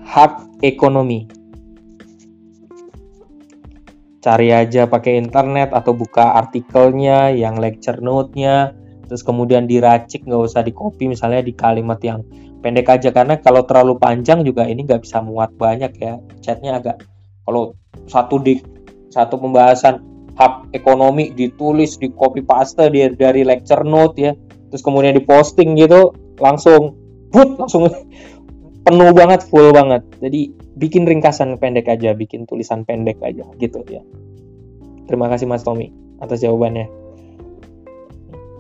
hak 0.06 0.62
ekonomi? 0.62 1.26
Cari 4.22 4.50
aja 4.50 4.90
pakai 4.90 5.22
internet 5.22 5.74
atau 5.74 5.94
buka 5.94 6.34
artikelnya 6.38 7.34
yang 7.34 7.58
lecture 7.62 8.02
note-nya 8.02 8.74
terus 9.06 9.22
kemudian 9.22 9.70
diracik 9.70 10.26
nggak 10.26 10.44
usah 10.50 10.66
di 10.66 10.74
copy 10.74 11.06
misalnya 11.06 11.46
di 11.46 11.54
kalimat 11.54 12.02
yang 12.02 12.26
pendek 12.66 12.90
aja 12.90 13.14
karena 13.14 13.38
kalau 13.38 13.62
terlalu 13.64 14.02
panjang 14.02 14.42
juga 14.42 14.66
ini 14.66 14.82
nggak 14.82 15.06
bisa 15.06 15.22
muat 15.22 15.54
banyak 15.54 15.94
ya 16.02 16.18
chatnya 16.42 16.82
agak 16.82 17.06
kalau 17.46 17.78
satu 18.10 18.42
di 18.42 18.58
satu 19.14 19.38
pembahasan 19.38 20.02
hak 20.36 20.74
ekonomi 20.76 21.32
ditulis 21.32 21.96
di 21.96 22.12
copy 22.12 22.44
paste 22.44 22.92
dari, 22.92 23.42
lecture 23.46 23.86
note 23.86 24.18
ya 24.18 24.34
terus 24.74 24.82
kemudian 24.82 25.16
diposting 25.16 25.78
gitu 25.78 26.12
langsung 26.42 26.98
put 27.30 27.56
langsung 27.62 27.88
penuh 28.86 29.12
banget 29.12 29.42
full 29.50 29.74
banget 29.74 30.06
jadi 30.22 30.54
bikin 30.78 31.10
ringkasan 31.10 31.58
pendek 31.58 31.90
aja 31.90 32.14
bikin 32.14 32.46
tulisan 32.46 32.86
pendek 32.86 33.18
aja 33.26 33.44
gitu 33.58 33.82
ya 33.90 34.06
terima 35.10 35.28
kasih 35.28 35.50
Mas 35.50 35.66
Tommy 35.66 35.90
atas 36.22 36.40
jawabannya 36.46 36.88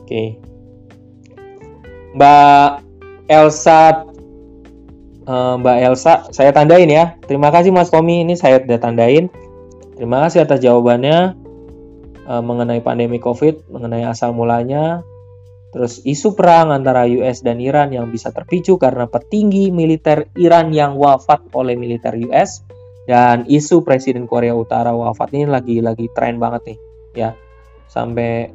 Oke. 0.06 0.38
Mbak 2.14 2.86
Elsa 3.26 4.06
uh, 5.26 5.58
Mbak 5.58 5.78
Elsa, 5.82 6.14
saya 6.30 6.54
tandain 6.54 6.86
ya. 6.86 7.18
Terima 7.26 7.50
kasih 7.50 7.74
Mas 7.74 7.90
Tommy, 7.90 8.22
ini 8.22 8.38
saya 8.38 8.62
sudah 8.62 8.78
tandain. 8.78 9.34
Terima 9.98 10.22
kasih 10.30 10.46
atas 10.46 10.62
jawabannya 10.62 11.34
uh, 12.30 12.42
mengenai 12.46 12.86
pandemi 12.86 13.18
COVID, 13.18 13.66
mengenai 13.74 14.06
asal 14.06 14.30
mulanya, 14.38 15.02
terus 15.76 16.00
isu 16.08 16.40
perang 16.40 16.72
antara 16.72 17.04
US 17.04 17.44
dan 17.44 17.60
Iran 17.60 17.92
yang 17.92 18.08
bisa 18.08 18.32
terpicu 18.32 18.80
karena 18.80 19.12
petinggi 19.12 19.76
militer 19.76 20.32
Iran 20.40 20.72
yang 20.72 20.96
wafat 20.96 21.52
oleh 21.52 21.76
militer 21.76 22.16
US 22.32 22.64
dan 23.06 23.44
isu 23.46 23.84
Presiden 23.86 24.26
Korea 24.26 24.56
Utara 24.56 24.96
wafat. 24.96 25.36
Ini 25.36 25.52
lagi 25.52 25.84
lagi 25.84 26.08
tren 26.16 26.40
banget 26.40 26.74
nih 26.74 26.78
ya. 27.14 27.30
Sampai 27.92 28.50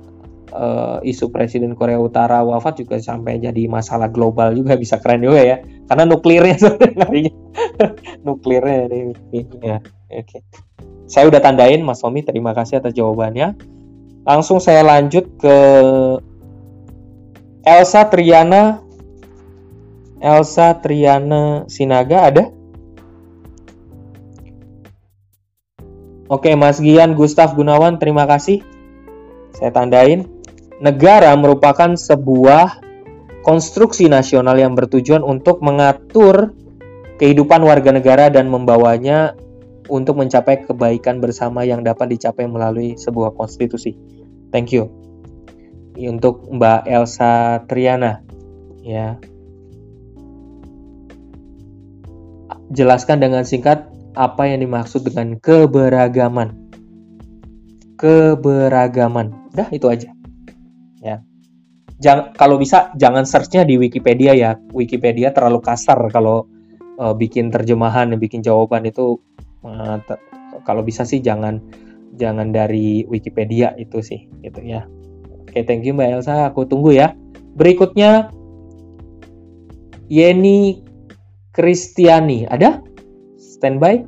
uh, 0.57 0.99
isu 1.05 1.31
Presiden 1.31 1.77
Korea 1.79 2.01
Utara 2.01 2.43
wafat 2.43 2.83
juga 2.83 2.99
sampai 2.99 3.37
jadi 3.37 3.69
masalah 3.71 4.11
global 4.11 4.57
juga 4.57 4.81
bisa 4.81 4.99
keren 4.99 5.21
juga 5.21 5.45
ya. 5.45 5.57
Karena 5.93 6.05
nuklirnya 6.09 6.57
sebenarnya 6.57 7.33
nuklirnya 8.27 8.89
ini, 8.91 9.13
ini 9.37 9.57
ya 9.61 9.79
oke. 10.09 10.25
Okay. 10.25 10.43
saya 11.11 11.27
udah 11.27 11.43
tandain 11.43 11.83
Mas 11.83 11.99
Tommy 11.99 12.23
terima 12.23 12.55
kasih 12.55 12.79
atas 12.83 12.95
jawabannya. 12.95 13.55
Langsung 14.25 14.63
saya 14.63 14.87
lanjut 14.87 15.27
ke 15.37 15.57
Elsa 17.65 18.09
Triana 18.09 18.81
Elsa 20.21 20.77
Triana 20.81 21.65
Sinaga 21.69 22.29
ada 22.29 22.45
Oke, 26.31 26.55
Mas 26.55 26.79
Gian 26.79 27.19
Gustaf 27.19 27.59
Gunawan, 27.59 27.99
terima 27.99 28.23
kasih. 28.23 28.63
Saya 29.51 29.75
tandain 29.75 30.31
negara 30.79 31.35
merupakan 31.35 31.91
sebuah 31.99 32.79
konstruksi 33.43 34.07
nasional 34.07 34.55
yang 34.55 34.79
bertujuan 34.79 35.27
untuk 35.27 35.59
mengatur 35.59 36.55
kehidupan 37.19 37.67
warga 37.67 37.91
negara 37.91 38.31
dan 38.31 38.47
membawanya 38.47 39.35
untuk 39.91 40.23
mencapai 40.23 40.63
kebaikan 40.71 41.19
bersama 41.19 41.67
yang 41.67 41.83
dapat 41.83 42.15
dicapai 42.15 42.47
melalui 42.47 42.95
sebuah 42.95 43.35
konstitusi. 43.35 43.99
Thank 44.55 44.71
you. 44.71 45.00
Untuk 46.09 46.49
Mbak 46.49 46.89
Elsa 46.89 47.61
Triana, 47.67 48.25
ya. 48.81 49.21
Jelaskan 52.71 53.19
dengan 53.19 53.43
singkat 53.43 53.91
apa 54.15 54.47
yang 54.47 54.63
dimaksud 54.63 55.03
dengan 55.03 55.37
keberagaman. 55.43 56.55
Keberagaman. 57.99 59.53
Dah 59.53 59.67
itu 59.75 59.91
aja 59.91 60.15
ya 61.01 61.25
jangan 62.01 62.37
kalau 62.37 62.61
bisa 62.61 62.93
jangan 62.95 63.25
searchnya 63.25 63.65
di 63.65 63.81
Wikipedia 63.81 64.37
ya 64.37 64.57
Wikipedia 64.73 65.33
terlalu 65.33 65.65
kasar 65.65 65.99
kalau 66.13 66.47
uh, 67.01 67.17
bikin 67.17 67.49
terjemahan 67.49 68.13
bikin 68.21 68.45
jawaban 68.45 68.85
itu 68.89 69.21
uh, 69.65 69.99
kalau 70.65 70.85
bisa 70.85 71.09
sih 71.09 71.25
jangan 71.25 71.61
jangan 72.21 72.53
dari 72.53 73.09
Wikipedia 73.09 73.73
itu 73.81 74.05
sih 74.05 74.29
gitu 74.45 74.61
ya 74.61 74.85
oke 75.51 75.67
thank 75.67 75.83
you 75.83 75.91
Mbak 75.93 76.23
Elsa. 76.23 76.55
Aku 76.55 76.71
tunggu 76.71 76.95
ya. 76.95 77.19
Berikutnya 77.59 78.31
Yeni 80.07 80.87
Kristiani. 81.51 82.47
Ada? 82.47 82.79
Standby. 83.35 84.07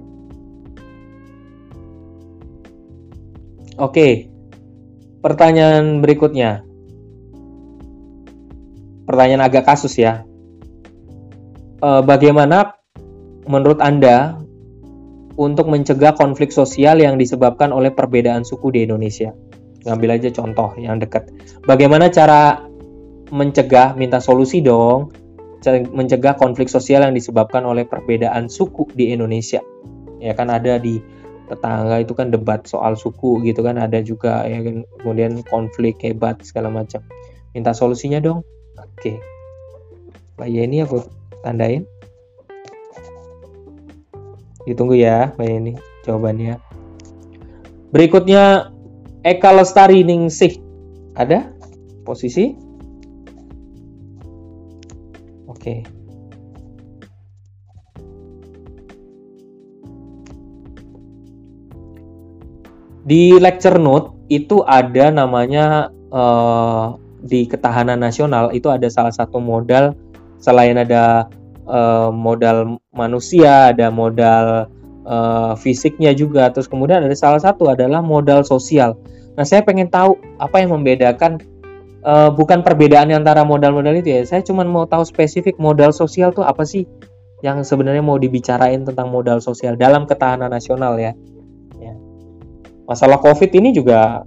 Oke 3.83 4.33
pertanyaan 5.23 6.03
berikutnya. 6.03 6.67
Pertanyaan 9.07 9.47
agak 9.47 9.65
kasus 9.65 9.95
ya. 9.97 10.27
E, 11.79 11.89
bagaimana 12.03 12.75
menurut 13.47 13.79
Anda 13.79 14.37
untuk 15.39 15.71
mencegah 15.71 16.19
konflik 16.19 16.51
sosial 16.51 17.01
yang 17.01 17.17
disebabkan 17.17 17.71
oleh 17.71 17.95
perbedaan 17.95 18.43
suku 18.43 18.75
di 18.75 18.85
Indonesia? 18.85 19.33
Ngambil 19.83 20.21
aja 20.21 20.29
contoh 20.31 20.75
yang 20.79 21.03
dekat. 21.03 21.27
Bagaimana 21.67 22.07
cara 22.09 22.63
mencegah, 23.33 23.97
minta 23.99 24.21
solusi 24.23 24.61
dong, 24.61 25.11
mencegah 25.71 26.35
konflik 26.35 26.67
sosial 26.67 27.07
yang 27.07 27.15
disebabkan 27.15 27.63
oleh 27.63 27.87
perbedaan 27.87 28.51
suku 28.51 28.91
di 28.95 29.15
Indonesia. 29.15 29.63
Ya 30.23 30.35
kan 30.35 30.51
ada 30.51 30.79
di 30.79 31.03
tetangga 31.51 32.01
itu 32.01 32.15
kan 32.15 32.31
debat 32.31 32.65
soal 32.65 32.97
suku 32.97 33.43
gitu 33.45 33.61
kan 33.61 33.77
ada 33.77 34.01
juga 34.01 34.47
ya 34.47 34.63
kan 34.63 34.87
kemudian 35.03 35.43
konflik 35.47 35.99
hebat 36.03 36.41
segala 36.43 36.71
macam. 36.71 37.03
Minta 37.53 37.77
solusinya 37.77 38.19
dong. 38.23 38.43
Oke. 38.79 39.21
Mbak 40.39 40.49
Yeni 40.49 40.83
aku 40.83 41.05
tandain. 41.45 41.85
Ditunggu 44.65 44.97
ya 44.97 45.35
Mbak 45.37 45.47
Yeni 45.47 45.73
jawabannya. 46.07 46.57
Berikutnya 47.93 48.72
Eka 49.23 49.55
Lestari 49.55 50.03
Ningsih. 50.03 50.59
Ada 51.15 51.47
posisi? 52.03 52.59
Oke. 55.47 55.87
Di 63.03 63.39
lecture 63.39 63.79
note 63.79 64.27
itu 64.27 64.67
ada 64.67 65.15
namanya 65.15 65.91
uh, 66.11 66.99
di 67.23 67.47
ketahanan 67.47 68.03
nasional 68.03 68.51
itu 68.51 68.67
ada 68.71 68.91
salah 68.91 69.15
satu 69.15 69.39
modal 69.39 69.95
selain 70.43 70.75
ada 70.75 71.31
uh, 71.71 72.11
modal 72.11 72.83
manusia, 72.91 73.71
ada 73.71 73.87
modal 73.91 74.67
uh, 75.07 75.55
fisiknya 75.59 76.13
juga. 76.17 76.51
Terus 76.51 76.67
kemudian 76.71 77.03
ada 77.05 77.15
salah 77.17 77.41
satu 77.41 77.71
adalah 77.71 78.01
modal 78.01 78.43
sosial. 78.47 78.99
Nah, 79.33 79.45
saya 79.49 79.65
pengen 79.65 79.89
tahu 79.89 80.19
apa 80.37 80.61
yang 80.61 80.77
membedakan 80.77 81.41
uh, 82.05 82.29
bukan 82.31 82.61
perbedaan 82.61 83.11
antara 83.15 83.43
modal-modal 83.47 83.97
itu 83.97 84.13
ya. 84.13 84.23
Saya 84.27 84.43
cuma 84.45 84.67
mau 84.67 84.85
tahu 84.85 85.03
spesifik 85.07 85.57
modal 85.57 85.91
sosial 85.95 86.35
tuh 86.35 86.45
apa 86.45 86.63
sih 86.67 86.85
yang 87.43 87.67
sebenarnya 87.67 88.05
mau 88.05 88.21
dibicarain 88.21 88.87
tentang 88.87 89.11
modal 89.11 89.43
sosial 89.43 89.75
dalam 89.75 90.07
ketahanan 90.07 90.53
nasional 90.53 90.95
ya. 91.01 91.17
ya. 91.83 91.95
Masalah 92.87 93.19
COVID 93.19 93.51
ini 93.57 93.75
juga 93.75 94.23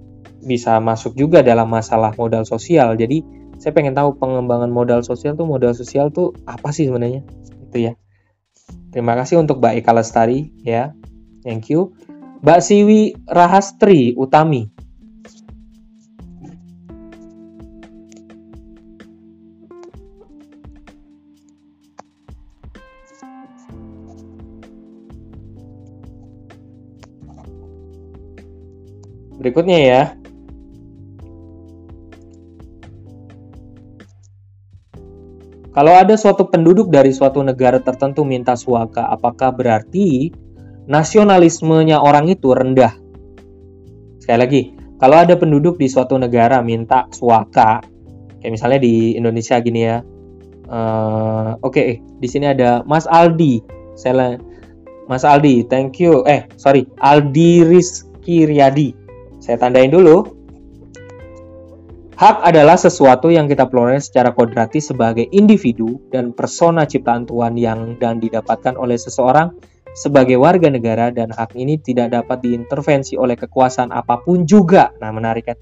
bisa 0.45 0.77
masuk 0.83 1.15
juga 1.15 1.39
dalam 1.41 1.71
masalah 1.71 2.11
modal 2.19 2.43
sosial. 2.43 2.93
Jadi 2.99 3.23
saya 3.55 3.71
pengen 3.71 3.95
tahu 3.95 4.19
pengembangan 4.19 4.67
modal 4.67 4.99
sosial 5.01 5.33
tuh 5.39 5.47
modal 5.47 5.71
sosial 5.71 6.11
tuh 6.11 6.35
apa 6.43 6.75
sih 6.75 6.91
sebenarnya 6.91 7.23
itu 7.71 7.91
ya 7.91 7.93
terima 8.95 9.11
kasih 9.19 9.43
untuk 9.43 9.59
Mbak 9.59 9.83
Eka 9.83 9.91
Lestari 9.91 10.55
ya. 10.63 10.95
Thank 11.43 11.67
you. 11.67 11.91
Mbak 12.39 12.59
Siwi 12.63 13.11
Rahastri 13.27 14.15
Utami. 14.15 14.71
Berikutnya 29.35 29.77
ya, 29.77 30.01
Kalau 35.75 35.91
ada 35.91 36.15
suatu 36.15 36.47
penduduk 36.47 36.87
dari 36.87 37.11
suatu 37.11 37.43
negara 37.43 37.83
tertentu 37.83 38.23
minta 38.23 38.55
suaka, 38.55 39.11
apakah 39.11 39.51
berarti 39.51 40.31
nasionalismenya 40.87 41.99
orang 41.99 42.31
itu 42.31 42.55
rendah? 42.55 42.95
Sekali 44.23 44.39
lagi, 44.39 44.61
kalau 44.95 45.19
ada 45.19 45.35
penduduk 45.35 45.75
di 45.75 45.91
suatu 45.91 46.15
negara 46.15 46.63
minta 46.63 47.11
suaka, 47.11 47.83
kayak 48.39 48.55
misalnya 48.55 48.79
di 48.79 49.19
Indonesia 49.19 49.59
gini 49.59 49.81
ya. 49.83 49.99
Uh, 50.65 51.59
Oke, 51.59 51.75
okay, 51.75 51.89
di 52.23 52.27
sini 52.31 52.47
ada 52.47 52.79
Mas 52.87 53.03
Aldi. 53.11 53.59
Saya 53.99 54.39
Mas 55.11 55.27
Aldi, 55.27 55.67
thank 55.67 55.99
you. 55.99 56.23
Eh, 56.23 56.47
sorry, 56.55 56.87
Aldi 57.03 57.67
Rizky 57.67 58.47
Riyadi. 58.47 58.95
Saya 59.43 59.59
tandain 59.59 59.91
dulu. 59.91 60.34
Hak 62.15 62.47
adalah 62.47 62.79
sesuatu 62.79 63.27
yang 63.27 63.43
kita 63.43 63.67
peroleh 63.67 63.99
secara 63.99 64.31
kodrati 64.31 64.79
sebagai 64.79 65.27
individu 65.35 65.99
dan 66.15 66.31
persona 66.31 66.87
ciptaan 66.87 67.27
Tuhan 67.27 67.59
yang 67.59 67.99
dan 67.99 68.23
didapatkan 68.23 68.79
oleh 68.79 68.95
seseorang 68.95 69.51
sebagai 69.91 70.39
warga 70.39 70.71
negara 70.71 71.11
dan 71.11 71.35
hak 71.35 71.59
ini 71.59 71.75
tidak 71.75 72.15
dapat 72.15 72.39
diintervensi 72.39 73.19
oleh 73.19 73.35
kekuasaan 73.35 73.91
apa 73.91 74.23
pun 74.23 74.47
juga. 74.47 74.95
Nah, 75.03 75.11
menarik 75.11 75.51
kan? 75.51 75.59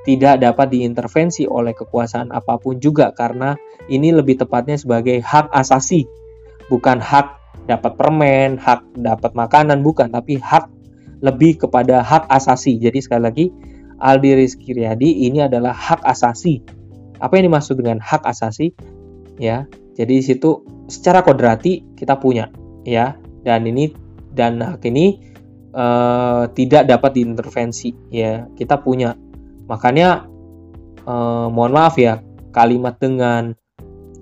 Tidak 0.00 0.40
dapat 0.40 0.72
diintervensi 0.72 1.44
oleh 1.44 1.76
kekuasaan 1.76 2.32
apa 2.32 2.56
pun 2.56 2.80
juga 2.80 3.12
karena 3.12 3.52
ini 3.92 4.08
lebih 4.08 4.40
tepatnya 4.40 4.80
sebagai 4.80 5.20
hak 5.20 5.52
asasi, 5.52 6.08
bukan 6.72 6.96
hak 6.96 7.28
dapat 7.68 7.92
permen, 8.00 8.56
hak 8.56 9.04
dapat 9.04 9.36
makanan 9.36 9.84
bukan, 9.84 10.08
tapi 10.08 10.40
hak 10.40 10.64
lebih 11.20 11.60
kepada 11.60 12.00
hak 12.00 12.24
asasi. 12.32 12.80
Jadi 12.80 13.04
sekali 13.04 13.20
lagi 13.20 13.46
Aldi 14.00 14.30
Rizky 14.32 14.72
Riyadi 14.72 15.28
ini 15.28 15.44
adalah 15.44 15.76
hak 15.76 16.00
asasi. 16.02 16.64
Apa 17.20 17.36
yang 17.36 17.52
dimaksud 17.52 17.76
dengan 17.76 18.00
hak 18.00 18.24
asasi? 18.24 18.72
Ya, 19.36 19.68
jadi 19.96 20.20
di 20.20 20.24
situ 20.24 20.64
secara 20.88 21.20
kodrati 21.20 21.84
kita 21.96 22.16
punya, 22.16 22.48
ya, 22.84 23.16
dan 23.44 23.68
ini 23.68 23.92
dan 24.32 24.60
hak 24.60 24.84
ini 24.88 25.20
uh, 25.76 26.48
tidak 26.52 26.88
dapat 26.88 27.20
diintervensi, 27.20 27.92
ya, 28.08 28.48
kita 28.56 28.80
punya. 28.80 29.16
Makanya, 29.68 30.24
uh, 31.04 31.48
mohon 31.52 31.72
maaf 31.76 32.00
ya, 32.00 32.24
kalimat 32.52 32.96
dengan 32.96 33.52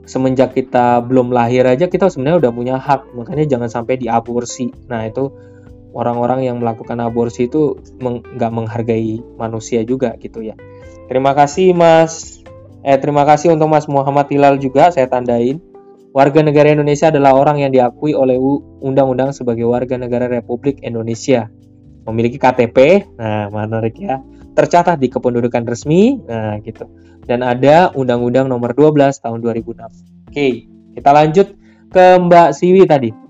semenjak 0.08 0.56
kita 0.56 1.04
belum 1.04 1.28
lahir 1.36 1.68
aja 1.68 1.84
kita 1.84 2.08
sebenarnya 2.08 2.48
udah 2.48 2.52
punya 2.56 2.76
hak, 2.80 3.12
makanya 3.12 3.44
jangan 3.44 3.68
sampai 3.68 4.00
diaborsi. 4.00 4.72
Nah 4.88 5.04
itu 5.04 5.28
orang-orang 5.92 6.44
yang 6.44 6.56
melakukan 6.60 7.00
aborsi 7.00 7.48
itu 7.48 7.78
nggak 8.00 8.50
meng, 8.52 8.66
menghargai 8.66 9.20
manusia 9.40 9.84
juga 9.84 10.14
gitu 10.20 10.44
ya. 10.44 10.54
Terima 11.08 11.32
kasih 11.32 11.72
Mas. 11.72 12.44
Eh 12.84 12.96
terima 13.00 13.24
kasih 13.26 13.52
untuk 13.56 13.68
Mas 13.68 13.88
Muhammad 13.90 14.28
Hilal 14.28 14.60
juga 14.60 14.92
saya 14.92 15.08
tandain. 15.08 15.60
Warga 16.12 16.40
negara 16.40 16.72
Indonesia 16.72 17.12
adalah 17.12 17.36
orang 17.36 17.60
yang 17.60 17.70
diakui 17.70 18.16
oleh 18.16 18.40
undang-undang 18.80 19.30
sebagai 19.36 19.68
warga 19.68 20.00
negara 20.00 20.26
Republik 20.26 20.80
Indonesia. 20.80 21.52
Memiliki 22.08 22.40
KTP, 22.40 23.04
nah 23.20 23.52
menarik 23.52 24.00
ya. 24.00 24.16
Tercatat 24.56 24.96
di 24.96 25.12
kependudukan 25.12 25.68
resmi, 25.68 26.16
nah 26.24 26.56
gitu. 26.64 26.88
Dan 27.28 27.44
ada 27.44 27.92
Undang-Undang 27.92 28.48
Nomor 28.48 28.72
12 28.72 29.20
Tahun 29.20 29.38
2006. 29.44 30.32
Oke, 30.32 30.64
kita 30.96 31.10
lanjut 31.12 31.52
ke 31.92 32.04
Mbak 32.16 32.56
Siwi 32.56 32.88
tadi 32.88 33.27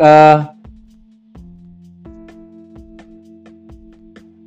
uh, 0.00 0.38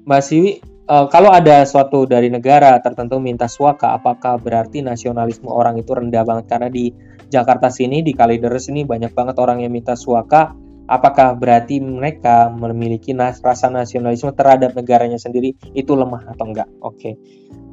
Mbak 0.10 0.22
Siwi, 0.26 0.58
uh, 0.90 1.06
kalau 1.06 1.30
ada 1.30 1.62
suatu 1.70 2.10
dari 2.10 2.34
negara 2.34 2.74
tertentu 2.82 3.22
minta 3.22 3.46
suaka, 3.46 3.94
apakah 3.94 4.42
berarti 4.42 4.82
nasionalisme 4.82 5.46
orang 5.46 5.78
itu 5.78 5.94
rendah 5.94 6.26
banget? 6.26 6.46
Karena 6.50 6.70
di 6.74 6.90
Jakarta 7.30 7.70
sini, 7.70 8.02
di 8.02 8.18
Kalideres 8.18 8.74
ini 8.74 8.82
banyak 8.90 9.14
banget 9.14 9.38
orang 9.38 9.62
yang 9.62 9.70
minta 9.70 9.94
suaka. 9.94 10.58
Apakah 10.90 11.38
berarti 11.38 11.78
mereka 11.78 12.50
memiliki 12.50 13.14
nas 13.14 13.38
rasa 13.46 13.70
nasionalisme 13.70 14.34
terhadap 14.34 14.74
negaranya 14.74 15.22
sendiri 15.22 15.54
itu 15.78 15.94
lemah 15.94 16.26
atau 16.34 16.50
enggak? 16.50 16.66
Oke. 16.82 17.14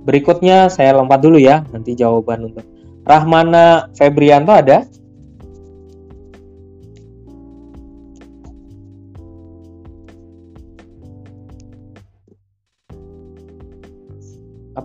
Berikutnya 0.05 0.68
saya 0.68 0.93
lompat 0.93 1.24
dulu 1.24 1.41
ya, 1.41 1.64
nanti 1.72 1.97
jawaban 1.97 2.53
untuk 2.53 2.68
Rahmana 3.09 3.89
Febrianto 3.97 4.53
ada? 4.53 4.85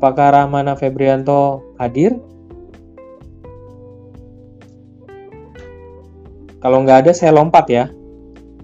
Apakah 0.02 0.34
Rahmana 0.34 0.74
Febrianto 0.74 1.62
hadir? 1.78 2.18
Kalau 6.58 6.82
nggak 6.82 7.06
ada, 7.06 7.12
saya 7.14 7.30
lompat 7.30 7.70
ya. 7.70 7.86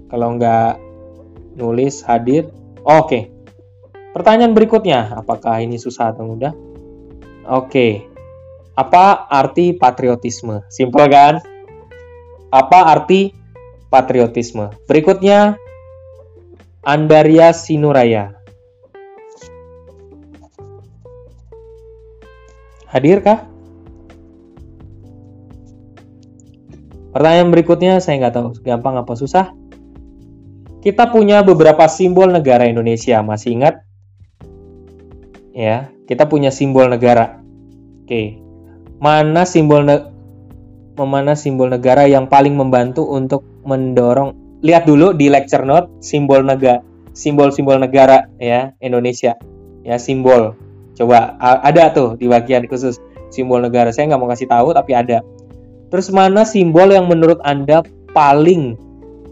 Kalau 0.10 0.34
nggak 0.34 0.82
nulis 1.62 2.02
hadir, 2.10 2.50
oke. 2.82 3.06
Okay. 3.06 3.24
Pertanyaan 4.18 4.58
berikutnya, 4.58 5.14
apakah 5.14 5.62
ini 5.62 5.78
susah 5.78 6.10
atau 6.10 6.26
mudah? 6.26 6.58
Oke. 7.46 7.70
Okay. 7.70 7.94
Apa 8.74 9.30
arti 9.30 9.78
patriotisme? 9.78 10.66
Simpel 10.74 11.06
kan? 11.06 11.38
Apa 12.50 12.98
arti 12.98 13.30
patriotisme? 13.94 14.74
Berikutnya, 14.90 15.54
Andaria 16.82 17.54
Sinuraya. 17.54 18.37
Hadirkah? 22.88 23.44
Pertanyaan 27.12 27.50
berikutnya 27.52 28.00
saya 28.00 28.22
nggak 28.24 28.36
tahu 28.36 28.48
gampang 28.64 28.96
apa 28.96 29.14
susah. 29.18 29.52
Kita 30.80 31.12
punya 31.12 31.44
beberapa 31.44 31.84
simbol 31.92 32.32
negara 32.32 32.64
Indonesia, 32.70 33.20
masih 33.20 33.60
ingat? 33.60 33.84
Ya, 35.52 35.92
kita 36.08 36.30
punya 36.32 36.54
simbol 36.54 36.88
negara. 36.88 37.44
Oke, 38.06 38.40
mana 39.04 39.44
simbol 39.44 39.84
ne 39.84 40.14
mana 40.96 41.36
simbol 41.36 41.68
negara 41.68 42.08
yang 42.08 42.32
paling 42.32 42.56
membantu 42.56 43.04
untuk 43.04 43.44
mendorong? 43.68 44.62
Lihat 44.64 44.88
dulu 44.88 45.12
di 45.12 45.28
lecture 45.28 45.68
note 45.68 45.92
simbol 46.00 46.46
negara, 46.46 46.80
simbol-simbol 47.12 47.82
negara 47.82 48.32
ya 48.40 48.72
Indonesia, 48.80 49.36
ya 49.84 50.00
simbol 50.00 50.56
Coba 50.98 51.38
ada 51.40 51.94
tuh 51.94 52.18
di 52.18 52.26
bagian 52.26 52.66
khusus 52.66 52.98
simbol 53.30 53.62
negara. 53.62 53.94
Saya 53.94 54.10
nggak 54.10 54.22
mau 54.22 54.30
kasih 54.34 54.50
tahu 54.50 54.74
tapi 54.74 54.98
ada. 54.98 55.22
Terus 55.94 56.10
mana 56.10 56.44
simbol 56.44 56.90
yang 56.90 57.06
menurut 57.06 57.38
Anda 57.46 57.86
paling 58.12 58.76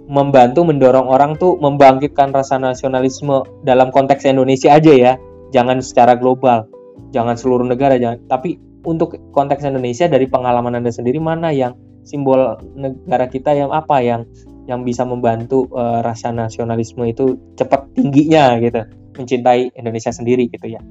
membantu 0.05 0.61
mendorong 0.61 1.09
orang 1.09 1.33
tuh 1.41 1.57
membangkitkan 1.57 2.29
rasa 2.29 2.61
nasionalisme 2.61 3.41
dalam 3.65 3.89
konteks 3.89 4.29
Indonesia 4.29 4.77
aja 4.77 4.93
ya. 4.93 5.13
Jangan 5.49 5.81
secara 5.81 6.13
global. 6.13 6.69
Jangan 7.09 7.33
seluruh 7.33 7.65
negara 7.65 7.97
jangan. 7.97 8.21
Tapi 8.29 8.61
untuk 8.85 9.17
konteks 9.33 9.65
Indonesia 9.65 10.05
dari 10.05 10.29
pengalaman 10.29 10.77
Anda 10.77 10.93
sendiri 10.93 11.17
mana 11.17 11.49
yang 11.49 11.73
simbol 12.05 12.61
negara 12.77 13.25
kita 13.25 13.57
yang 13.57 13.73
apa 13.73 13.97
yang 14.05 14.29
yang 14.69 14.85
bisa 14.85 15.01
membantu 15.05 15.65
uh, 15.73 16.05
rasa 16.05 16.29
nasionalisme 16.29 17.01
itu 17.05 17.37
cepat 17.57 17.89
tingginya 17.97 18.57
gitu 18.61 18.85
mencintai 19.17 19.73
Indonesia 19.73 20.13
sendiri 20.13 20.45
gitu 20.49 20.69
ya. 20.69 20.81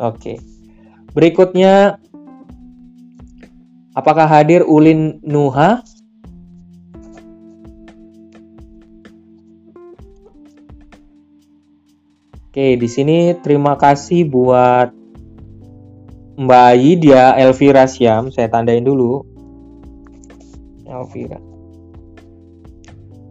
Oke. 0.00 0.40
Berikutnya 1.12 2.00
Apakah 3.90 4.30
hadir 4.30 4.62
Ulin 4.62 5.18
Nuha? 5.26 5.82
Oke, 12.46 12.78
di 12.78 12.88
sini 12.88 13.34
terima 13.42 13.74
kasih 13.74 14.30
buat 14.30 14.94
Mbak 16.38 16.70
Yidya 16.78 17.34
Elvira 17.42 17.90
Syam. 17.90 18.30
Saya 18.30 18.46
tandain 18.46 18.86
dulu. 18.86 19.26
Elvira. 20.86 21.49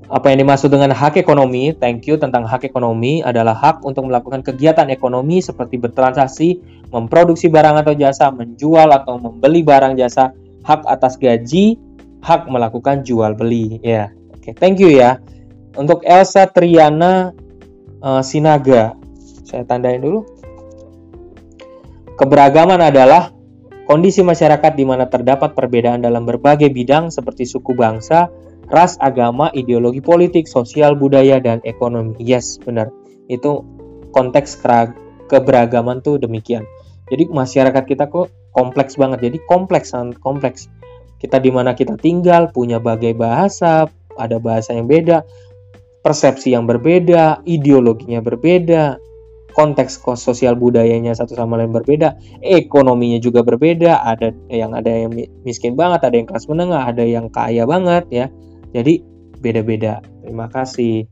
Apa 0.09 0.33
yang 0.33 0.41
dimaksud 0.41 0.73
dengan 0.73 0.89
hak 0.89 1.21
ekonomi? 1.21 1.69
Thank 1.77 2.09
you 2.09 2.17
tentang 2.17 2.41
hak 2.41 2.65
ekonomi 2.65 3.21
adalah 3.21 3.53
hak 3.53 3.85
untuk 3.85 4.09
melakukan 4.09 4.41
kegiatan 4.41 4.89
ekonomi 4.89 5.37
seperti 5.37 5.77
bertransaksi, 5.77 6.57
memproduksi 6.89 7.45
barang 7.45 7.85
atau 7.85 7.93
jasa, 7.93 8.33
menjual 8.33 8.89
atau 8.89 9.21
membeli 9.21 9.61
barang 9.61 9.93
jasa, 10.01 10.33
hak 10.65 10.81
atas 10.89 11.13
gaji, 11.21 11.77
hak 12.25 12.49
melakukan 12.49 13.05
jual 13.05 13.37
beli. 13.37 13.77
Ya, 13.85 14.09
yeah. 14.09 14.33
oke, 14.33 14.49
okay, 14.49 14.53
thank 14.57 14.81
you 14.81 14.89
ya. 14.89 15.21
Untuk 15.77 16.01
Elsa 16.01 16.49
Triana 16.49 17.29
uh, 18.01 18.25
Sinaga, 18.25 18.97
saya 19.45 19.61
tandain 19.61 20.01
dulu. 20.01 20.25
Keberagaman 22.17 22.81
adalah 22.81 23.29
kondisi 23.85 24.25
masyarakat 24.25 24.73
di 24.73 24.89
mana 24.89 25.05
terdapat 25.05 25.53
perbedaan 25.53 26.01
dalam 26.01 26.25
berbagai 26.25 26.73
bidang 26.73 27.13
seperti 27.13 27.45
suku 27.45 27.77
bangsa, 27.77 28.27
ras, 28.69 28.95
agama, 29.01 29.49
ideologi 29.53 30.01
politik, 30.01 30.45
sosial, 30.45 30.93
budaya, 30.97 31.41
dan 31.41 31.61
ekonomi. 31.65 32.17
Yes, 32.21 32.57
benar. 32.61 32.93
Itu 33.29 33.65
konteks 34.13 34.61
keberagaman 35.29 36.01
tuh 36.01 36.17
demikian. 36.21 36.65
Jadi 37.09 37.29
masyarakat 37.29 37.83
kita 37.85 38.09
kok 38.09 38.29
kompleks 38.53 38.97
banget. 38.97 39.29
Jadi 39.29 39.37
kompleks, 39.49 39.93
kompleks. 40.21 40.69
Kita 41.19 41.41
di 41.41 41.51
mana 41.51 41.75
kita 41.75 41.99
tinggal, 41.99 42.53
punya 42.53 42.79
bagai 42.79 43.11
bahasa, 43.17 43.89
ada 44.15 44.37
bahasa 44.39 44.71
yang 44.71 44.87
beda, 44.87 45.25
persepsi 45.99 46.55
yang 46.55 46.63
berbeda, 46.63 47.43
ideologinya 47.43 48.23
berbeda, 48.23 48.95
konteks 49.51 49.99
sosial 50.15 50.55
budayanya 50.55 51.11
satu 51.11 51.35
sama 51.35 51.59
lain 51.59 51.75
berbeda, 51.75 52.15
ekonominya 52.39 53.19
juga 53.19 53.43
berbeda, 53.43 53.99
ada 54.05 54.31
yang 54.47 54.71
ada 54.71 54.87
yang 54.87 55.11
miskin 55.43 55.75
banget, 55.75 56.07
ada 56.07 56.15
yang 56.15 56.27
kelas 56.29 56.47
menengah, 56.47 56.87
ada 56.87 57.03
yang 57.03 57.27
kaya 57.27 57.67
banget 57.67 58.05
ya. 58.07 58.27
Jadi 58.69 59.01
beda-beda. 59.39 60.03
Terima 60.21 60.45
kasih. 60.51 61.09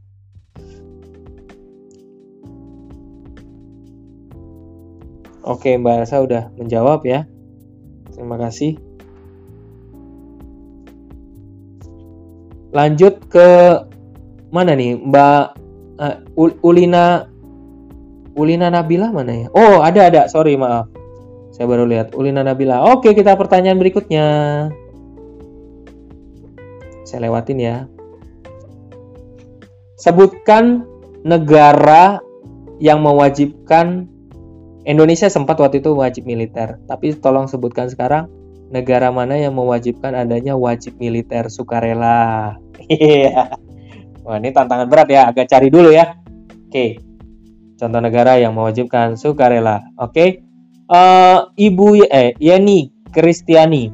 Oke, 5.48 5.80
Mbak 5.80 5.96
Rasa 6.04 6.20
udah 6.20 6.52
menjawab 6.60 7.08
ya. 7.08 7.24
Terima 8.12 8.36
kasih. 8.36 8.76
Lanjut 12.76 13.16
ke 13.32 13.48
mana 14.52 14.76
nih, 14.76 15.00
Mbak 15.00 15.44
uh, 16.04 16.16
Ulina 16.68 17.32
Ulina 18.38 18.70
Nabila 18.70 19.10
mana 19.10 19.34
ya? 19.34 19.48
Oh, 19.56 19.82
ada 19.82 20.12
ada. 20.12 20.22
Sorry, 20.30 20.60
maaf. 20.60 20.92
Saya 21.56 21.66
baru 21.66 21.90
lihat 21.90 22.14
Ulina 22.14 22.46
Nabila. 22.46 22.86
Oke, 22.94 23.18
kita 23.18 23.34
pertanyaan 23.34 23.82
berikutnya. 23.82 24.26
Saya 27.08 27.32
lewatin 27.32 27.64
ya. 27.64 27.88
Sebutkan 29.96 30.84
negara 31.24 32.20
yang 32.84 33.00
mewajibkan 33.00 34.12
Indonesia 34.84 35.32
sempat 35.32 35.56
waktu 35.64 35.80
itu 35.80 35.96
wajib 35.96 36.28
militer, 36.28 36.84
tapi 36.84 37.16
tolong 37.16 37.48
sebutkan 37.48 37.88
sekarang 37.88 38.28
negara 38.68 39.08
mana 39.08 39.40
yang 39.40 39.56
mewajibkan 39.56 40.12
adanya 40.20 40.60
wajib 40.60 41.00
militer 41.00 41.48
sukarela. 41.48 42.60
Iya. 42.88 43.56
Wah, 44.28 44.38
ini 44.40 44.52
tantangan 44.52 44.88
berat 44.92 45.08
ya, 45.08 45.32
agak 45.32 45.48
cari 45.48 45.72
dulu 45.72 45.92
ya. 45.92 46.20
Oke. 46.68 47.00
Contoh 47.80 48.04
negara 48.04 48.36
yang 48.36 48.52
mewajibkan 48.52 49.16
sukarela. 49.16 49.80
Oke. 49.96 50.44
Uh, 50.88 51.52
Ibu 51.56 52.08
eh 52.08 52.36
Yeni 52.40 52.92
Kristiani. 53.12 53.92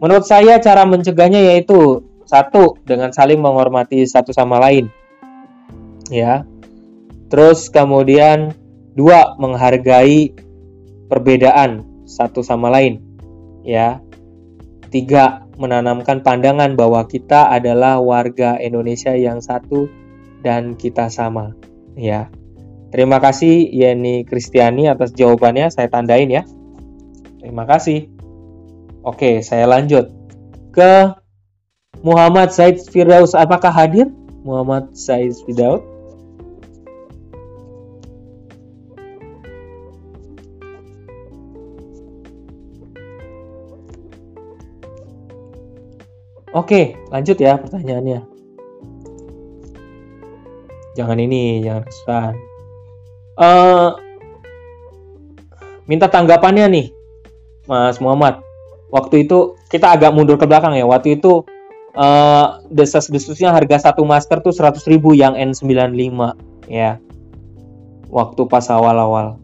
Menurut 0.00 0.24
saya 0.24 0.56
cara 0.60 0.88
mencegahnya 0.88 1.40
yaitu 1.40 2.00
satu 2.30 2.78
dengan 2.86 3.10
saling 3.10 3.42
menghormati 3.42 4.06
satu 4.06 4.30
sama 4.30 4.62
lain. 4.62 4.86
Ya. 6.06 6.46
Terus 7.26 7.66
kemudian 7.66 8.54
dua 8.94 9.34
menghargai 9.42 10.30
perbedaan 11.10 11.82
satu 12.06 12.46
sama 12.46 12.70
lain. 12.70 13.02
Ya. 13.66 13.98
Tiga 14.94 15.46
menanamkan 15.58 16.22
pandangan 16.22 16.78
bahwa 16.78 17.02
kita 17.10 17.50
adalah 17.50 17.98
warga 17.98 18.58
Indonesia 18.62 19.14
yang 19.14 19.42
satu 19.42 19.90
dan 20.46 20.78
kita 20.78 21.10
sama. 21.10 21.54
Ya. 21.98 22.30
Terima 22.90 23.22
kasih 23.22 23.70
Yeni 23.70 24.26
Kristiani 24.26 24.90
atas 24.90 25.14
jawabannya. 25.14 25.70
Saya 25.70 25.86
tandain 25.90 26.30
ya. 26.30 26.42
Terima 27.38 27.66
kasih. 27.66 28.10
Oke, 29.06 29.40
saya 29.46 29.64
lanjut 29.70 30.10
ke 30.74 31.14
Muhammad 32.00 32.52
Said 32.52 32.80
Firdaus. 32.90 33.32
Apakah 33.36 33.72
hadir? 33.72 34.08
Muhammad 34.42 34.92
Said 34.96 35.36
Firdaus. 35.44 35.84
Oke, 46.50 46.98
lanjut 47.14 47.38
ya 47.38 47.54
pertanyaannya. 47.54 48.26
Jangan 50.98 51.18
ini, 51.22 51.62
jangan 51.62 51.86
kesan 51.86 52.34
uh, 53.40 53.96
minta 55.88 56.06
tanggapannya 56.06 56.66
nih, 56.68 56.86
Mas 57.64 57.98
Muhammad. 57.98 58.44
Waktu 58.92 59.26
itu 59.26 59.56
kita 59.72 59.96
agak 59.96 60.12
mundur 60.12 60.36
ke 60.36 60.44
belakang 60.44 60.76
ya. 60.76 60.84
Waktu 60.84 61.18
itu 61.18 61.46
uh, 61.94 62.62
desas-desusnya 62.70 63.54
harga 63.54 63.90
satu 63.90 64.06
masker 64.06 64.42
tuh 64.42 64.54
100 64.54 64.82
ribu 64.90 65.14
yang 65.16 65.34
N95 65.34 66.36
ya. 66.70 66.98
Waktu 68.10 68.42
pas 68.50 68.66
awal-awal 68.70 69.38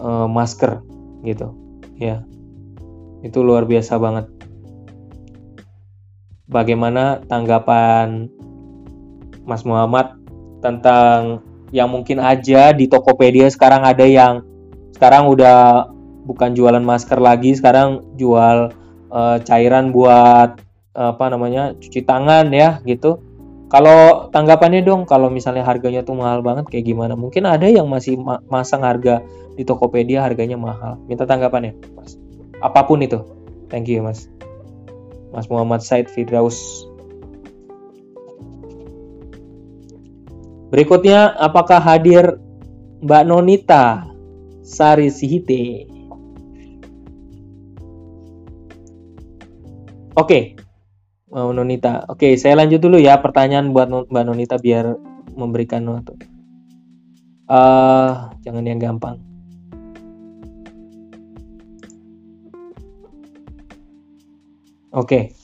uh, 0.00 0.26
masker 0.28 0.80
gitu 1.24 1.52
ya. 2.00 2.24
Itu 3.20 3.44
luar 3.44 3.68
biasa 3.68 4.00
banget. 4.00 4.26
Bagaimana 6.48 7.20
tanggapan 7.28 8.32
Mas 9.44 9.64
Muhammad 9.68 10.16
tentang 10.64 11.44
yang 11.68 11.92
mungkin 11.92 12.16
aja 12.24 12.72
di 12.72 12.88
Tokopedia 12.88 13.52
sekarang 13.52 13.84
ada 13.84 14.08
yang 14.08 14.40
sekarang 14.96 15.28
udah 15.28 15.92
bukan 16.24 16.56
jualan 16.56 16.80
masker 16.80 17.20
lagi, 17.20 17.52
sekarang 17.52 18.00
jual 18.16 18.72
uh, 19.12 19.36
cairan 19.44 19.92
buat 19.92 20.56
apa 20.98 21.30
namanya 21.30 21.78
cuci 21.78 22.02
tangan 22.02 22.50
ya 22.50 22.82
gitu. 22.82 23.22
Kalau 23.68 24.32
tanggapannya 24.32 24.80
dong, 24.80 25.04
kalau 25.04 25.28
misalnya 25.28 25.62
harganya 25.62 26.00
tuh 26.02 26.16
mahal 26.16 26.40
banget 26.40 26.66
kayak 26.72 26.88
gimana? 26.88 27.14
Mungkin 27.14 27.44
ada 27.44 27.68
yang 27.68 27.86
masih 27.86 28.16
ma 28.16 28.40
masang 28.48 28.80
harga 28.82 29.20
di 29.54 29.62
Tokopedia 29.62 30.24
harganya 30.24 30.56
mahal. 30.56 30.96
Minta 31.04 31.28
tanggapannya, 31.28 31.76
Mas. 31.92 32.16
Apa 32.64 32.88
pun 32.88 33.04
itu. 33.04 33.20
Thank 33.68 33.92
you, 33.92 34.00
Mas. 34.00 34.32
Mas 35.28 35.46
Muhammad 35.52 35.84
Said 35.84 36.08
Fidraus 36.08 36.88
Berikutnya, 40.68 41.32
apakah 41.40 41.80
hadir 41.80 42.36
Mbak 43.00 43.24
Nonita 43.24 44.04
Sari 44.60 45.08
Sihite? 45.08 45.88
Oke, 50.12 50.57
Mbak 51.28 51.52
Nonita. 51.52 52.08
Oke, 52.08 52.40
saya 52.40 52.56
lanjut 52.56 52.80
dulu 52.80 52.96
ya 52.96 53.20
pertanyaan 53.20 53.76
buat 53.76 53.88
Mbak 54.08 54.24
Nonita 54.24 54.56
biar 54.56 54.96
memberikan 55.36 55.84
waktu. 55.92 56.16
Uh, 57.48 58.32
jangan 58.44 58.64
yang 58.64 58.80
gampang. 58.80 59.20
Oke. 64.88 65.36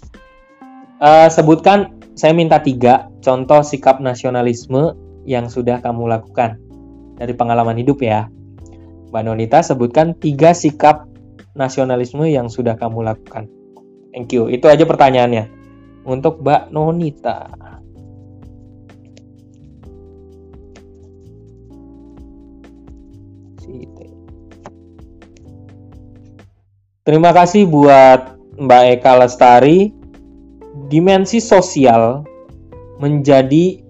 Uh, 1.05 1.28
sebutkan, 1.28 2.01
saya 2.16 2.32
minta 2.32 2.64
tiga 2.64 3.12
contoh 3.20 3.61
sikap 3.61 4.01
nasionalisme 4.01 4.97
yang 5.28 5.53
sudah 5.53 5.85
kamu 5.85 6.09
lakukan 6.09 6.57
dari 7.20 7.37
pengalaman 7.37 7.76
hidup 7.76 8.01
ya. 8.01 8.32
Mbak 9.12 9.22
Nonita 9.28 9.61
sebutkan 9.61 10.16
tiga 10.16 10.57
sikap 10.57 11.05
nasionalisme 11.53 12.24
yang 12.24 12.49
sudah 12.49 12.74
kamu 12.80 13.05
lakukan. 13.05 13.53
Thank 14.16 14.32
you. 14.32 14.49
Itu 14.49 14.72
aja 14.72 14.89
pertanyaannya. 14.89 15.64
Untuk 16.05 16.44
Mbak 16.44 16.70
Nonita. 16.70 17.48
Terima 27.05 27.36
kasih 27.36 27.68
buat 27.68 28.40
Mbak 28.57 28.82
Eka 28.96 29.12
Lestari, 29.20 29.92
dimensi 30.88 31.36
sosial 31.36 32.24
menjadi 32.96 33.84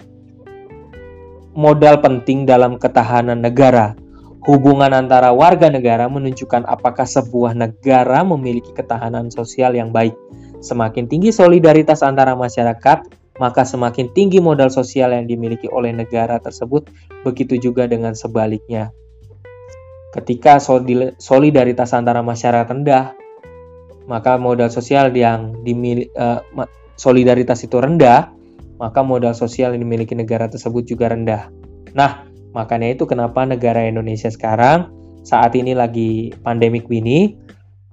modal 1.55 2.03
penting 2.03 2.43
dalam 2.43 2.75
ketahanan 2.75 3.39
negara. 3.39 3.95
Hubungan 4.43 4.91
antara 4.91 5.31
warga 5.31 5.71
negara 5.71 6.11
menunjukkan 6.11 6.67
apakah 6.67 7.07
sebuah 7.07 7.55
negara 7.55 8.27
memiliki 8.27 8.75
ketahanan 8.75 9.31
sosial 9.31 9.79
yang 9.79 9.95
baik. 9.95 10.19
Semakin 10.65 11.05
tinggi 11.05 11.29
solidaritas 11.29 12.01
antara 12.01 12.33
masyarakat, 12.33 13.05
maka 13.37 13.63
semakin 13.69 14.09
tinggi 14.17 14.41
modal 14.41 14.73
sosial 14.73 15.13
yang 15.13 15.29
dimiliki 15.29 15.69
oleh 15.69 15.93
negara 15.93 16.41
tersebut. 16.41 16.89
Begitu 17.21 17.61
juga 17.61 17.85
dengan 17.85 18.17
sebaliknya. 18.17 18.89
Ketika 20.17 20.57
solidaritas 21.21 21.93
antara 21.93 22.25
masyarakat 22.25 22.73
rendah, 22.73 23.13
maka 24.09 24.41
modal 24.41 24.73
sosial 24.73 25.13
yang 25.13 25.61
dimiliki 25.61 26.09
uh, 26.17 26.41
solidaritas 26.97 27.61
itu 27.61 27.77
rendah, 27.77 28.33
maka 28.81 29.05
modal 29.05 29.37
sosial 29.37 29.77
yang 29.77 29.85
dimiliki 29.85 30.17
negara 30.17 30.49
tersebut 30.49 30.89
juga 30.89 31.13
rendah. 31.13 31.53
Nah, 31.93 32.25
Makanya 32.55 32.95
itu 32.95 33.05
kenapa 33.05 33.43
negara 33.43 33.83
Indonesia 33.85 34.31
sekarang 34.31 34.89
saat 35.27 35.59
ini 35.59 35.75
lagi 35.75 36.31
pandemik 36.47 36.87
ini, 36.89 37.35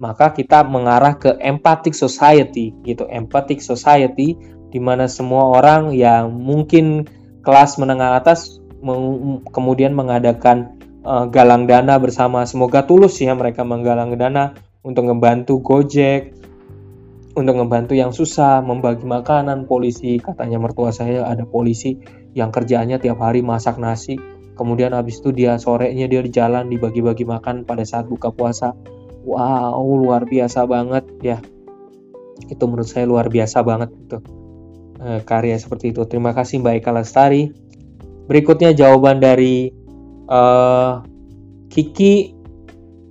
maka 0.01 0.33
kita 0.33 0.65
mengarah 0.65 1.13
ke 1.21 1.37
empathic 1.37 1.93
society 1.93 2.73
gitu, 2.81 3.05
empathic 3.05 3.61
society 3.61 4.33
di 4.73 4.79
mana 4.81 5.05
semua 5.05 5.53
orang 5.53 5.93
yang 5.93 6.33
mungkin 6.33 7.05
kelas 7.45 7.77
menengah 7.77 8.17
atas 8.17 8.57
kemudian 9.53 9.93
mengadakan 9.93 10.81
uh, 11.05 11.29
galang 11.29 11.69
dana 11.69 12.01
bersama. 12.01 12.49
Semoga 12.49 12.81
tulus 12.81 13.21
ya 13.21 13.37
mereka 13.37 13.61
menggalang 13.61 14.17
dana 14.17 14.57
untuk 14.81 15.05
membantu 15.05 15.61
Gojek, 15.61 16.33
untuk 17.37 17.61
membantu 17.61 17.93
yang 17.93 18.09
susah, 18.09 18.65
membagi 18.65 19.05
makanan, 19.05 19.69
polisi, 19.69 20.17
katanya 20.17 20.57
mertua 20.57 20.89
saya 20.89 21.29
ada 21.29 21.45
polisi 21.45 22.01
yang 22.33 22.49
kerjaannya 22.49 22.97
tiap 22.97 23.21
hari 23.21 23.45
masak 23.45 23.77
nasi. 23.77 24.17
Kemudian 24.57 24.97
habis 24.97 25.21
itu 25.21 25.29
dia 25.29 25.61
sorenya 25.61 26.09
dia 26.09 26.25
di 26.25 26.33
jalan 26.33 26.73
dibagi-bagi 26.73 27.21
makan 27.21 27.69
pada 27.69 27.85
saat 27.85 28.09
buka 28.09 28.33
puasa 28.33 28.73
wow 29.25 29.81
luar 29.81 30.25
biasa 30.25 30.65
banget 30.65 31.05
ya. 31.21 31.37
Itu 32.49 32.67
menurut 32.67 32.89
saya 32.89 33.05
luar 33.05 33.29
biasa 33.29 33.61
banget 33.61 33.93
itu 33.93 34.17
e, 34.97 35.07
karya 35.23 35.57
seperti 35.57 35.93
itu. 35.93 36.03
Terima 36.09 36.33
kasih 36.33 36.61
Mbak 36.61 36.73
Eka 36.81 36.91
Lestari. 36.93 37.43
Berikutnya 38.29 38.71
jawaban 38.71 39.19
dari 39.19 39.73
uh, 40.31 41.03
Kiki 41.67 42.31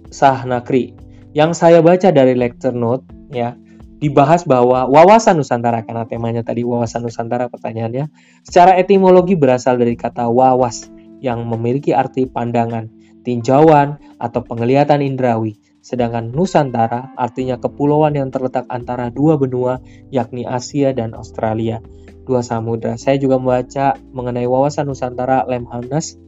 Sahnakri. 0.08 0.96
Yang 1.36 1.60
saya 1.60 1.84
baca 1.84 2.08
dari 2.10 2.32
lecture 2.34 2.74
note 2.74 3.04
ya 3.30 3.54
dibahas 4.00 4.48
bahwa 4.48 4.88
wawasan 4.88 5.38
Nusantara 5.38 5.84
karena 5.84 6.08
temanya 6.08 6.40
tadi 6.40 6.64
wawasan 6.64 7.04
Nusantara 7.04 7.52
pertanyaannya 7.52 8.08
secara 8.42 8.80
etimologi 8.80 9.36
berasal 9.36 9.76
dari 9.76 9.94
kata 9.94 10.26
wawas 10.26 10.88
yang 11.20 11.44
memiliki 11.44 11.92
arti 11.92 12.24
pandangan, 12.24 12.88
tinjauan, 13.22 14.00
atau 14.16 14.40
penglihatan 14.40 15.04
indrawi. 15.04 15.60
Sedangkan 15.80 16.32
Nusantara 16.32 17.12
artinya 17.16 17.56
kepulauan 17.56 18.12
yang 18.12 18.28
terletak 18.28 18.68
antara 18.68 19.08
dua 19.08 19.40
benua, 19.40 19.80
yakni 20.12 20.44
Asia 20.44 20.92
dan 20.92 21.16
Australia, 21.16 21.80
dua 22.28 22.44
samudra. 22.44 23.00
Saya 23.00 23.16
juga 23.16 23.40
membaca 23.40 23.96
mengenai 24.12 24.44
wawasan 24.44 24.92
Nusantara 24.92 25.48
Lemhanas 25.48 26.20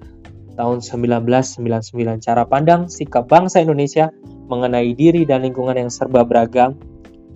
tahun 0.57 0.81
1999. 0.81 2.25
Cara 2.25 2.49
pandang 2.49 2.89
sikap 2.89 3.29
bangsa 3.29 3.61
Indonesia 3.61 4.09
mengenai 4.49 4.93
diri 4.97 5.25
dan 5.29 5.45
lingkungan 5.45 5.77
yang 5.77 5.91
serba 5.93 6.25
beragam 6.25 6.77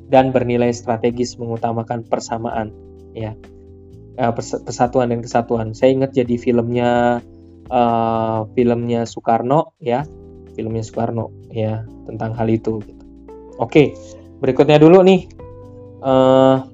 dan 0.08 0.32
bernilai 0.32 0.72
strategis 0.72 1.36
mengutamakan 1.36 2.04
persamaan. 2.04 2.72
Ya, 3.16 3.36
eh, 4.16 4.32
persatuan 4.36 5.12
dan 5.12 5.20
kesatuan. 5.20 5.72
Saya 5.72 5.96
ingat 5.96 6.12
jadi 6.12 6.36
filmnya 6.36 7.20
uh, 7.70 8.46
filmnya 8.54 9.04
Soekarno 9.06 9.74
ya 9.82 10.06
filmnya 10.54 10.82
Soekarno 10.82 11.34
ya 11.50 11.84
tentang 12.06 12.32
hal 12.32 12.48
itu 12.48 12.80
gitu. 12.86 13.04
oke 13.58 13.92
berikutnya 14.40 14.78
dulu 14.78 15.02
nih 15.02 15.26
uh, 16.00 16.64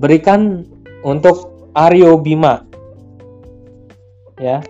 berikan 0.00 0.64
untuk 1.04 1.50
Aryo 1.76 2.16
Bima 2.22 2.64
ya 4.40 4.64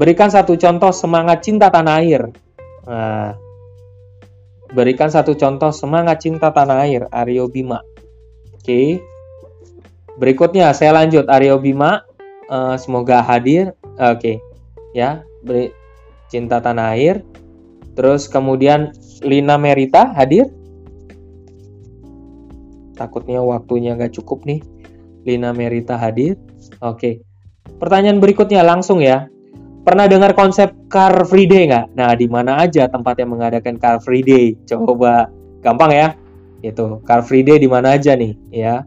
berikan 0.00 0.32
satu 0.32 0.58
contoh 0.58 0.90
semangat 0.90 1.44
cinta 1.46 1.70
tanah 1.70 2.02
air 2.02 2.26
nah, 2.88 3.38
berikan 4.72 5.12
satu 5.12 5.38
contoh 5.38 5.70
semangat 5.70 6.24
cinta 6.24 6.50
tanah 6.50 6.88
air 6.88 7.06
Aryo 7.12 7.46
Bima 7.46 7.84
oke 8.56 9.12
Berikutnya 10.20 10.68
saya 10.76 10.92
lanjut 10.92 11.24
Aryo 11.28 11.56
Bima 11.56 12.04
uh, 12.52 12.76
semoga 12.76 13.24
hadir. 13.24 13.72
Oke. 13.96 14.16
Okay. 14.20 14.36
Ya, 14.92 15.24
beri 15.44 15.72
cinta 16.28 16.60
tanah 16.60 16.96
air. 16.96 17.20
Terus 17.92 18.28
kemudian 18.28 18.92
Lina 19.20 19.60
Merita 19.60 20.12
hadir. 20.16 20.48
Takutnya 22.96 23.44
waktunya 23.44 23.96
nggak 23.96 24.16
cukup 24.16 24.44
nih. 24.48 24.60
Lina 25.28 25.52
Merita 25.52 25.96
hadir. 25.96 26.40
Oke. 26.80 27.20
Pertanyaan 27.80 28.20
berikutnya 28.20 28.64
langsung 28.64 29.02
ya. 29.04 29.28
Pernah 29.82 30.06
dengar 30.06 30.38
konsep 30.38 30.70
Car 30.86 31.26
Free 31.26 31.50
Day 31.50 31.66
nggak? 31.66 31.98
Nah, 31.98 32.14
di 32.14 32.30
mana 32.30 32.62
aja 32.62 32.86
tempat 32.86 33.18
yang 33.18 33.34
mengadakan 33.34 33.82
Car 33.82 33.98
Free 33.98 34.22
Day? 34.22 34.54
Coba 34.62 35.26
gampang 35.58 35.90
ya. 35.90 36.08
Itu 36.62 37.02
Car 37.02 37.26
Free 37.26 37.42
Day 37.42 37.58
di 37.58 37.66
mana 37.66 37.98
aja 37.98 38.14
nih, 38.14 38.38
ya. 38.54 38.86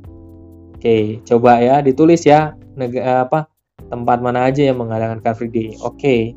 Oke, 0.75 1.19
coba 1.27 1.59
ya 1.59 1.81
ditulis 1.83 2.23
ya 2.23 2.53
negara 2.77 3.25
apa 3.27 3.49
tempat 3.95 4.19
mana 4.19 4.51
aja 4.51 4.67
yang 4.67 4.83
mengadakan 4.83 5.23
Car 5.23 5.39
Free. 5.39 5.79
Oke. 5.79 6.35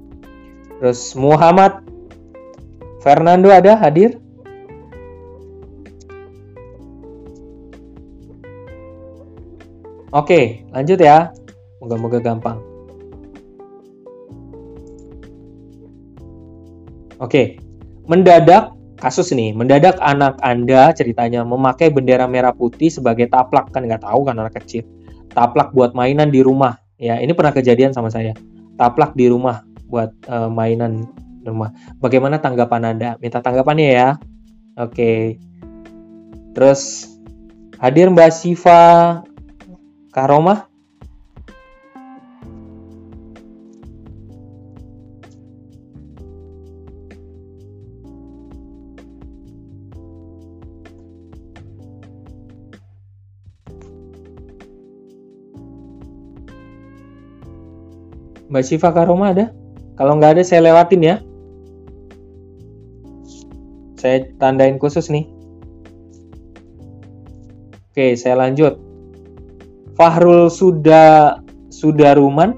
Terus 0.78 1.18
Muhammad 1.18 1.82
Fernando 3.02 3.50
ada 3.50 3.74
hadir? 3.74 4.22
Oke, 10.14 10.62
lanjut 10.70 11.02
ya. 11.02 11.34
Moga-moga 11.82 12.22
gampang. 12.22 12.62
Oke. 17.18 17.58
Mendadak 18.06 18.78
kasus 18.98 19.30
nih 19.30 19.54
mendadak 19.54 19.94
anak 20.02 20.34
anda 20.42 20.90
ceritanya 20.90 21.46
memakai 21.46 21.86
bendera 21.86 22.26
merah 22.26 22.50
putih 22.50 22.90
sebagai 22.90 23.30
taplak 23.30 23.70
kan 23.70 23.86
nggak 23.86 24.02
tahu 24.02 24.26
kan 24.26 24.34
anak 24.34 24.58
kecil 24.58 24.82
taplak 25.30 25.70
buat 25.70 25.94
mainan 25.94 26.34
di 26.34 26.42
rumah 26.42 26.74
ya 26.98 27.22
ini 27.22 27.32
pernah 27.32 27.54
kejadian 27.54 27.94
sama 27.94 28.10
saya. 28.10 28.34
Taplak 28.74 29.14
di 29.14 29.30
rumah 29.30 29.62
buat 29.88 30.12
uh, 30.28 30.50
mainan 30.50 31.08
rumah. 31.46 31.72
Bagaimana 32.02 32.42
tanggapan 32.42 32.94
anda? 32.94 33.16
Minta 33.22 33.40
tanggapannya 33.40 33.88
ya. 33.88 34.08
Oke. 34.76 35.40
Terus 36.52 37.06
hadir 37.78 38.10
mbak 38.10 38.34
Siva 38.34 39.22
Karoma 40.10 40.66
Mbak 58.48 58.64
Syifa 58.64 58.96
Karoma 58.96 59.36
ada? 59.36 59.52
Kalau 60.00 60.16
nggak 60.16 60.40
ada 60.40 60.42
saya 60.44 60.64
lewatin 60.64 61.04
ya. 61.04 61.16
Saya 64.00 64.24
tandain 64.40 64.80
khusus 64.80 65.12
nih. 65.12 65.28
Oke, 67.92 68.16
saya 68.16 68.40
lanjut. 68.40 68.80
Fahrul 69.98 70.48
sudah 70.48 71.42
sudah 71.68 72.16
ruman. 72.16 72.56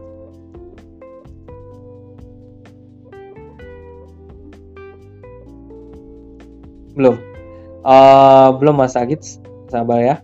Belum. 6.95 7.17
Uh, 7.83 8.55
belum 8.61 8.79
Mas 8.79 8.95
Agit. 8.95 9.25
Sabar 9.73 9.99
ya. 10.05 10.17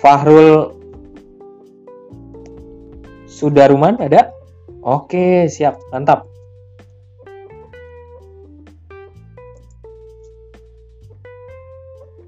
Fahrul 0.00 0.72
sudah 3.28 3.68
ruman 3.68 4.00
ada? 4.00 4.30
Oke, 4.84 5.48
siap. 5.48 5.80
Mantap. 5.88 6.28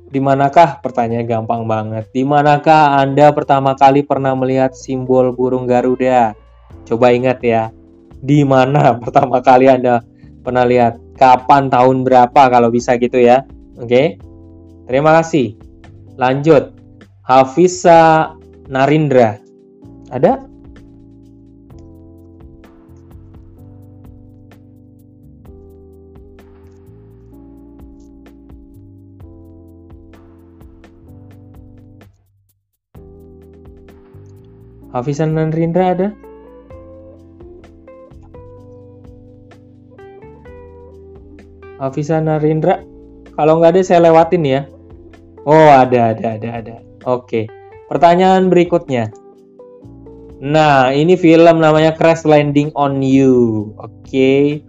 Di 0.09 0.16
manakah? 0.24 0.80
Pertanyaan 0.80 1.28
gampang 1.28 1.68
banget. 1.68 2.09
Di 2.16 2.24
manakah 2.24 2.96
Anda 2.96 3.28
pertama 3.36 3.76
kali 3.76 4.00
pernah 4.00 4.32
melihat 4.32 4.72
simbol 4.72 5.36
burung 5.36 5.68
Garuda? 5.68 6.32
Coba 6.88 7.12
ingat 7.12 7.44
ya. 7.44 7.68
Di 8.24 8.40
mana 8.40 8.96
pertama 9.04 9.44
kali 9.44 9.68
Anda 9.68 10.00
pernah 10.40 10.64
lihat. 10.64 10.96
Kapan 11.20 11.68
tahun 11.68 12.09
berapa 12.09 12.40
kalau 12.48 12.72
bisa 12.72 12.96
gitu 12.96 13.20
ya. 13.20 13.44
Oke. 13.76 14.16
Terima 14.88 15.12
kasih. 15.20 15.61
Lanjut. 16.16 16.72
Hafiza 17.20 18.32
Narindra. 18.72 19.36
Ada? 20.09 20.45
Hafizan 34.97 35.36
Narindra 35.36 35.92
ada? 35.92 36.09
Hafizan 41.76 42.24
Narindra? 42.24 42.80
Kalau 43.36 43.61
nggak 43.61 43.76
ada 43.76 43.80
saya 43.84 44.09
lewatin 44.09 44.49
ya. 44.49 44.64
Oh 45.44 45.68
ada, 45.68 46.16
ada, 46.16 46.40
ada, 46.40 46.49
ada. 46.49 46.76
Oke. 47.05 47.44
Pertanyaan 47.92 48.49
berikutnya. 48.49 49.12
Nah, 50.40 50.88
ini 50.97 51.20
film 51.20 51.61
namanya 51.61 51.92
Crash 51.92 52.24
Landing 52.24 52.72
on 52.72 53.05
You. 53.05 53.76
Oke. 53.76 54.64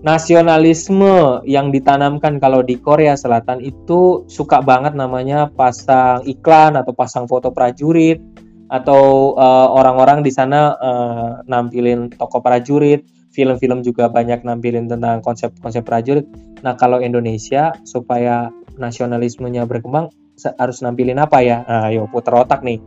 Nasionalisme 0.00 1.44
yang 1.44 1.68
ditanamkan 1.68 2.40
kalau 2.40 2.64
di 2.64 2.80
Korea 2.80 3.12
Selatan 3.12 3.60
itu 3.60 4.24
suka 4.24 4.64
banget 4.64 4.96
namanya 4.96 5.52
pasang 5.52 6.24
iklan 6.24 6.80
atau 6.80 6.96
pasang 6.96 7.28
foto 7.28 7.52
prajurit 7.52 8.43
atau 8.74 9.34
uh, 9.38 9.70
orang-orang 9.70 10.26
di 10.26 10.34
sana 10.34 10.74
uh, 10.74 11.30
nampilin 11.46 12.10
toko 12.10 12.42
prajurit, 12.42 13.06
film-film 13.30 13.86
juga 13.86 14.10
banyak 14.10 14.42
nampilin 14.42 14.90
tentang 14.90 15.22
konsep-konsep 15.22 15.86
prajurit. 15.86 16.26
Nah, 16.66 16.74
kalau 16.74 16.98
Indonesia 16.98 17.70
supaya 17.86 18.50
nasionalismenya 18.74 19.62
berkembang 19.70 20.10
harus 20.58 20.82
nampilin 20.82 21.22
apa 21.22 21.38
ya? 21.46 21.62
Nah, 21.62 21.86
ayo 21.94 22.10
putar 22.10 22.34
otak 22.42 22.66
nih 22.66 22.82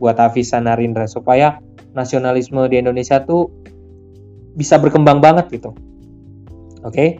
buat 0.00 0.16
Afisa 0.16 0.64
Narindra 0.64 1.04
supaya 1.04 1.60
nasionalisme 1.92 2.64
di 2.72 2.80
Indonesia 2.80 3.20
tuh 3.20 3.52
bisa 4.56 4.80
berkembang 4.80 5.20
banget 5.20 5.52
gitu. 5.52 5.76
Oke? 6.88 6.96
Okay? 6.96 7.10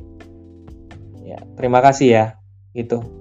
Ya, 1.29 1.45
terima 1.61 1.85
kasih 1.85 2.09
ya. 2.09 2.27
Gitu. 2.73 3.18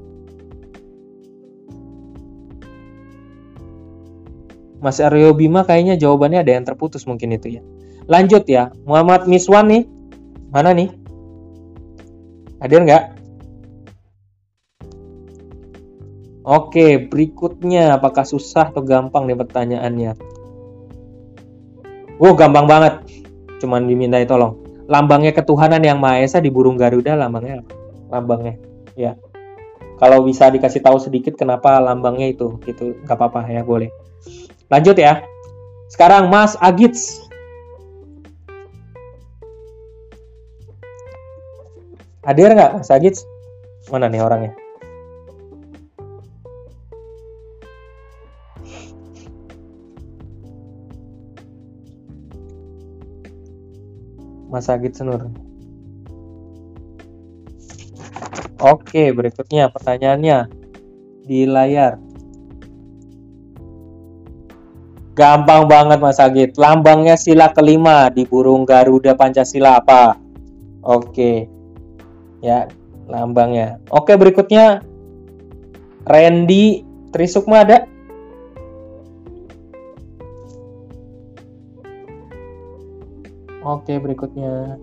Mas 4.78 5.01
Aryo 5.01 5.34
Bima 5.34 5.65
kayaknya 5.65 5.97
jawabannya 5.97 6.45
ada 6.45 6.51
yang 6.53 6.65
terputus 6.65 7.09
mungkin 7.09 7.34
itu 7.34 7.57
ya. 7.57 7.61
Lanjut 8.07 8.45
ya, 8.47 8.71
Muhammad 8.86 9.25
Miswan 9.25 9.67
nih. 9.67 9.84
Mana 10.53 10.71
nih? 10.71 10.89
Hadir 12.63 12.82
nggak? 12.86 13.03
Oke, 16.47 17.11
berikutnya 17.11 17.99
apakah 17.99 18.23
susah 18.23 18.71
atau 18.71 18.80
gampang 18.80 19.28
nih 19.28 19.36
pertanyaannya? 19.36 20.15
Wow, 22.17 22.39
gampang 22.39 22.65
banget. 22.65 23.03
Cuman 23.59 23.84
dimintai 23.84 24.23
tolong. 24.23 24.63
Lambangnya 24.88 25.36
ketuhanan 25.36 25.84
yang 25.84 25.99
Maha 25.99 26.23
Esa 26.23 26.39
di 26.39 26.47
burung 26.47 26.80
Garuda 26.80 27.19
lambangnya 27.19 27.59
apa? 27.59 27.73
Lambangnya. 28.07 28.55
Ya. 28.95 29.19
Kalau 29.99 30.23
bisa 30.23 30.47
dikasih 30.47 30.80
tahu 30.80 31.03
sedikit 31.03 31.36
kenapa 31.36 31.84
lambangnya 31.84 32.32
itu, 32.32 32.55
gitu. 32.63 32.95
Gak 33.03 33.19
apa-apa 33.19 33.43
ya, 33.51 33.67
boleh. 33.67 33.91
Lanjut 34.68 34.99
ya. 34.99 35.24
Sekarang 35.88 36.28
Mas 36.28 36.59
Agits. 36.59 37.24
Hadir 42.28 42.51
nggak 42.51 42.84
Mas 42.84 42.91
Agits? 42.91 43.24
Mana 43.88 44.11
nih 44.11 44.20
orangnya? 44.20 44.51
Mas 54.47 54.68
Agit 54.72 54.95
Senur. 54.95 55.28
Oke, 58.57 59.13
berikutnya 59.13 59.70
pertanyaannya 59.70 60.49
di 61.28 61.45
layar. 61.45 61.99
Gampang 65.18 65.65
banget 65.65 65.97
Mas 65.97 66.22
Agit. 66.22 66.53
Lambangnya 66.61 67.18
sila 67.18 67.49
kelima 67.49 68.05
di 68.13 68.22
burung 68.30 68.70
Garuda 68.70 69.18
Pancasila 69.18 69.82
apa? 69.82 70.13
Oke. 70.86 71.49
Ya, 72.45 72.70
lambangnya. 73.09 73.82
Oke, 73.89 74.13
berikutnya 74.13 74.86
Randy 76.05 76.86
Trisukma 77.09 77.65
ada? 77.65 77.89
Oke, 83.65 83.97
berikutnya. 83.97 84.78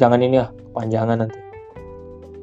Jangan 0.00 0.24
ini 0.24 0.40
ya, 0.40 0.48
panjangan 0.72 1.28
nanti. 1.28 1.41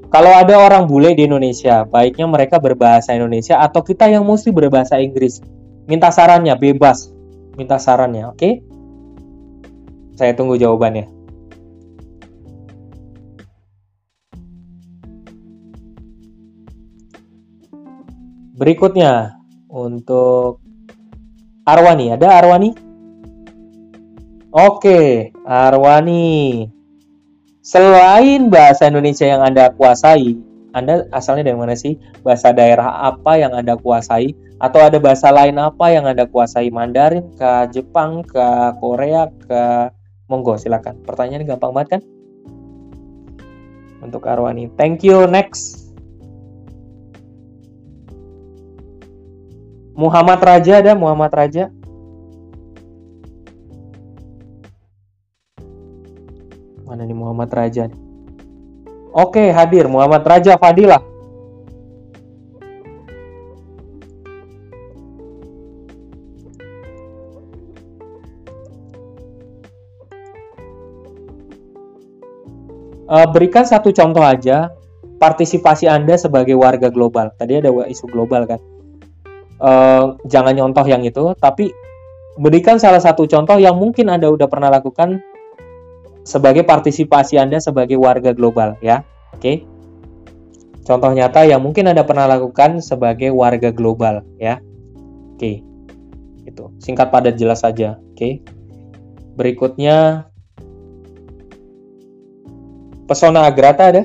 Kalau 0.09 0.33
ada 0.33 0.57
orang 0.57 0.89
bule 0.89 1.13
di 1.13 1.29
Indonesia, 1.29 1.85
baiknya 1.85 2.25
mereka 2.25 2.57
berbahasa 2.57 3.13
Indonesia 3.13 3.61
atau 3.61 3.85
kita 3.85 4.09
yang 4.09 4.25
mesti 4.25 4.49
berbahasa 4.49 4.97
Inggris. 4.97 5.37
Minta 5.85 6.09
sarannya, 6.09 6.57
bebas. 6.57 7.13
Minta 7.53 7.77
sarannya, 7.77 8.33
oke? 8.33 8.37
Okay? 8.41 8.53
Saya 10.17 10.33
tunggu 10.33 10.57
jawabannya. 10.57 11.05
Berikutnya, 18.57 19.37
untuk 19.69 20.57
Arwani. 21.69 22.17
Ada 22.17 22.41
Arwani? 22.41 22.73
Oke, 24.49 25.29
Arwani. 25.45 26.65
Selain 27.69 28.49
bahasa 28.49 28.89
Indonesia 28.89 29.29
yang 29.29 29.45
Anda 29.45 29.69
kuasai, 29.69 30.33
Anda 30.73 31.05
asalnya 31.13 31.53
dari 31.53 31.57
mana 31.61 31.77
sih? 31.77 32.01
Bahasa 32.25 32.49
daerah 32.49 33.13
apa 33.13 33.37
yang 33.37 33.53
Anda 33.53 33.77
kuasai? 33.77 34.33
Atau 34.57 34.81
ada 34.81 34.97
bahasa 34.97 35.29
lain 35.29 35.53
apa 35.61 35.93
yang 35.93 36.09
Anda 36.09 36.25
kuasai? 36.25 36.73
Mandarin 36.73 37.29
ke 37.37 37.69
Jepang, 37.69 38.25
ke 38.25 38.73
Korea, 38.81 39.29
ke 39.45 39.93
Monggo, 40.33 40.57
silakan. 40.57 40.97
Pertanyaan 41.05 41.45
gampang 41.45 41.69
banget 41.69 41.89
kan? 41.93 42.01
Untuk 44.01 44.25
Arwani. 44.25 44.73
Thank 44.73 45.05
you. 45.05 45.29
Next. 45.29 45.93
Muhammad 49.93 50.41
Raja 50.41 50.81
ada 50.81 50.97
Muhammad 50.97 51.29
Raja. 51.37 51.69
Mana 56.89 57.05
nih 57.05 57.13
Muhammad 57.13 57.53
Raja 57.53 57.85
nih? 57.85 58.01
Oke, 59.13 59.53
hadir 59.53 59.85
Muhammad 59.85 60.25
Raja 60.25 60.57
Fadilah. 60.57 60.97
Uh, 73.09 73.25
berikan 73.33 73.65
satu 73.65 73.93
contoh 73.93 74.25
aja 74.25 74.73
partisipasi 75.21 75.85
Anda 75.85 76.17
sebagai 76.17 76.57
warga 76.57 76.89
global. 76.89 77.29
Tadi 77.37 77.61
ada 77.61 77.69
isu 77.85 78.09
global 78.09 78.49
kan. 78.49 78.61
Uh, 79.61 80.17
jangan 80.25 80.57
nyontoh 80.57 80.85
yang 80.89 81.05
itu, 81.05 81.37
tapi 81.37 81.69
berikan 82.41 82.81
salah 82.81 83.01
satu 83.01 83.29
contoh 83.29 83.61
yang 83.61 83.77
mungkin 83.77 84.09
Anda 84.09 84.29
udah 84.29 84.49
pernah 84.49 84.73
lakukan 84.73 85.28
sebagai 86.23 86.63
partisipasi 86.67 87.39
Anda 87.39 87.59
sebagai 87.59 87.95
warga 87.99 88.35
global 88.35 88.75
ya. 88.79 89.03
Oke. 89.35 89.63
Contoh 90.83 91.13
nyata 91.13 91.45
yang 91.45 91.61
mungkin 91.61 91.85
Anda 91.85 92.01
pernah 92.01 92.25
lakukan 92.25 92.81
sebagai 92.81 93.29
warga 93.29 93.69
global 93.69 94.25
ya. 94.41 94.57
Oke. 95.35 95.61
Itu. 96.45 96.73
Singkat 96.81 97.13
padat 97.13 97.35
jelas 97.37 97.61
saja. 97.61 98.01
Oke. 98.13 98.41
Berikutnya 99.37 100.27
Pesona 103.09 103.49
Agrata 103.49 103.89
ada? 103.89 104.03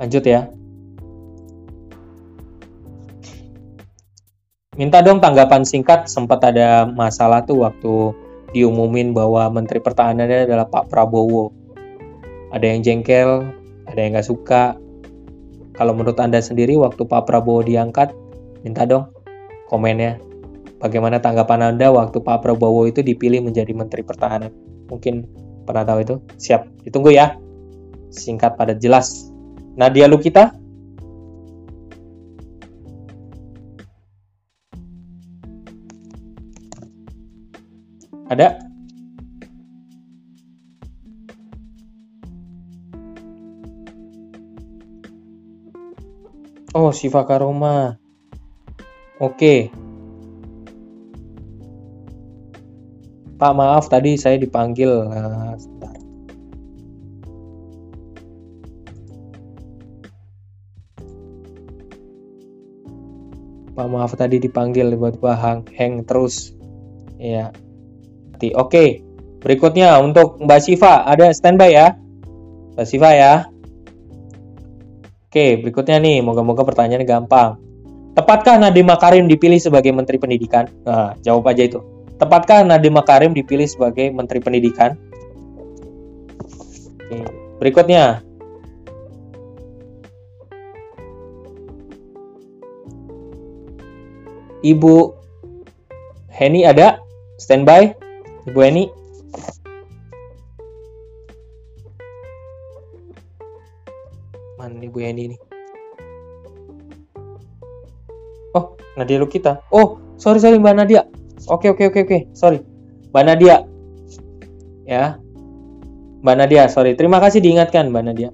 Lanjut 0.00 0.24
ya. 0.24 0.48
Minta 4.74 4.98
dong 5.06 5.22
tanggapan 5.22 5.62
singkat, 5.62 6.10
sempat 6.10 6.42
ada 6.42 6.82
masalah 6.82 7.46
tuh 7.46 7.62
waktu 7.62 8.10
diumumin 8.50 9.14
bahwa 9.14 9.46
Menteri 9.46 9.78
Pertahanannya 9.78 10.50
adalah 10.50 10.66
Pak 10.66 10.90
Prabowo. 10.90 11.54
Ada 12.50 12.74
yang 12.74 12.82
jengkel, 12.82 13.54
ada 13.86 13.98
yang 13.98 14.18
nggak 14.18 14.26
suka. 14.26 14.74
Kalau 15.78 15.94
menurut 15.94 16.18
Anda 16.18 16.42
sendiri 16.42 16.74
waktu 16.74 17.06
Pak 17.06 17.22
Prabowo 17.22 17.62
diangkat, 17.62 18.14
minta 18.66 18.82
dong 18.82 19.10
komennya. 19.70 20.18
Bagaimana 20.82 21.22
tanggapan 21.22 21.74
Anda 21.74 21.94
waktu 21.94 22.18
Pak 22.18 22.42
Prabowo 22.42 22.90
itu 22.90 22.98
dipilih 22.98 23.46
menjadi 23.46 23.70
Menteri 23.70 24.02
Pertahanan? 24.02 24.50
Mungkin 24.90 25.22
pernah 25.66 25.86
tahu 25.86 25.98
itu? 26.02 26.14
Siap, 26.34 26.82
ditunggu 26.82 27.14
ya. 27.14 27.38
Singkat 28.10 28.58
padat 28.58 28.82
jelas. 28.82 29.30
Nadia 29.78 30.10
Lukita? 30.10 30.63
Ada? 38.34 38.58
Oh, 46.74 46.90
Siva 46.90 47.22
Karoma. 47.22 47.94
Oke. 49.22 49.70
Pak, 53.38 53.52
maaf 53.54 53.86
tadi 53.86 54.18
saya 54.18 54.34
dipanggil. 54.34 54.90
Sebentar. 55.54 55.94
Pak, 63.78 63.86
maaf 63.86 64.18
tadi 64.18 64.42
dipanggil 64.42 64.98
buat 64.98 65.22
bahang 65.22 65.62
hang 65.78 66.02
terus. 66.02 66.50
Ya. 67.22 67.54
Oke. 68.54 69.04
Berikutnya 69.44 70.00
untuk 70.00 70.40
Mbak 70.40 70.60
Siva 70.64 71.04
ada 71.04 71.28
standby 71.28 71.76
ya. 71.76 71.92
Mbak 72.74 72.86
Siva 72.88 73.10
ya. 73.12 73.34
Oke, 75.28 75.58
berikutnya 75.60 75.98
nih, 75.98 76.22
moga-moga 76.22 76.62
pertanyaannya 76.62 77.04
gampang. 77.04 77.58
Tepatkah 78.14 78.54
Nadiem 78.62 78.86
Makarim 78.86 79.26
dipilih 79.26 79.58
sebagai 79.58 79.90
Menteri 79.90 80.16
Pendidikan? 80.22 80.70
Nah, 80.86 81.18
jawab 81.26 81.50
aja 81.50 81.66
itu. 81.66 81.82
Tepatkah 82.22 82.62
Nadiem 82.62 82.94
Makarim 82.94 83.34
dipilih 83.34 83.66
sebagai 83.66 84.14
Menteri 84.14 84.38
Pendidikan? 84.38 84.94
Oke, 87.02 87.26
berikutnya. 87.58 88.22
Ibu 94.62 94.94
Heni 96.30 96.62
ada? 96.64 97.02
Standby? 97.42 98.03
Ibu 98.44 98.60
Heni? 98.60 98.84
Bu 104.94 105.02
Yeni 105.02 105.34
ini? 105.34 105.36
Oh, 108.54 108.78
Nadia 108.94 109.18
Lukita. 109.18 109.58
Oh, 109.74 109.98
sorry 110.22 110.38
sorry 110.38 110.62
Mbak 110.62 110.74
Nadia. 110.78 111.02
Oke 111.50 111.74
oke 111.74 111.90
oke 111.90 112.06
oke, 112.06 112.18
sorry. 112.30 112.62
Mbak 113.10 113.24
Nadia. 113.26 113.66
Ya. 114.86 115.18
Mbak 116.22 116.36
Nadia, 116.38 116.70
sorry. 116.70 116.94
Terima 116.94 117.18
kasih 117.18 117.42
diingatkan 117.42 117.90
Mbak 117.90 118.04
Nadia. 118.06 118.30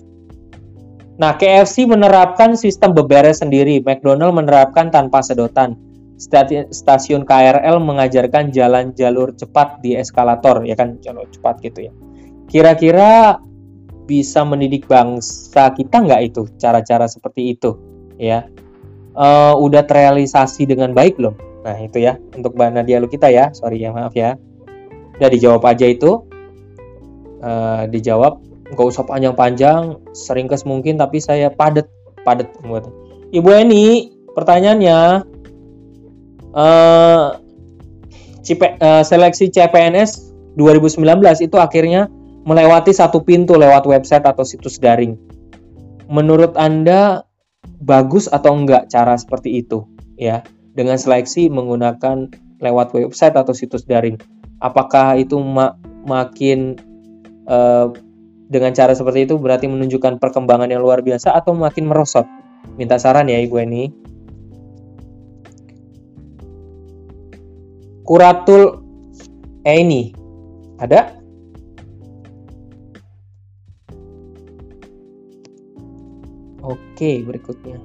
Nah, 1.17 1.35
KFC 1.41 1.89
menerapkan 1.89 2.55
sistem 2.61 2.93
beberes 2.93 3.41
sendiri. 3.41 3.81
McDonald 3.81 4.37
menerapkan 4.37 4.93
tanpa 4.93 5.25
sedotan. 5.25 5.75
Stasiun 6.71 7.25
KRL 7.25 7.81
mengajarkan 7.81 8.53
jalan 8.53 8.93
jalur 8.93 9.33
cepat 9.33 9.81
di 9.81 9.97
eskalator, 9.97 10.61
ya 10.69 10.77
kan? 10.77 11.01
Jalur 11.01 11.25
cepat 11.33 11.65
gitu 11.65 11.89
ya. 11.89 11.93
Kira-kira 12.53 13.41
bisa 14.05 14.45
mendidik 14.45 14.85
bangsa 14.85 15.73
kita 15.73 16.05
nggak 16.05 16.21
itu? 16.29 16.45
Cara-cara 16.61 17.09
seperti 17.09 17.57
itu 17.57 17.79
ya. 18.21 18.45
Uh, 19.17 19.57
udah 19.57 19.87
terrealisasi 19.87 20.69
dengan 20.69 20.93
baik 20.93 21.17
belum? 21.17 21.35
Nah 21.65 21.77
itu 21.81 22.03
ya 22.05 22.21
untuk 22.37 22.53
Nadia 22.59 23.01
lu 23.01 23.09
kita 23.09 23.33
ya. 23.33 23.49
Sorry 23.57 23.81
ya 23.81 23.95
maaf 23.95 24.13
ya. 24.13 24.37
Udah 25.17 25.31
dijawab 25.31 25.63
aja 25.65 25.87
itu. 25.89 26.21
Uh, 27.41 27.89
dijawab. 27.89 28.43
Nggak 28.71 28.87
usah 28.87 29.03
panjang-panjang 29.09 29.99
sering 30.13 30.47
kes 30.47 30.69
mungkin 30.69 31.01
tapi 31.01 31.19
saya 31.19 31.51
padet 31.51 31.87
padet 32.23 32.47
buat 32.63 32.87
ibu 33.35 33.51
Eni 33.51 34.15
pertanyaannya 34.35 35.30
uh, 36.55 37.39
Cipe, 38.41 38.81
uh, 38.81 39.05
seleksi 39.05 39.53
CPNS 39.53 40.33
2019 40.57 41.05
itu 41.45 41.57
akhirnya 41.61 42.09
melewati 42.49 42.91
satu 42.91 43.21
pintu 43.21 43.55
lewat 43.55 43.85
website 43.85 44.25
atau 44.25 44.43
situs 44.43 44.81
daring. 44.81 45.15
Menurut 46.11 46.57
Anda 46.57 47.23
bagus 47.85 48.27
atau 48.27 48.57
enggak 48.57 48.89
cara 48.89 49.15
seperti 49.15 49.61
itu 49.61 49.85
ya 50.17 50.43
dengan 50.73 50.97
seleksi 50.97 51.53
menggunakan 51.53 52.33
lewat 52.59 52.97
website 52.97 53.37
atau 53.37 53.53
situs 53.53 53.85
daring? 53.85 54.17
Apakah 54.61 55.21
itu 55.21 55.37
ma 55.41 55.77
makin 56.05 56.81
uh, 57.45 57.93
dengan 58.51 58.73
cara 58.75 58.97
seperti 58.97 59.29
itu 59.29 59.37
berarti 59.37 59.69
menunjukkan 59.69 60.19
perkembangan 60.19 60.73
yang 60.73 60.83
luar 60.83 61.05
biasa 61.05 61.37
atau 61.37 61.53
makin 61.53 61.87
merosot? 61.87 62.25
Minta 62.77 62.97
saran 62.97 63.29
ya 63.29 63.41
Ibu 63.41 63.57
Eni. 63.61 64.10
Kuratul 68.05 68.83
Eni 69.65 70.17
ada? 70.81 71.21
Oke, 76.61 77.25
berikutnya. 77.25 77.81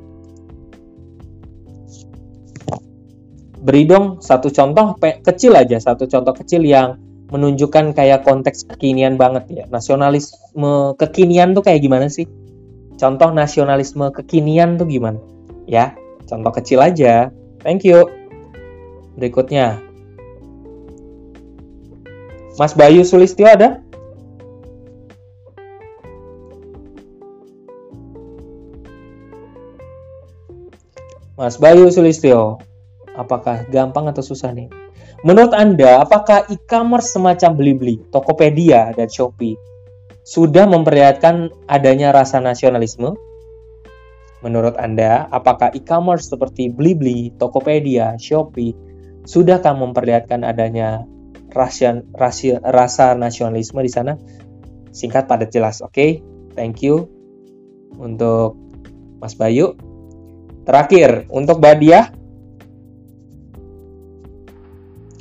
Beri 3.66 3.84
dong 3.90 4.22
satu 4.22 4.54
contoh 4.54 4.94
kecil 5.00 5.58
aja, 5.58 5.82
satu 5.82 6.06
contoh 6.06 6.38
kecil 6.38 6.62
yang 6.62 7.02
menunjukkan 7.34 7.98
kayak 7.98 8.22
konteks 8.22 8.68
kekinian 8.70 9.18
banget 9.18 9.50
ya. 9.50 9.64
Nasionalisme 9.74 10.94
kekinian 11.02 11.58
tuh 11.58 11.66
kayak 11.66 11.82
gimana 11.82 12.06
sih? 12.12 12.30
Contoh 12.96 13.34
nasionalisme 13.34 14.14
kekinian 14.14 14.78
tuh 14.78 14.86
gimana? 14.86 15.20
Ya, 15.66 15.98
contoh 16.30 16.54
kecil 16.54 16.80
aja. 16.80 17.34
Thank 17.66 17.84
you. 17.88 18.06
Berikutnya. 19.18 19.85
Mas 22.56 22.72
Bayu 22.72 23.04
Sulistyo 23.04 23.52
ada? 23.52 23.84
Mas 31.36 31.60
Bayu 31.60 31.92
Sulistyo, 31.92 32.64
apakah 33.20 33.68
gampang 33.68 34.08
atau 34.08 34.24
susah 34.24 34.56
nih? 34.56 34.72
Menurut 35.28 35.52
Anda, 35.52 36.00
apakah 36.00 36.48
e-commerce 36.48 37.12
semacam 37.12 37.60
Blibli, 37.60 38.00
Tokopedia, 38.16 38.96
dan 38.96 39.12
Shopee 39.12 39.60
sudah 40.24 40.64
memperlihatkan 40.64 41.52
adanya 41.68 42.16
rasa 42.16 42.40
nasionalisme? 42.40 43.20
Menurut 44.48 44.80
Anda, 44.80 45.28
apakah 45.28 45.76
e-commerce 45.76 46.32
seperti 46.32 46.72
Blibli, 46.72 47.36
Tokopedia, 47.36 48.16
Shopee 48.16 48.72
sudahkah 49.28 49.76
memperlihatkan 49.76 50.48
adanya 50.48 51.04
rasa, 51.56 52.04
rasa, 52.62 53.16
nasionalisme 53.16 53.80
di 53.80 53.92
sana? 53.92 54.20
Singkat 54.92 55.26
padat 55.26 55.50
jelas, 55.50 55.80
oke? 55.80 55.96
Okay? 55.96 56.20
Thank 56.56 56.84
you 56.84 57.08
untuk 58.00 58.60
Mas 59.20 59.36
Bayu. 59.36 59.76
Terakhir, 60.68 61.30
untuk 61.32 61.62
Mbak 61.62 61.76
Dia. 61.80 62.00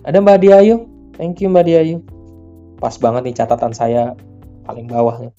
Ada 0.04 0.18
Mbak 0.20 0.38
Dia 0.40 0.58
yuk. 0.60 0.82
Thank 1.16 1.40
you 1.40 1.48
Mbak 1.48 1.64
Dia 1.64 1.80
yuk. 1.84 2.02
Pas 2.80 2.94
banget 3.00 3.30
nih 3.30 3.36
catatan 3.38 3.72
saya 3.72 4.12
paling 4.66 4.88
bawah. 4.88 5.32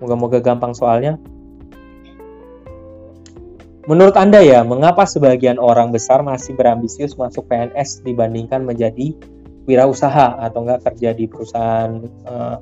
Moga-moga 0.00 0.42
gampang 0.42 0.72
soalnya. 0.72 1.16
Menurut 3.82 4.14
Anda 4.14 4.38
ya, 4.38 4.62
mengapa 4.62 5.02
sebagian 5.02 5.58
orang 5.58 5.90
besar 5.90 6.22
masih 6.22 6.54
berambisius 6.54 7.18
masuk 7.18 7.50
PNS 7.50 8.06
dibandingkan 8.06 8.62
menjadi 8.62 9.18
wirausaha 9.68 10.42
atau 10.42 10.66
enggak 10.66 10.86
kerja 10.90 11.14
di 11.14 11.24
perusahaan 11.30 12.02
uh, 12.26 12.56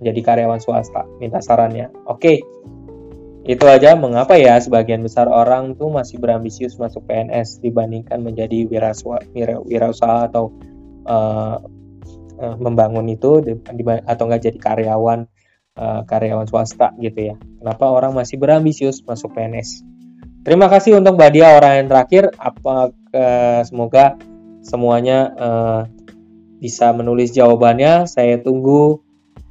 menjadi 0.00 0.20
karyawan 0.24 0.60
swasta? 0.62 1.04
Minta 1.18 1.42
sarannya. 1.42 1.92
Oke, 2.08 2.40
itu 3.48 3.64
aja 3.64 3.96
mengapa 3.96 4.36
ya 4.36 4.60
sebagian 4.60 5.00
besar 5.00 5.24
orang 5.28 5.72
tuh 5.72 5.88
masih 5.88 6.20
berambisius 6.20 6.76
masuk 6.76 7.08
PNS 7.08 7.64
dibandingkan 7.64 8.20
menjadi 8.20 8.68
wiraswa, 8.68 9.24
wirausaha 9.64 10.28
atau 10.28 10.52
uh, 11.08 11.56
uh, 12.38 12.56
membangun 12.60 13.08
itu 13.08 13.40
atau 14.04 14.24
enggak 14.28 14.52
jadi 14.52 14.58
karyawan 14.60 15.24
uh, 15.78 16.00
karyawan 16.04 16.44
swasta 16.44 16.92
gitu 17.00 17.32
ya. 17.32 17.34
Kenapa 17.38 17.88
orang 17.88 18.12
masih 18.12 18.36
berambisius 18.36 19.00
masuk 19.06 19.32
PNS? 19.32 19.86
Terima 20.44 20.70
kasih 20.70 20.96
untuk 20.96 21.18
Mbak 21.18 21.30
Dia 21.34 21.56
orang 21.56 21.72
yang 21.84 21.88
terakhir. 21.88 22.24
Apa 22.36 22.92
uh, 22.92 23.60
semoga 23.64 24.16
semuanya 24.60 25.18
uh, 25.36 25.80
bisa 26.58 26.90
menulis 26.90 27.30
jawabannya. 27.34 28.06
Saya 28.10 28.42
tunggu 28.42 29.02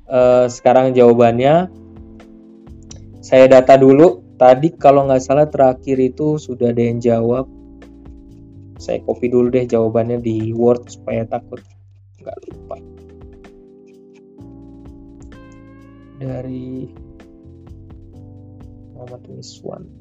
uh, 0.08 0.46
sekarang 0.52 0.92
jawabannya. 0.92 1.72
Saya 3.24 3.48
data 3.52 3.76
dulu. 3.76 4.24
Tadi 4.38 4.78
kalau 4.78 5.10
nggak 5.10 5.24
salah 5.24 5.50
terakhir 5.50 5.98
itu 5.98 6.38
sudah 6.38 6.70
ada 6.70 6.84
yang 6.84 7.02
jawab. 7.02 7.50
Saya 8.78 9.02
copy 9.02 9.34
dulu 9.34 9.50
deh 9.50 9.66
jawabannya 9.66 10.22
di 10.22 10.54
Word 10.54 10.86
supaya 10.86 11.26
takut 11.26 11.58
nggak 12.22 12.38
lupa. 12.46 12.78
Dari 16.22 16.86
Muhammad 18.94 19.26
Miswan 19.34 19.97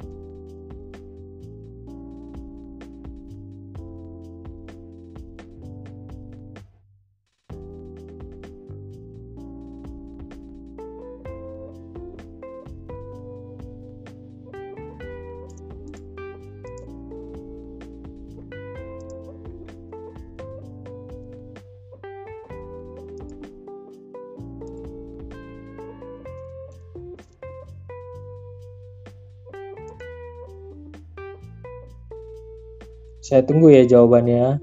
Saya 33.26 33.42
tunggu 33.42 33.74
ya 33.74 33.82
jawabannya. 33.82 34.62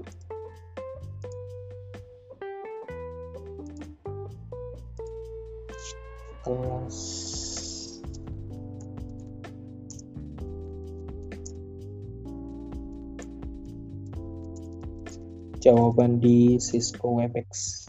Jawaban 15.60 16.24
di 16.24 16.56
Cisco 16.56 17.20
WebEx. 17.20 17.84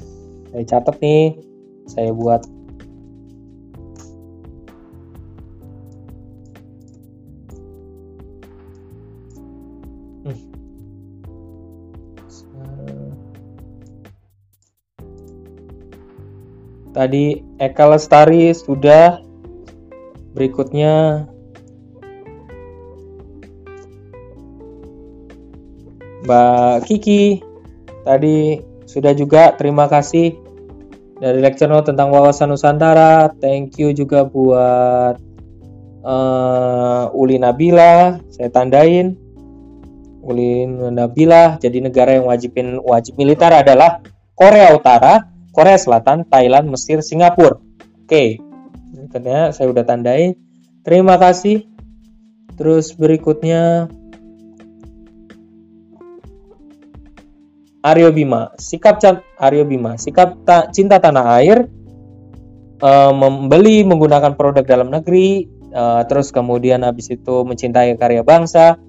Saya 0.52 0.64
catat 0.68 1.00
nih, 1.00 1.40
saya 1.88 2.12
buat 2.12 2.44
Tadi 17.06 17.38
Eka 17.62 17.86
Lestari 17.86 18.50
sudah. 18.50 19.22
Berikutnya 20.34 21.22
Mbak 26.26 26.90
Kiki 26.90 27.46
tadi 28.02 28.58
sudah 28.90 29.14
juga 29.14 29.54
terima 29.54 29.86
kasih 29.86 30.34
dari 31.22 31.46
lecture 31.46 31.70
tentang 31.86 32.10
wawasan 32.10 32.50
Nusantara. 32.50 33.30
Thank 33.38 33.78
you 33.78 33.94
juga 33.94 34.26
buat 34.26 35.22
uh, 36.02 37.14
Uli 37.14 37.38
Nabila, 37.38 38.18
saya 38.34 38.50
tandain. 38.50 39.14
Uli 40.26 40.66
Nabila, 40.66 41.62
jadi 41.62 41.86
negara 41.86 42.18
yang 42.18 42.26
wajibin 42.26 42.82
wajib 42.82 43.14
militer 43.14 43.54
adalah 43.54 44.02
Korea 44.34 44.74
Utara, 44.74 45.35
Korea 45.56 45.80
Selatan, 45.80 46.28
Thailand, 46.28 46.68
Mesir, 46.68 47.00
Singapura. 47.00 47.56
Oke, 48.04 48.44
ternyata 49.10 49.56
saya 49.56 49.72
udah 49.72 49.88
tandai. 49.88 50.36
Terima 50.84 51.16
kasih. 51.16 51.64
Terus 52.60 52.92
berikutnya 52.92 53.88
Aryo 57.86 58.10
Bima, 58.12 58.52
sikap 58.60 59.00
Aryo 59.40 59.64
Bima, 59.64 59.96
sikap 59.96 60.42
ta, 60.44 60.68
cinta 60.74 60.98
tanah 60.98 61.38
air, 61.38 61.70
uh, 62.82 63.14
membeli 63.14 63.86
menggunakan 63.86 64.34
produk 64.34 64.66
dalam 64.66 64.90
negeri, 64.90 65.46
uh, 65.70 66.02
terus 66.10 66.34
kemudian 66.34 66.82
habis 66.82 67.14
itu 67.14 67.46
mencintai 67.46 67.94
karya 68.02 68.26
bangsa, 68.26 68.82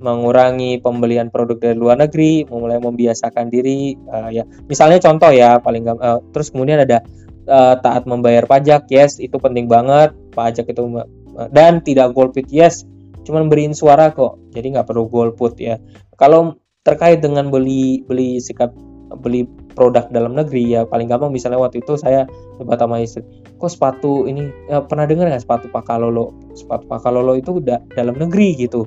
mengurangi 0.00 0.80
pembelian 0.80 1.28
produk 1.28 1.60
dari 1.60 1.76
luar 1.76 2.00
negeri, 2.00 2.48
mulai 2.48 2.80
membiasakan 2.80 3.52
diri, 3.52 3.94
uh, 4.08 4.32
ya. 4.32 4.48
Misalnya 4.66 4.98
contoh 4.98 5.30
ya 5.30 5.60
paling 5.60 5.84
uh, 5.86 6.18
terus 6.32 6.48
kemudian 6.50 6.82
ada 6.82 7.04
uh, 7.46 7.76
taat 7.78 8.08
membayar 8.08 8.48
pajak, 8.48 8.88
yes 8.88 9.20
itu 9.20 9.36
penting 9.36 9.68
banget, 9.68 10.16
pajak 10.32 10.72
itu 10.72 10.82
uh, 10.96 11.04
dan 11.52 11.84
tidak 11.84 12.16
golput, 12.16 12.48
yes, 12.48 12.88
cuman 13.28 13.52
beriin 13.52 13.76
suara 13.76 14.10
kok, 14.10 14.40
jadi 14.56 14.80
nggak 14.80 14.88
perlu 14.88 15.06
golput 15.06 15.60
ya. 15.60 15.76
Kalau 16.16 16.56
terkait 16.80 17.20
dengan 17.20 17.52
beli 17.52 18.00
beli 18.08 18.40
sikap 18.40 18.72
beli 19.20 19.44
produk 19.74 20.06
dalam 20.08 20.38
negeri 20.38 20.70
ya 20.70 20.86
paling 20.86 21.10
gampang 21.10 21.34
misalnya 21.34 21.58
waktu 21.58 21.82
itu 21.82 21.98
saya 21.98 22.30
debat 22.62 22.78
sama 22.78 23.02
istri 23.02 23.26
kok 23.58 23.70
sepatu 23.70 24.24
ini 24.30 24.48
ya, 24.70 24.80
pernah 24.86 25.04
dengar 25.04 25.28
nggak 25.28 25.42
sepatu 25.42 25.66
pakalolo? 25.68 26.32
Sepatu 26.54 26.86
pakalolo 26.86 27.34
itu 27.34 27.58
udah 27.58 27.82
dalam 27.92 28.16
negeri 28.16 28.54
gitu 28.56 28.86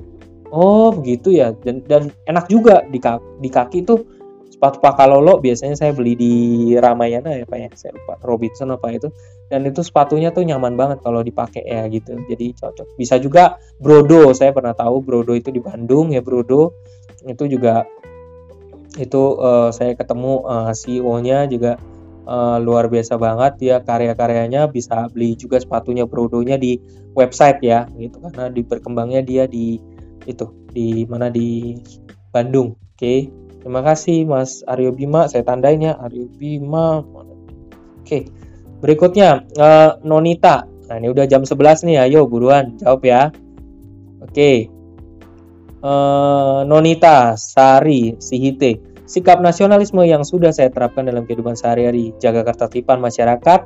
oh 0.54 0.94
begitu 0.94 1.34
ya. 1.34 1.50
Dan 1.50 1.82
dan 1.84 2.14
enak 2.30 2.46
juga 2.46 2.86
di 2.86 3.02
kaki, 3.02 3.42
di 3.42 3.50
kaki 3.50 3.78
itu 3.82 3.94
sepatu 4.46 4.78
pakalolo 4.78 5.42
biasanya 5.42 5.74
saya 5.74 5.90
beli 5.90 6.14
di 6.14 6.34
Ramayana 6.78 7.34
ya 7.34 7.44
pak 7.44 7.58
ya. 7.58 7.68
Saya 7.74 7.98
lupa 7.98 8.14
Robinson 8.22 8.70
apa 8.70 8.94
itu. 8.94 9.10
Dan 9.50 9.66
itu 9.68 9.82
sepatunya 9.84 10.30
tuh 10.30 10.46
nyaman 10.46 10.78
banget 10.78 11.02
kalau 11.02 11.20
dipakai 11.20 11.66
ya 11.66 11.84
gitu. 11.90 12.16
Jadi 12.30 12.54
cocok. 12.54 12.94
Bisa 12.94 13.18
juga 13.18 13.58
Brodo. 13.82 14.30
Saya 14.32 14.54
pernah 14.54 14.72
tahu 14.72 15.02
Brodo 15.02 15.34
itu 15.34 15.50
di 15.50 15.58
Bandung 15.58 16.14
ya 16.14 16.22
Brodo. 16.22 16.78
Itu 17.26 17.50
juga 17.50 17.82
itu 18.94 19.22
uh, 19.42 19.74
saya 19.74 19.98
ketemu 19.98 20.46
uh, 20.46 20.70
eh, 20.70 20.72
CEO-nya 20.78 21.50
juga 21.50 21.74
uh, 22.30 22.62
luar 22.62 22.86
biasa 22.86 23.18
banget. 23.18 23.52
Dia 23.58 23.76
karya-karyanya 23.82 24.70
bisa 24.70 25.10
beli 25.10 25.34
juga 25.34 25.58
sepatunya 25.58 26.06
Brodonya 26.06 26.54
di 26.54 26.78
website 27.12 27.58
ya 27.60 27.90
gitu. 27.98 28.22
Karena 28.22 28.48
di 28.48 28.62
berkembangnya 28.62 29.20
dia 29.26 29.44
di 29.50 29.93
itu 30.24 30.50
di 30.72 31.04
mana 31.06 31.30
di 31.30 31.78
Bandung. 32.34 32.74
Oke, 32.94 32.98
okay. 32.98 33.18
terima 33.62 33.80
kasih 33.82 34.26
Mas 34.26 34.66
Aryo 34.66 34.94
Bima. 34.94 35.30
Saya 35.30 35.46
tandain 35.46 35.82
ya 35.82 35.94
Aryo 35.98 36.26
Bima. 36.34 37.02
Oke, 37.02 37.24
okay. 38.02 38.22
berikutnya 38.82 39.46
uh, 39.56 40.00
Nonita. 40.02 40.66
Nah 40.84 40.96
ini 41.00 41.08
udah 41.08 41.24
jam 41.24 41.48
11 41.48 41.88
nih, 41.88 41.96
ayo 42.10 42.28
buruan 42.28 42.76
jawab 42.76 43.02
ya. 43.06 43.22
Oke, 44.20 44.30
okay. 44.30 44.56
uh, 45.80 46.66
Nonita 46.68 47.38
Sari 47.40 48.20
Sihite. 48.20 48.94
Sikap 49.04 49.44
nasionalisme 49.44 50.00
yang 50.08 50.24
sudah 50.24 50.48
saya 50.48 50.72
terapkan 50.72 51.04
dalam 51.04 51.28
kehidupan 51.28 51.52
sehari-hari, 51.60 52.16
jaga 52.16 52.40
ketertiban 52.40 53.04
masyarakat, 53.04 53.60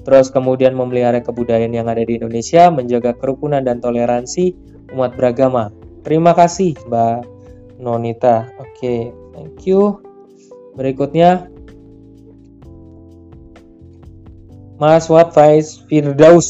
terus 0.00 0.32
kemudian 0.32 0.72
memelihara 0.72 1.20
kebudayaan 1.20 1.76
yang 1.76 1.92
ada 1.92 2.00
di 2.00 2.16
Indonesia, 2.16 2.72
menjaga 2.72 3.12
kerukunan 3.12 3.60
dan 3.60 3.84
toleransi 3.84 4.56
umat 4.96 5.12
beragama. 5.12 5.68
Terima 6.02 6.32
kasih 6.34 6.78
Mbak 6.86 7.16
Nonita. 7.82 8.50
Oke, 8.58 8.70
okay, 8.74 9.00
thank 9.34 9.66
you. 9.66 10.02
Berikutnya 10.78 11.50
Mas 14.78 15.10
Watfaiz 15.10 15.82
Firdaus. 15.90 16.48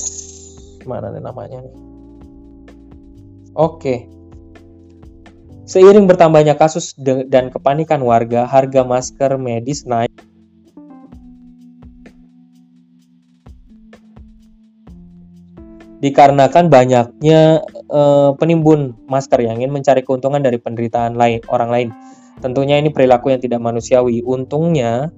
Mana 0.85 1.09
nih 1.12 1.25
namanya? 1.25 1.65
Oke. 3.57 3.81
Okay. 3.81 3.99
Seiring 5.69 6.09
bertambahnya 6.09 6.57
kasus 6.57 6.97
dan 7.29 7.53
kepanikan 7.53 8.01
warga, 8.01 8.49
harga 8.49 8.89
masker 8.89 9.37
medis 9.37 9.85
naik 9.85 10.09
dikarenakan 15.99 16.70
banyaknya 16.70 17.66
uh, 17.91 18.31
penimbun 18.39 18.95
masker 19.11 19.43
yang 19.43 19.59
ingin 19.59 19.75
mencari 19.75 20.07
keuntungan 20.07 20.39
dari 20.39 20.59
penderitaan 20.62 21.19
lain 21.19 21.43
orang 21.51 21.70
lain. 21.70 21.89
Tentunya 22.39 22.79
ini 22.79 22.95
perilaku 22.95 23.35
yang 23.35 23.43
tidak 23.43 23.59
manusiawi. 23.59 24.23
Untungnya 24.23 25.11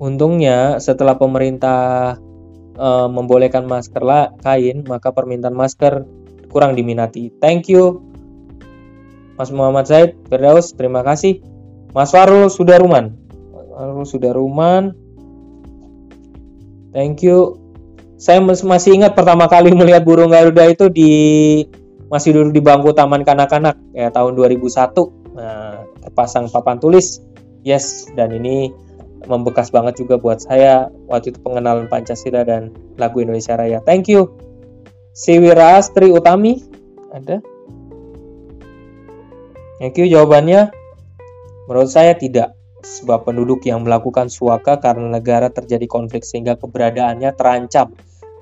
untungnya 0.00 0.80
setelah 0.80 1.20
pemerintah 1.20 2.16
uh, 2.80 3.08
membolehkan 3.08 3.68
masker 3.68 4.00
kain, 4.40 4.84
maka 4.88 5.12
permintaan 5.12 5.56
masker 5.56 6.08
kurang 6.48 6.72
diminati. 6.72 7.28
Thank 7.36 7.68
you. 7.68 8.00
Mas 9.36 9.52
Muhammad 9.52 9.84
Zaid, 9.84 10.16
Firdaus, 10.32 10.72
terima 10.72 11.04
kasih. 11.04 11.44
Mas 11.92 12.08
Farul 12.08 12.48
Sudaruman. 12.48 13.12
Farul 13.76 14.08
Sudaruman. 14.08 14.96
Thank 16.96 17.20
you 17.20 17.65
saya 18.16 18.40
masih 18.42 18.96
ingat 18.96 19.12
pertama 19.12 19.48
kali 19.48 19.72
melihat 19.76 20.04
burung 20.04 20.32
garuda 20.32 20.64
itu 20.68 20.88
di 20.88 21.12
masih 22.08 22.32
duduk 22.32 22.52
di 22.56 22.62
bangku 22.64 22.90
taman 22.96 23.26
kanak-kanak 23.26 23.76
ya 23.92 24.08
tahun 24.08 24.38
2001 24.38 25.36
nah, 25.36 25.84
terpasang 26.06 26.48
papan 26.48 26.80
tulis 26.80 27.20
yes 27.66 28.08
dan 28.16 28.32
ini 28.32 28.72
membekas 29.26 29.74
banget 29.74 30.00
juga 30.00 30.16
buat 30.16 30.38
saya 30.38 30.86
waktu 31.10 31.34
itu 31.34 31.38
pengenalan 31.42 31.90
Pancasila 31.90 32.46
dan 32.46 32.70
lagu 32.96 33.18
Indonesia 33.20 33.58
Raya 33.58 33.82
thank 33.82 34.06
you 34.06 34.32
Siwira 35.12 35.82
Astri 35.82 36.14
Utami 36.14 36.62
ada 37.10 37.42
Thank 39.76 40.00
you 40.00 40.08
jawabannya. 40.08 40.72
Menurut 41.68 41.90
saya 41.92 42.16
tidak. 42.16 42.55
Sebab 42.86 43.26
penduduk 43.26 43.66
yang 43.66 43.82
melakukan 43.82 44.30
suaka 44.30 44.78
karena 44.78 45.18
negara 45.18 45.50
terjadi 45.50 45.90
konflik 45.90 46.22
sehingga 46.22 46.54
keberadaannya 46.54 47.34
terancam 47.34 47.90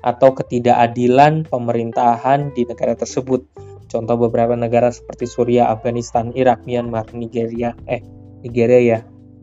atau 0.05 0.37
ketidakadilan 0.37 1.49
pemerintahan 1.49 2.53
di 2.53 2.69
negara 2.69 2.93
tersebut. 2.93 3.41
Contoh 3.89 4.17
beberapa 4.21 4.53
negara 4.53 4.93
seperti 4.93 5.25
Suriah, 5.25 5.73
Afghanistan, 5.73 6.29
Irak, 6.37 6.61
Myanmar, 6.69 7.09
Nigeria, 7.17 7.73
eh 7.89 8.05
Nigeria 8.45 8.81
ya. 8.81 8.99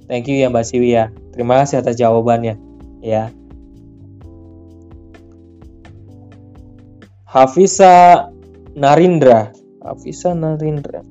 Thank 0.07 0.31
you 0.31 0.39
ya 0.39 0.47
Mbak 0.51 0.67
Siwi 0.67 0.95
ya. 0.95 1.11
Terima 1.35 1.59
kasih 1.63 1.83
atas 1.83 1.99
jawabannya 1.99 2.55
ya. 3.03 3.35
Hafisa 7.27 8.29
Narindra. 8.77 9.51
Hafisa 9.83 10.37
Narindra. 10.37 11.03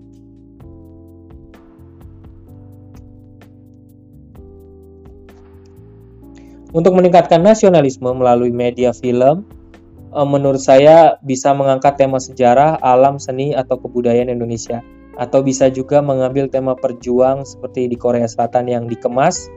Untuk 6.71 6.95
meningkatkan 6.95 7.43
nasionalisme 7.43 8.07
melalui 8.15 8.51
media 8.51 8.95
film, 8.95 9.43
eh, 10.15 10.27
menurut 10.27 10.63
saya 10.63 11.19
bisa 11.19 11.51
mengangkat 11.51 11.99
tema 11.99 12.19
sejarah, 12.19 12.79
alam, 12.79 13.19
seni, 13.19 13.51
atau 13.51 13.75
kebudayaan 13.79 14.31
Indonesia. 14.31 14.79
Atau 15.19 15.43
bisa 15.43 15.67
juga 15.67 15.99
mengambil 15.99 16.47
tema 16.47 16.71
perjuang 16.73 17.43
seperti 17.43 17.91
di 17.91 17.99
Korea 17.99 18.25
Selatan 18.25 18.71
yang 18.71 18.87
dikemas 18.87 19.51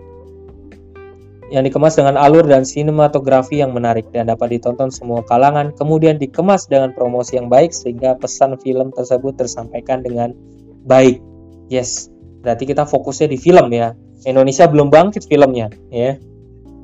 yang 1.53 1.63
dikemas 1.63 1.95
dengan 1.95 2.17
alur 2.17 2.43
dan 2.49 2.65
sinematografi 2.65 3.61
yang 3.61 3.77
menarik 3.77 4.09
dan 4.11 4.27
dapat 4.27 4.57
ditonton 4.57 4.89
semua 4.89 5.21
kalangan, 5.23 5.77
kemudian 5.77 6.17
dikemas 6.17 6.67
dengan 6.67 6.91
promosi 6.97 7.37
yang 7.37 7.53
baik 7.53 7.71
sehingga 7.71 8.17
pesan 8.17 8.57
film 8.59 8.91
tersebut 8.91 9.37
tersampaikan 9.37 10.01
dengan 10.01 10.33
baik. 10.89 11.21
Yes, 11.69 12.09
berarti 12.41 12.65
kita 12.65 12.89
fokusnya 12.89 13.29
di 13.29 13.39
film 13.39 13.71
ya. 13.71 13.93
Indonesia 14.25 14.65
belum 14.65 14.89
bangkit 14.89 15.29
filmnya, 15.29 15.69
ya. 15.93 16.17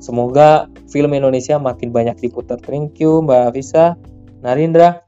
Semoga 0.01 0.65
film 0.89 1.13
Indonesia 1.13 1.61
makin 1.61 1.93
banyak 1.93 2.17
diputar. 2.17 2.57
Thank 2.57 2.97
you 2.99 3.21
Mbak 3.21 3.53
Visa, 3.53 3.93
Narindra. 4.41 5.05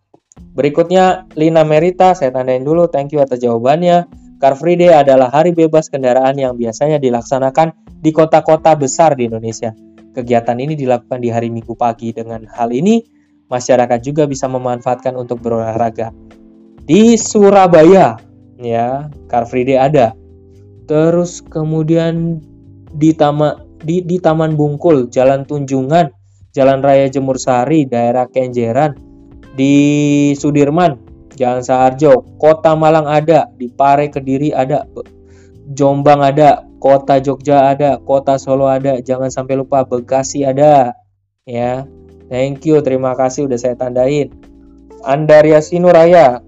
Berikutnya 0.54 1.26
Lina 1.34 1.66
Merita, 1.66 2.14
saya 2.14 2.30
tandain 2.30 2.62
dulu. 2.62 2.86
Thank 2.86 3.18
you 3.18 3.20
atas 3.26 3.42
jawabannya. 3.42 4.06
Car 4.38 4.54
Free 4.54 4.78
Day 4.78 4.94
adalah 4.94 5.34
hari 5.34 5.56
bebas 5.56 5.90
kendaraan 5.90 6.38
yang 6.38 6.54
biasanya 6.60 7.02
dilaksanakan 7.02 7.74
di 8.04 8.14
kota-kota 8.14 8.78
besar 8.78 9.18
di 9.18 9.26
Indonesia. 9.26 9.74
Kegiatan 10.14 10.60
ini 10.62 10.78
dilakukan 10.78 11.24
di 11.24 11.34
hari 11.34 11.50
Minggu 11.50 11.74
pagi. 11.74 12.14
Dengan 12.14 12.46
hal 12.54 12.70
ini, 12.70 13.02
masyarakat 13.50 14.04
juga 14.04 14.30
bisa 14.30 14.46
memanfaatkan 14.46 15.18
untuk 15.18 15.42
berolahraga. 15.42 16.14
Di 16.84 17.16
Surabaya, 17.18 18.20
ya, 18.62 19.10
Car 19.32 19.50
Free 19.50 19.66
Day 19.66 19.80
ada. 19.80 20.14
Terus 20.86 21.40
kemudian 21.40 22.44
di 22.94 23.16
Taman 23.16 23.73
di, 23.84 24.02
di 24.02 24.18
Taman 24.18 24.56
Bungkul, 24.56 25.12
Jalan 25.12 25.44
Tunjungan, 25.44 26.10
Jalan 26.56 26.80
Raya 26.80 27.12
Jemur 27.12 27.36
Sari, 27.36 27.86
daerah 27.86 28.26
Kenjeran, 28.32 28.96
di 29.54 29.76
Sudirman, 30.34 30.98
Jalan 31.36 31.62
Saharjo, 31.62 32.40
Kota 32.40 32.74
Malang 32.74 33.06
ada, 33.06 33.52
di 33.54 33.70
Pare 33.70 34.10
Kediri 34.10 34.56
ada, 34.56 34.88
Jombang 35.70 36.24
ada, 36.24 36.64
Kota 36.80 37.20
Jogja 37.24 37.72
ada, 37.72 38.00
Kota 38.02 38.36
Solo 38.36 38.68
ada, 38.68 39.00
jangan 39.00 39.32
sampai 39.32 39.56
lupa 39.60 39.88
Bekasi 39.88 40.44
ada. 40.44 40.96
Ya. 41.48 41.88
Thank 42.32 42.66
you, 42.66 42.82
terima 42.82 43.14
kasih 43.14 43.46
udah 43.46 43.60
saya 43.60 43.76
tandain. 43.78 44.34
Andaria 45.04 45.60
Sinuraya, 45.60 46.40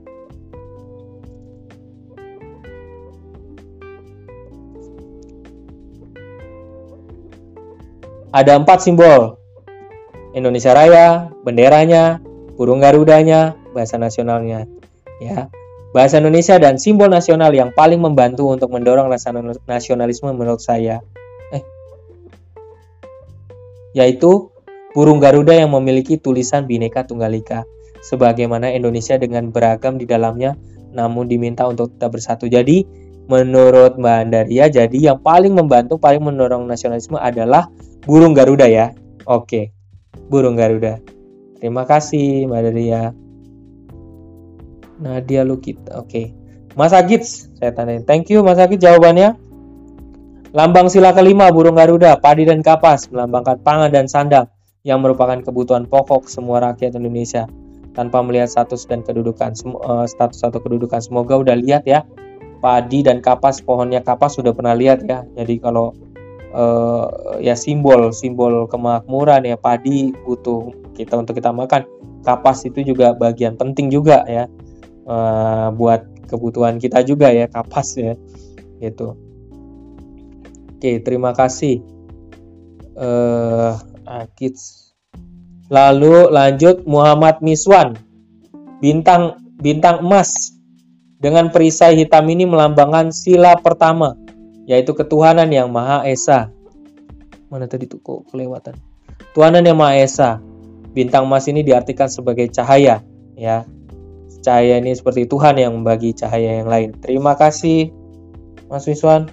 Ada 8.36 8.60
empat 8.60 8.84
simbol. 8.84 9.40
Indonesia 10.36 10.76
Raya, 10.76 11.32
benderanya, 11.48 12.20
burung 12.60 12.84
garudanya, 12.84 13.56
bahasa 13.72 13.96
nasionalnya. 13.96 14.68
Ya. 15.24 15.48
Bahasa 15.96 16.20
Indonesia 16.20 16.60
dan 16.60 16.76
simbol 16.76 17.08
nasional 17.08 17.56
yang 17.56 17.72
paling 17.72 18.04
membantu 18.04 18.52
untuk 18.52 18.76
mendorong 18.76 19.08
rasa 19.08 19.32
nasionalisme 19.64 20.36
menurut 20.36 20.60
saya. 20.60 21.00
Eh. 21.56 21.64
Yaitu 23.96 24.52
burung 24.92 25.24
garuda 25.24 25.56
yang 25.56 25.72
memiliki 25.72 26.20
tulisan 26.20 26.68
Bhinneka 26.68 27.08
Tunggal 27.08 27.40
Ika 27.40 27.64
sebagaimana 28.04 28.68
Indonesia 28.76 29.16
dengan 29.16 29.56
beragam 29.56 29.96
di 29.96 30.04
dalamnya 30.04 30.60
namun 30.92 31.32
diminta 31.32 31.64
untuk 31.72 31.96
tetap 31.96 32.12
bersatu. 32.12 32.52
Jadi 32.52 32.84
menurut 33.32 33.96
Mbak 33.96 34.18
Andaria 34.28 34.68
jadi 34.68 35.16
yang 35.16 35.24
paling 35.24 35.56
membantu 35.56 35.96
paling 35.96 36.20
mendorong 36.20 36.68
nasionalisme 36.68 37.16
adalah 37.16 37.72
burung 38.06 38.38
Garuda 38.38 38.70
ya. 38.70 38.94
Oke. 39.26 39.74
Burung 40.30 40.56
Garuda. 40.56 41.02
Terima 41.60 41.84
kasih 41.84 42.46
Mbak 42.48 42.62
Daria. 42.72 43.02
Nadia 45.02 45.42
Lukita. 45.44 46.00
Oke. 46.00 46.32
Mas 46.76 46.92
Agits, 46.92 47.50
saya 47.58 47.72
tanya. 47.72 48.00
Thank 48.04 48.32
you 48.32 48.46
Mas 48.46 48.62
Agits 48.62 48.84
jawabannya. 48.84 49.36
Lambang 50.56 50.88
sila 50.88 51.12
kelima 51.12 51.52
burung 51.52 51.76
Garuda, 51.76 52.16
padi 52.16 52.48
dan 52.48 52.64
kapas 52.64 53.12
melambangkan 53.12 53.60
pangan 53.60 53.92
dan 53.92 54.08
sandang 54.08 54.48
yang 54.88 55.04
merupakan 55.04 55.36
kebutuhan 55.44 55.84
pokok 55.84 56.32
semua 56.32 56.64
rakyat 56.64 56.96
Indonesia 56.96 57.44
tanpa 57.92 58.24
melihat 58.24 58.48
status 58.48 58.88
dan 58.88 59.04
kedudukan 59.04 59.52
uh, 59.84 60.08
status 60.08 60.48
atau 60.48 60.64
kedudukan. 60.64 61.04
Semoga 61.04 61.44
udah 61.44 61.60
lihat 61.60 61.84
ya 61.84 62.08
padi 62.64 63.04
dan 63.04 63.20
kapas 63.20 63.60
pohonnya 63.60 64.00
kapas 64.00 64.40
sudah 64.40 64.56
pernah 64.56 64.76
lihat 64.76 65.04
ya. 65.04 65.28
Jadi 65.36 65.60
kalau 65.60 65.92
uh, 66.56 67.38
ya 67.44 67.54
simbol 67.54 68.16
simbol 68.16 68.66
kemakmuran 68.72 69.44
ya 69.44 69.60
padi 69.60 70.16
butuh 70.24 70.72
kita 70.96 71.20
untuk 71.20 71.36
kita 71.36 71.52
makan. 71.52 71.84
Kapas 72.26 72.66
itu 72.66 72.82
juga 72.82 73.14
bagian 73.14 73.54
penting 73.54 73.94
juga 73.94 74.26
ya 74.26 74.50
uh, 75.06 75.70
buat 75.76 76.08
kebutuhan 76.26 76.82
kita 76.82 77.06
juga 77.06 77.30
ya 77.30 77.46
kapas 77.46 78.00
ya 78.00 78.14
gitu. 78.82 79.14
Oke 80.76 81.04
terima 81.04 81.36
kasih. 81.36 81.84
Uh, 82.96 83.76
Akits 84.08 84.96
lalu 85.68 86.32
lanjut 86.32 86.88
Muhammad 86.88 87.44
Miswan. 87.44 88.00
Bintang 88.80 89.38
bintang 89.60 90.02
emas. 90.02 90.56
Dengan 91.16 91.50
perisai 91.50 91.96
hitam 91.98 92.28
ini 92.28 92.46
melambangkan 92.46 93.10
sila 93.10 93.58
pertama 93.58 94.25
yaitu 94.66 94.98
ketuhanan 94.98 95.50
yang 95.54 95.70
Maha 95.70 96.06
Esa. 96.10 96.50
Mana 97.50 97.70
tadi 97.70 97.86
tuh 97.86 98.02
kok 98.02 98.26
kelewatan? 98.34 98.74
Tuhanan 99.38 99.64
yang 99.64 99.78
Maha 99.78 100.02
Esa. 100.02 100.42
Bintang 100.96 101.30
emas 101.30 101.46
ini 101.46 101.62
diartikan 101.62 102.10
sebagai 102.10 102.50
cahaya, 102.50 103.06
ya. 103.38 103.68
Cahaya 104.42 104.80
ini 104.82 104.96
seperti 104.96 105.28
Tuhan 105.30 105.60
yang 105.60 105.76
membagi 105.76 106.16
cahaya 106.16 106.64
yang 106.64 106.70
lain. 106.70 106.96
Terima 107.04 107.36
kasih, 107.36 107.92
Mas 108.72 108.88
Wiswan. 108.88 109.28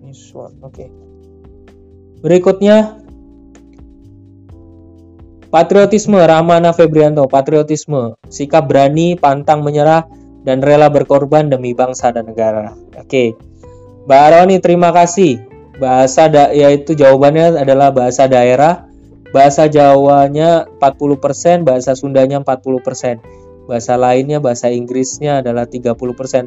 Wiswan, 0.00 0.56
oke. 0.64 0.72
Okay. 0.72 0.88
Berikutnya 2.20 3.00
Patriotisme 5.50 6.22
Ramana 6.22 6.70
Febrianto, 6.70 7.26
patriotisme, 7.26 8.14
sikap 8.30 8.70
berani, 8.70 9.18
pantang 9.18 9.66
menyerah, 9.66 10.06
dan 10.46 10.62
rela 10.62 10.86
berkorban 10.86 11.50
demi 11.50 11.74
bangsa 11.74 12.14
dan 12.14 12.30
negara. 12.30 12.70
Oke, 12.94 13.34
Mbak 14.06 14.20
Aroni 14.30 14.62
terima 14.62 14.94
kasih. 14.94 15.42
Bahasa 15.82 16.30
da 16.30 16.54
yaitu 16.54 16.94
jawabannya 16.94 17.58
adalah 17.66 17.90
bahasa 17.90 18.30
daerah. 18.30 18.86
Bahasa 19.30 19.70
Jawanya 19.70 20.66
40%, 20.82 21.62
bahasa 21.62 21.94
Sundanya 21.94 22.42
40%. 22.42 23.22
Bahasa 23.70 23.94
lainnya 23.94 24.42
bahasa 24.42 24.70
Inggrisnya 24.70 25.42
adalah 25.42 25.66
30%. 25.70 25.94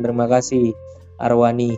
Terima 0.04 0.28
kasih 0.28 0.76
Arwani. 1.16 1.76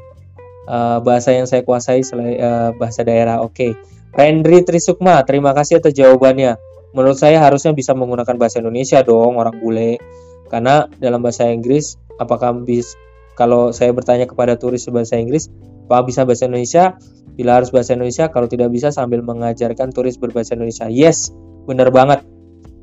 Uh, 0.65 0.97
bahasa 1.05 1.33
yang 1.33 1.45
saya 1.45 1.61
kuasai 1.61 2.01
uh, 2.01 2.73
bahasa 2.77 3.05
daerah. 3.05 3.41
Oke. 3.45 3.53
Okay. 3.53 3.71
Rendri 4.17 4.65
Trisukma, 4.65 5.21
terima 5.27 5.53
kasih 5.53 5.77
atas 5.77 5.93
jawabannya 5.93 6.74
menurut 6.95 7.19
saya 7.19 7.43
harusnya 7.43 7.75
bisa 7.75 7.91
menggunakan 7.91 8.39
bahasa 8.39 8.63
Indonesia 8.63 9.03
dong 9.03 9.35
orang 9.35 9.59
bule. 9.59 9.99
Karena 10.47 10.87
dalam 11.01 11.19
bahasa 11.19 11.49
Inggris 11.51 11.99
apakah 12.21 12.55
bisa 12.63 12.95
kalau 13.35 13.75
saya 13.75 13.91
bertanya 13.91 14.23
kepada 14.23 14.55
turis 14.55 14.87
bahasa 14.87 15.19
Inggris 15.19 15.51
apa 15.91 16.07
bisa 16.07 16.23
bahasa 16.23 16.47
Indonesia? 16.47 16.95
Bila 17.35 17.59
harus 17.59 17.67
bahasa 17.67 17.99
Indonesia 17.99 18.31
kalau 18.31 18.47
tidak 18.47 18.71
bisa 18.71 18.95
sambil 18.95 19.19
mengajarkan 19.19 19.91
turis 19.91 20.15
berbahasa 20.15 20.55
Indonesia. 20.55 20.87
Yes 20.87 21.35
benar 21.67 21.91
banget. 21.91 22.23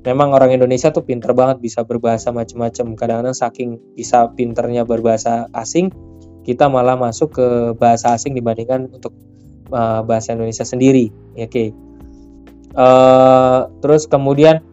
Memang 0.02 0.34
orang 0.34 0.50
Indonesia 0.52 0.90
tuh 0.90 1.06
pinter 1.06 1.30
banget 1.32 1.62
bisa 1.62 1.86
berbahasa 1.86 2.34
macam-macam 2.34 2.98
kadang-kadang 2.98 3.38
saking 3.38 3.78
bisa 3.94 4.28
pinternya 4.34 4.82
berbahasa 4.82 5.46
asing 5.54 5.94
kita 6.42 6.66
malah 6.66 6.98
masuk 6.98 7.38
ke 7.38 7.46
bahasa 7.78 8.10
asing 8.18 8.34
dibandingkan 8.34 8.90
untuk 8.90 9.14
uh, 9.70 10.02
bahasa 10.02 10.34
Indonesia 10.34 10.66
sendiri. 10.66 11.14
Oke. 11.38 11.46
okay. 11.46 11.68
Uh, 12.72 13.68
terus 13.84 14.08
kemudian 14.08 14.64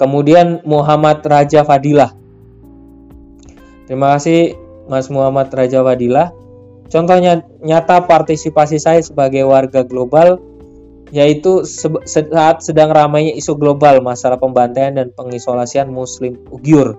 kemudian 0.00 0.64
Muhammad 0.64 1.20
Raja 1.22 1.62
Fadilah. 1.62 2.10
Terima 3.86 4.16
kasih 4.16 4.56
Mas 4.88 5.12
Muhammad 5.12 5.52
Raja 5.52 5.84
Fadilah. 5.84 6.32
Contohnya 6.88 7.44
nyata 7.64 8.04
partisipasi 8.04 8.76
saya 8.76 9.00
sebagai 9.00 9.48
warga 9.48 9.84
global 9.84 10.40
yaitu 11.12 11.68
saat 12.08 12.64
sedang 12.64 12.88
ramainya 12.88 13.36
isu 13.36 13.60
global 13.60 14.00
masalah 14.00 14.40
pembantaian 14.40 14.96
dan 14.96 15.12
pengisolasian 15.12 15.92
muslim 15.92 16.40
Uyghur 16.48 16.96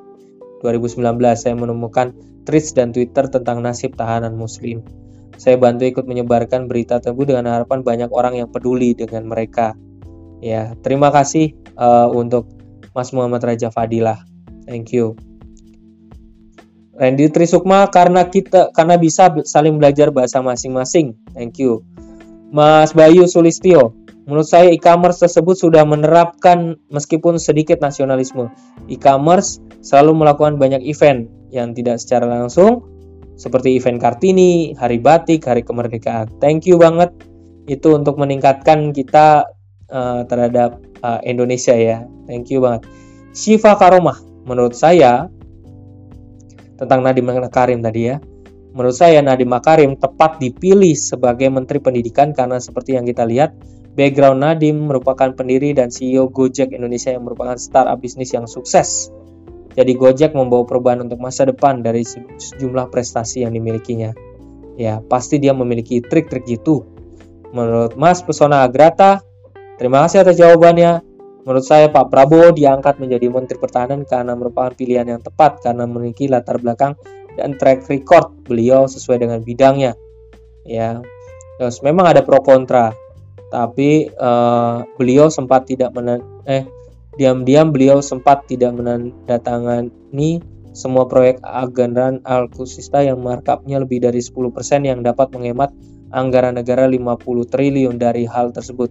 2019 0.61 1.01
saya 1.33 1.57
menemukan 1.57 2.13
tweets 2.45 2.77
dan 2.77 2.93
Twitter 2.93 3.25
tentang 3.27 3.59
nasib 3.65 3.97
tahanan 3.97 4.37
muslim. 4.37 4.85
Saya 5.37 5.57
bantu 5.57 5.89
ikut 5.89 6.05
menyebarkan 6.05 6.69
berita 6.69 7.01
tersebut 7.01 7.33
dengan 7.33 7.49
harapan 7.49 7.81
banyak 7.81 8.09
orang 8.13 8.37
yang 8.37 8.49
peduli 8.49 8.93
dengan 8.93 9.25
mereka. 9.27 9.73
Ya, 10.43 10.75
terima 10.83 11.09
kasih 11.09 11.55
uh, 11.79 12.11
untuk 12.11 12.51
Mas 12.93 13.09
Muhammad 13.15 13.41
Raja 13.41 13.73
Fadilah. 13.73 14.21
Thank 14.69 14.93
you. 14.93 15.17
Randy 16.93 17.33
Trisukma 17.33 17.89
karena 17.89 18.29
kita 18.29 18.69
karena 18.69 19.01
bisa 19.01 19.33
saling 19.49 19.81
belajar 19.81 20.13
bahasa 20.13 20.45
masing-masing. 20.45 21.17
Thank 21.33 21.57
you. 21.57 21.81
Mas 22.53 22.93
Bayu 22.93 23.25
Sulistio, 23.25 23.97
menurut 24.29 24.45
saya 24.45 24.69
e-commerce 24.69 25.25
tersebut 25.25 25.57
sudah 25.57 25.81
menerapkan 25.89 26.77
meskipun 26.93 27.41
sedikit 27.41 27.81
nasionalisme. 27.81 28.53
E-commerce 28.85 29.57
selalu 29.81 30.21
melakukan 30.21 30.61
banyak 30.61 30.85
event 30.85 31.25
yang 31.49 31.73
tidak 31.73 31.97
secara 31.97 32.29
langsung 32.29 32.92
seperti 33.35 33.77
event 33.77 33.99
Kartini, 33.99 34.77
Hari 34.77 35.01
Batik, 35.01 35.45
Hari 35.49 35.65
Kemerdekaan. 35.65 36.37
Thank 36.37 36.69
you 36.69 36.77
banget 36.77 37.13
itu 37.65 37.95
untuk 37.95 38.19
meningkatkan 38.19 38.91
kita 38.91 39.47
uh, 39.89 40.21
terhadap 40.27 40.79
uh, 41.01 41.19
Indonesia 41.23 41.73
ya. 41.73 42.05
Thank 42.29 42.51
you 42.53 42.63
banget. 42.63 42.85
Shiva 43.33 43.73
Karomah, 43.79 44.19
menurut 44.45 44.77
saya 44.77 45.27
tentang 46.77 47.01
Nadiem 47.01 47.25
Makarim 47.25 47.79
tadi 47.81 48.13
ya. 48.13 48.17
Menurut 48.73 48.97
saya 48.97 49.21
Nadiem 49.21 49.49
Makarim 49.49 49.97
tepat 49.97 50.41
dipilih 50.41 50.93
sebagai 50.97 51.49
Menteri 51.49 51.77
Pendidikan 51.77 52.33
karena 52.33 52.57
seperti 52.57 52.97
yang 52.97 53.05
kita 53.05 53.25
lihat, 53.25 53.53
background 53.93 54.41
Nadiem 54.41 54.77
merupakan 54.77 55.29
pendiri 55.33 55.73
dan 55.77 55.93
CEO 55.93 56.29
Gojek 56.29 56.73
Indonesia 56.73 57.13
yang 57.13 57.25
merupakan 57.25 57.57
startup 57.57 58.01
bisnis 58.01 58.33
yang 58.33 58.49
sukses 58.49 59.13
jadi 59.73 59.91
Gojek 59.97 60.37
membawa 60.37 60.63
perubahan 60.69 61.01
untuk 61.01 61.17
masa 61.17 61.49
depan 61.49 61.81
dari 61.81 62.05
sejumlah 62.37 62.93
prestasi 62.93 63.41
yang 63.45 63.57
dimilikinya. 63.57 64.13
Ya, 64.77 65.01
pasti 65.05 65.37
dia 65.41 65.53
memiliki 65.53 66.01
trik-trik 66.01 66.45
itu. 66.45 66.85
Menurut 67.53 67.93
Mas 67.97 68.21
Pesona 68.25 68.65
Agrata, 68.65 69.21
terima 69.77 70.05
kasih 70.05 70.25
atas 70.25 70.37
jawabannya. 70.37 71.01
Menurut 71.43 71.65
saya 71.65 71.91
Pak 71.91 72.09
Prabowo 72.09 72.55
diangkat 72.55 72.97
menjadi 72.97 73.27
Menteri 73.29 73.57
Pertahanan 73.59 74.07
karena 74.07 74.33
merupakan 74.33 74.71
pilihan 74.73 75.05
yang 75.05 75.21
tepat 75.21 75.59
karena 75.61 75.83
memiliki 75.85 76.25
latar 76.25 76.57
belakang 76.57 76.95
dan 77.35 77.57
track 77.57 77.89
record 77.89 78.31
beliau 78.45 78.85
sesuai 78.87 79.25
dengan 79.25 79.39
bidangnya. 79.43 79.93
Ya, 80.63 81.03
terus 81.59 81.83
memang 81.83 82.07
ada 82.07 82.23
pro 82.23 82.39
kontra, 82.39 82.95
tapi 83.51 84.07
uh, 84.15 84.87
beliau 84.95 85.27
sempat 85.27 85.67
tidak 85.67 85.91
men 85.91 86.23
eh 86.47 86.63
Diam-diam 87.13 87.69
beliau 87.69 88.01
sempat 88.01 88.49
tidak 88.49 88.73
menandatangani 88.73 90.41
semua 90.73 91.05
proyek 91.05 91.37
agendan 91.45 92.25
Alkusista 92.25 93.05
yang 93.05 93.21
markupnya 93.21 93.77
lebih 93.77 94.01
dari 94.01 94.17
10% 94.17 94.49
yang 94.81 95.05
dapat 95.05 95.29
menghemat 95.29 95.69
anggaran 96.09 96.57
negara 96.57 96.89
50 96.89 97.21
triliun 97.53 98.01
dari 98.01 98.25
hal 98.25 98.49
tersebut. 98.49 98.89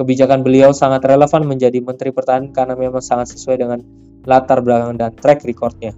Kebijakan 0.00 0.40
beliau 0.40 0.72
sangat 0.72 1.04
relevan 1.04 1.44
menjadi 1.44 1.76
Menteri 1.84 2.08
Pertahanan 2.08 2.56
karena 2.56 2.72
memang 2.72 3.04
sangat 3.04 3.36
sesuai 3.36 3.56
dengan 3.60 3.84
latar 4.24 4.64
belakang 4.64 4.96
dan 4.96 5.12
track 5.12 5.44
recordnya. 5.44 5.92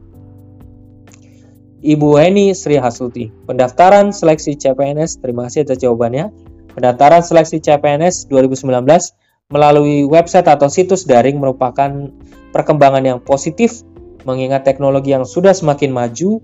Ibu 1.82 2.18
Heni 2.18 2.54
Sri 2.54 2.78
Hasuti, 2.78 3.30
pendaftaran 3.46 4.10
seleksi 4.10 4.58
CPNS, 4.58 5.22
terima 5.22 5.46
kasih 5.46 5.66
atas 5.66 5.78
jawabannya. 5.82 6.30
Pendaftaran 6.74 7.22
seleksi 7.22 7.58
CPNS 7.62 8.26
2019 8.26 9.21
melalui 9.52 10.08
website 10.08 10.48
atau 10.48 10.72
situs 10.72 11.04
daring 11.04 11.36
merupakan 11.36 12.08
perkembangan 12.56 13.04
yang 13.04 13.20
positif 13.20 13.84
mengingat 14.24 14.64
teknologi 14.64 15.12
yang 15.12 15.26
sudah 15.26 15.52
semakin 15.52 15.90
maju, 15.92 16.40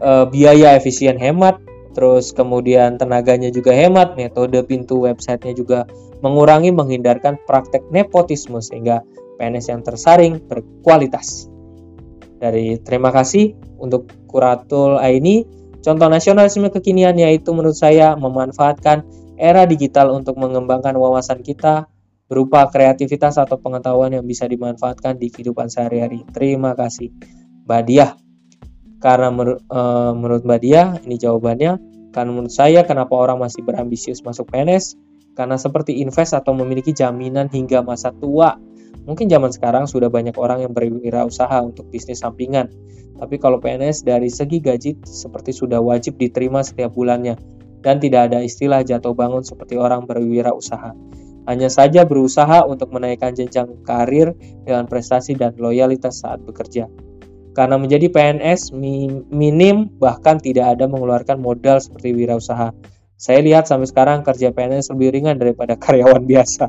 e, 0.00 0.10
biaya 0.28 0.76
efisien 0.76 1.16
hemat, 1.16 1.58
terus 1.96 2.30
kemudian 2.30 3.00
tenaganya 3.00 3.48
juga 3.48 3.72
hemat, 3.72 4.14
metode 4.14 4.60
pintu 4.64 5.04
websitenya 5.08 5.54
juga 5.56 5.78
mengurangi 6.20 6.72
menghindarkan 6.72 7.40
praktek 7.44 7.84
nepotisme 7.92 8.60
sehingga 8.60 9.04
PNS 9.36 9.66
yang 9.72 9.82
tersaring 9.82 10.40
berkualitas. 10.46 11.48
Dari 12.38 12.78
terima 12.84 13.08
kasih 13.08 13.56
untuk 13.80 14.10
Kuratul 14.28 14.98
ini, 14.98 15.46
contoh 15.80 16.10
nasionalisme 16.10 16.66
kekinian 16.66 17.14
yaitu 17.14 17.54
menurut 17.54 17.78
saya 17.78 18.18
memanfaatkan 18.18 19.06
era 19.38 19.62
digital 19.62 20.10
untuk 20.10 20.34
mengembangkan 20.38 20.98
wawasan 20.98 21.42
kita, 21.46 21.86
berupa 22.34 22.66
kreativitas 22.66 23.38
atau 23.38 23.62
pengetahuan 23.62 24.10
yang 24.10 24.26
bisa 24.26 24.50
dimanfaatkan 24.50 25.14
di 25.22 25.30
kehidupan 25.30 25.70
sehari-hari. 25.70 26.26
Terima 26.34 26.74
kasih, 26.74 27.14
Mbak. 27.70 28.18
Karena 28.98 29.30
mer 29.30 29.62
e, 29.62 29.80
menurut 30.18 30.42
Mbak 30.42 30.62
ini 31.06 31.14
jawabannya. 31.14 31.72
Karena 32.10 32.30
menurut 32.34 32.50
saya, 32.50 32.82
kenapa 32.82 33.14
orang 33.14 33.38
masih 33.38 33.62
berambisius 33.62 34.26
masuk 34.26 34.50
PNS? 34.50 34.98
Karena 35.38 35.54
seperti 35.54 36.02
invest 36.02 36.34
atau 36.34 36.50
memiliki 36.58 36.90
jaminan 36.90 37.46
hingga 37.46 37.86
masa 37.86 38.10
tua. 38.10 38.58
Mungkin 39.06 39.30
zaman 39.30 39.54
sekarang 39.54 39.86
sudah 39.86 40.10
banyak 40.10 40.34
orang 40.34 40.66
yang 40.66 40.74
berwirausaha 40.74 41.62
untuk 41.62 41.86
bisnis 41.94 42.22
sampingan. 42.26 42.66
Tapi 43.14 43.38
kalau 43.38 43.62
PNS 43.62 44.02
dari 44.02 44.26
segi 44.26 44.58
gaji 44.58 45.06
seperti 45.06 45.54
sudah 45.54 45.78
wajib 45.78 46.18
diterima 46.18 46.66
setiap 46.66 46.98
bulannya 46.98 47.38
dan 47.84 48.02
tidak 48.02 48.32
ada 48.32 48.42
istilah 48.42 48.82
jatuh 48.82 49.14
bangun 49.14 49.46
seperti 49.46 49.78
orang 49.78 50.08
berwirausaha 50.08 50.96
hanya 51.44 51.68
saja 51.68 52.08
berusaha 52.08 52.64
untuk 52.64 52.92
menaikkan 52.92 53.36
jenjang 53.36 53.68
karir 53.84 54.32
dengan 54.64 54.88
prestasi 54.88 55.36
dan 55.36 55.52
loyalitas 55.60 56.24
saat 56.24 56.40
bekerja. 56.40 56.88
Karena 57.54 57.78
menjadi 57.78 58.10
PNS 58.10 58.74
minim 59.30 59.92
bahkan 60.02 60.42
tidak 60.42 60.74
ada 60.74 60.90
mengeluarkan 60.90 61.38
modal 61.38 61.78
seperti 61.78 62.10
wirausaha. 62.10 62.74
Saya 63.14 63.40
lihat 63.46 63.70
sampai 63.70 63.86
sekarang 63.86 64.26
kerja 64.26 64.50
PNS 64.50 64.90
lebih 64.90 65.14
ringan 65.14 65.38
daripada 65.38 65.78
karyawan 65.84 66.26
biasa. 66.26 66.66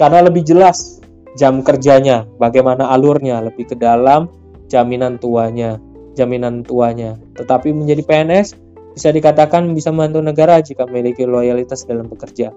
Karena 0.00 0.26
lebih 0.26 0.42
jelas 0.42 0.98
jam 1.38 1.62
kerjanya, 1.62 2.26
bagaimana 2.40 2.90
alurnya, 2.90 3.38
lebih 3.38 3.70
ke 3.70 3.76
dalam 3.78 4.26
jaminan 4.66 5.20
tuanya, 5.20 5.78
jaminan 6.18 6.66
tuanya. 6.66 7.14
Tetapi 7.38 7.70
menjadi 7.70 8.02
PNS 8.02 8.58
bisa 8.96 9.14
dikatakan 9.14 9.70
bisa 9.70 9.94
membantu 9.94 10.26
negara 10.26 10.58
jika 10.58 10.90
memiliki 10.90 11.22
loyalitas 11.22 11.86
dalam 11.86 12.10
bekerja. 12.10 12.50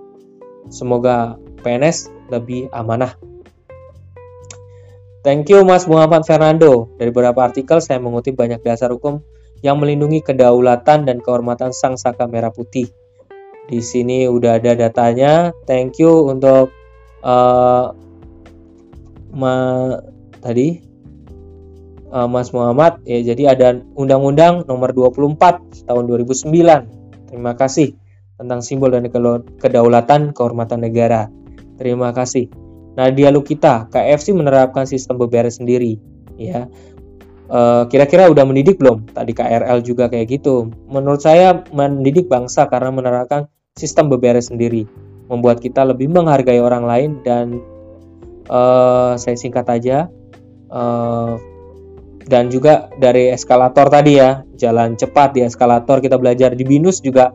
Semoga 0.70 1.40
PNS 1.64 2.12
lebih 2.30 2.70
amanah. 2.76 3.16
Thank 5.24 5.48
you 5.56 5.64
Mas 5.64 5.88
Muhammad 5.88 6.28
Fernando. 6.28 6.92
Dari 7.00 7.08
beberapa 7.08 7.48
artikel 7.48 7.80
saya 7.80 7.96
mengutip 8.04 8.36
banyak 8.36 8.60
dasar 8.60 8.92
hukum 8.92 9.24
yang 9.64 9.80
melindungi 9.80 10.20
kedaulatan 10.20 11.08
dan 11.08 11.24
kehormatan 11.24 11.72
sang 11.72 11.96
saka 11.96 12.28
merah 12.28 12.52
putih. 12.52 12.92
Di 13.72 13.80
sini 13.80 14.28
udah 14.28 14.60
ada 14.60 14.76
datanya. 14.76 15.56
Thank 15.64 16.04
you 16.04 16.28
untuk 16.28 16.76
uh, 17.24 17.96
ma 19.32 19.56
tadi 20.44 20.84
uh, 22.12 22.28
Mas 22.28 22.52
Muhammad. 22.52 23.00
Ya, 23.08 23.24
jadi 23.24 23.56
ada 23.56 23.80
Undang-Undang 23.96 24.68
Nomor 24.68 24.92
24 24.92 25.88
tahun 25.88 26.04
2009. 26.12 27.32
Terima 27.32 27.56
kasih 27.56 28.03
tentang 28.38 28.60
simbol 28.66 28.90
dan 28.94 29.06
kedaulatan 29.62 30.34
kehormatan 30.34 30.82
negara. 30.82 31.30
Terima 31.78 32.14
kasih. 32.14 32.50
Nadia 32.94 33.34
Lukita, 33.34 33.90
KFC 33.90 34.38
menerapkan 34.38 34.86
sistem 34.86 35.18
beberes 35.18 35.58
sendiri, 35.58 35.98
ya. 36.38 36.70
kira 37.50 37.90
kira-kira 37.90 38.30
udah 38.30 38.46
mendidik 38.46 38.78
belum? 38.78 39.10
Tadi 39.14 39.34
KRL 39.34 39.82
juga 39.82 40.10
kayak 40.10 40.30
gitu. 40.30 40.70
Menurut 40.90 41.22
saya 41.22 41.66
mendidik 41.74 42.30
bangsa 42.30 42.70
karena 42.70 42.94
menerapkan 42.94 43.50
sistem 43.74 44.14
beberes 44.14 44.54
sendiri, 44.54 44.86
membuat 45.26 45.58
kita 45.58 45.82
lebih 45.82 46.10
menghargai 46.14 46.62
orang 46.62 46.86
lain 46.86 47.12
dan 47.26 47.62
uh, 48.50 49.18
saya 49.18 49.38
singkat 49.38 49.66
aja. 49.70 50.10
Uh, 50.70 51.38
dan 52.24 52.48
juga 52.48 52.88
dari 52.98 53.34
eskalator 53.34 53.90
tadi 53.92 54.22
ya, 54.22 54.46
jalan 54.56 54.96
cepat 54.96 55.36
di 55.36 55.44
eskalator 55.44 56.00
kita 56.00 56.16
belajar 56.16 56.56
di 56.56 56.64
binus 56.64 57.04
juga 57.04 57.34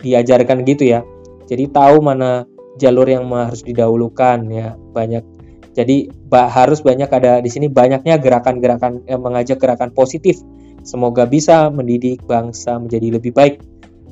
diajarkan 0.00 0.64
gitu 0.64 0.88
ya. 0.88 1.00
Jadi 1.46 1.70
tahu 1.70 2.00
mana 2.00 2.46
jalur 2.78 3.06
yang 3.06 3.26
harus 3.30 3.60
didahulukan 3.66 4.46
ya 4.48 4.74
banyak. 4.96 5.24
Jadi 5.70 6.10
harus 6.32 6.82
banyak 6.82 7.06
ada 7.06 7.38
di 7.38 7.50
sini 7.50 7.70
banyaknya 7.70 8.18
gerakan-gerakan 8.18 9.06
yang 9.06 9.22
mengajak 9.22 9.62
gerakan 9.62 9.94
positif. 9.94 10.38
Semoga 10.82 11.28
bisa 11.28 11.68
mendidik 11.70 12.24
bangsa 12.26 12.80
menjadi 12.80 13.20
lebih 13.20 13.32
baik. 13.36 13.62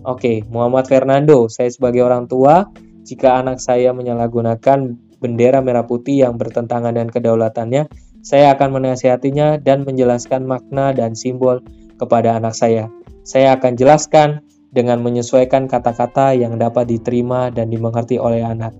Oke, 0.06 0.46
Muhammad 0.48 0.86
Fernando, 0.86 1.50
saya 1.50 1.68
sebagai 1.68 2.06
orang 2.06 2.30
tua 2.30 2.68
Jika 3.08 3.40
anak 3.40 3.56
saya 3.56 3.96
menyalahgunakan 3.96 4.92
bendera 5.16 5.64
merah 5.64 5.88
putih 5.88 6.28
yang 6.28 6.36
bertentangan 6.36 6.92
dengan 6.92 7.08
kedaulatannya, 7.08 7.88
saya 8.20 8.52
akan 8.52 8.76
menasihatinya 8.76 9.56
dan 9.64 9.88
menjelaskan 9.88 10.44
makna 10.44 10.92
dan 10.92 11.16
simbol 11.16 11.64
kepada 11.96 12.36
anak 12.36 12.52
saya. 12.52 12.92
Saya 13.24 13.56
akan 13.56 13.80
jelaskan 13.80 14.44
dengan 14.68 15.00
menyesuaikan 15.00 15.66
kata-kata 15.66 16.36
yang 16.36 16.60
dapat 16.60 16.88
diterima 16.88 17.48
dan 17.48 17.72
dimengerti 17.72 18.20
oleh 18.20 18.44
anak. 18.44 18.76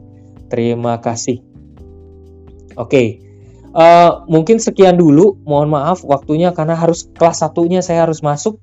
Terima 0.48 1.00
kasih. 1.00 1.40
Oke, 2.78 2.88
okay. 2.88 3.08
uh, 3.74 3.82
eh, 3.82 4.10
mungkin 4.30 4.62
sekian 4.62 5.00
dulu. 5.00 5.40
Mohon 5.42 5.68
maaf 5.80 5.98
waktunya 6.06 6.54
karena 6.54 6.78
harus 6.78 7.10
kelas 7.16 7.42
satunya 7.42 7.82
saya 7.82 8.06
harus 8.06 8.22
masuk. 8.22 8.62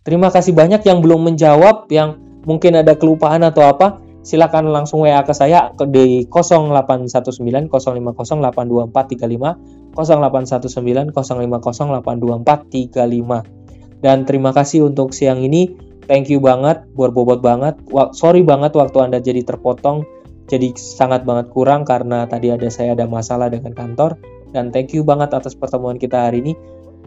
Terima 0.00 0.32
kasih 0.32 0.56
banyak 0.56 0.80
yang 0.88 1.04
belum 1.04 1.28
menjawab, 1.28 1.92
yang 1.92 2.16
mungkin 2.48 2.80
ada 2.80 2.96
kelupaan 2.96 3.44
atau 3.44 3.68
apa 3.68 4.00
silakan 4.20 4.68
langsung 4.68 5.00
WA 5.04 5.24
ke 5.24 5.32
saya 5.32 5.72
di 5.88 6.28
0819 6.28 7.08
050 7.08 7.72
82435 7.72 9.96
0819 9.96 11.08
050 11.08 12.04
82435 12.04 14.04
dan 14.04 14.24
terima 14.24 14.52
kasih 14.52 14.84
untuk 14.88 15.12
siang 15.16 15.40
ini 15.40 15.89
thank 16.10 16.26
you 16.26 16.42
banget 16.42 16.82
berbobot 16.98 17.38
banget. 17.38 17.78
Sorry 18.18 18.42
banget 18.42 18.74
waktu 18.74 18.98
anda 18.98 19.22
jadi 19.22 19.46
terpotong 19.46 20.02
jadi 20.50 20.74
sangat 20.74 21.22
banget 21.22 21.54
kurang 21.54 21.86
karena 21.86 22.26
tadi 22.26 22.50
ada 22.50 22.66
saya 22.66 22.98
ada 22.98 23.06
masalah 23.06 23.46
dengan 23.46 23.70
kantor. 23.70 24.18
Dan 24.50 24.74
thank 24.74 24.90
you 24.90 25.06
banget 25.06 25.30
atas 25.30 25.54
pertemuan 25.54 25.94
kita 25.94 26.26
hari 26.26 26.42
ini. 26.42 26.58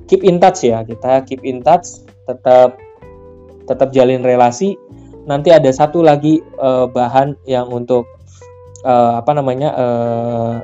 Keep 0.08 0.24
in 0.24 0.40
touch 0.40 0.64
ya 0.64 0.88
kita 0.88 1.28
keep 1.28 1.44
in 1.44 1.60
touch. 1.60 2.08
Tetap 2.24 2.80
tetap 3.68 3.92
jalin 3.92 4.24
relasi. 4.24 4.80
Nanti 5.28 5.52
ada 5.52 5.68
satu 5.76 6.00
lagi 6.00 6.40
uh, 6.56 6.88
bahan 6.88 7.36
yang 7.44 7.68
untuk 7.68 8.08
uh, 8.88 9.20
apa 9.20 9.32
namanya 9.36 9.76
uh, 9.76 10.56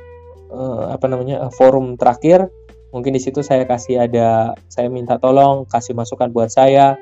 uh, 0.47 0.83
apa 0.95 1.05
namanya 1.11 1.43
uh, 1.47 1.51
forum 1.51 1.99
terakhir. 1.99 2.47
Mungkin 2.95 3.11
di 3.11 3.21
situ 3.21 3.43
saya 3.43 3.67
kasih 3.67 4.07
ada 4.07 4.55
saya 4.71 4.87
minta 4.87 5.19
tolong 5.19 5.67
kasih 5.67 5.93
masukan 5.93 6.31
buat 6.31 6.49
saya 6.49 6.97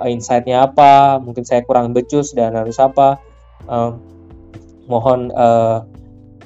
uh, 0.00 0.08
insightnya 0.08 0.68
apa 0.68 1.20
mungkin 1.22 1.44
saya 1.44 1.64
kurang 1.64 1.92
becus 1.96 2.32
dan 2.32 2.56
harus 2.56 2.76
apa 2.80 3.20
uh, 3.68 3.96
mohon 4.86 5.30
uh, 5.34 5.82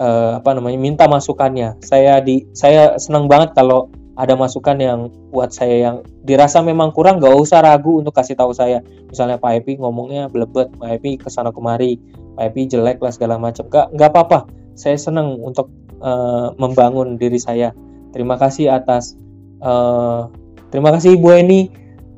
uh, 0.00 0.32
apa 0.40 0.50
namanya 0.56 0.78
minta 0.80 1.04
masukannya. 1.06 1.76
Saya 1.84 2.18
di 2.24 2.48
saya 2.56 2.96
senang 2.96 3.28
banget 3.28 3.52
kalau 3.52 3.92
ada 4.20 4.36
masukan 4.36 4.76
yang 4.76 5.00
buat 5.32 5.48
saya 5.48 5.80
yang 5.80 5.96
dirasa 6.28 6.60
memang 6.60 6.92
kurang 6.92 7.24
gak 7.24 7.32
usah 7.32 7.64
ragu 7.64 8.00
untuk 8.00 8.12
kasih 8.12 8.36
tahu 8.36 8.52
saya. 8.52 8.84
Misalnya 9.08 9.40
Pak 9.40 9.64
Epi 9.64 9.80
ngomongnya 9.80 10.28
belebet 10.28 10.68
Pak 10.76 10.90
Epi 11.00 11.16
ke 11.16 11.28
sana 11.32 11.52
kemari 11.54 11.96
Pak 12.36 12.52
Epi 12.52 12.68
jelek 12.68 13.00
lah 13.00 13.12
segala 13.12 13.40
macam. 13.40 13.68
Gak 13.68 13.92
nggak 13.96 14.10
apa-apa. 14.12 14.48
Saya 14.76 14.96
senang 15.00 15.40
untuk 15.40 15.72
uh, 16.04 16.52
membangun 16.60 17.16
diri 17.16 17.40
saya. 17.40 17.72
Terima 18.12 18.36
kasih 18.36 18.72
atas 18.72 19.16
uh, 19.64 20.28
terima 20.68 20.92
kasih 20.92 21.16
Ibu 21.16 21.28
Eni 21.40 21.60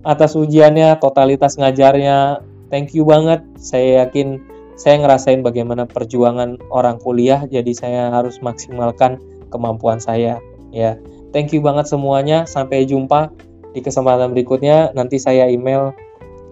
atas 0.03 0.35
ujiannya 0.35 0.99
totalitas 0.99 1.59
ngajarnya 1.59 2.43
thank 2.69 2.95
you 2.95 3.07
banget 3.07 3.43
saya 3.59 4.07
yakin 4.07 4.43
saya 4.75 4.99
ngerasain 5.05 5.45
bagaimana 5.45 5.87
perjuangan 5.87 6.59
orang 6.73 6.99
kuliah 6.99 7.45
jadi 7.47 7.73
saya 7.77 8.03
harus 8.11 8.43
maksimalkan 8.43 9.21
kemampuan 9.53 10.03
saya 10.03 10.43
ya 10.73 10.99
Thank 11.33 11.57
you 11.57 11.65
banget 11.65 11.89
semuanya. 11.89 12.45
Sampai 12.45 12.85
jumpa 12.85 13.33
di 13.73 13.81
kesempatan 13.81 14.37
berikutnya. 14.37 14.93
Nanti 14.93 15.17
saya 15.17 15.49
email 15.49 15.97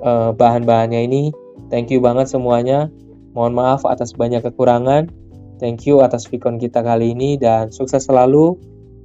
uh, 0.00 0.32
bahan-bahannya 0.32 1.04
ini. 1.04 1.22
Thank 1.68 1.92
you 1.92 2.00
banget 2.00 2.32
semuanya. 2.32 2.88
Mohon 3.36 3.52
maaf 3.60 3.84
atas 3.84 4.16
banyak 4.16 4.40
kekurangan. 4.40 5.12
Thank 5.60 5.84
you 5.84 6.00
atas 6.00 6.24
Vicon 6.26 6.56
kita 6.56 6.80
kali 6.80 7.12
ini 7.12 7.36
dan 7.36 7.68
sukses 7.68 8.08
selalu. 8.08 8.56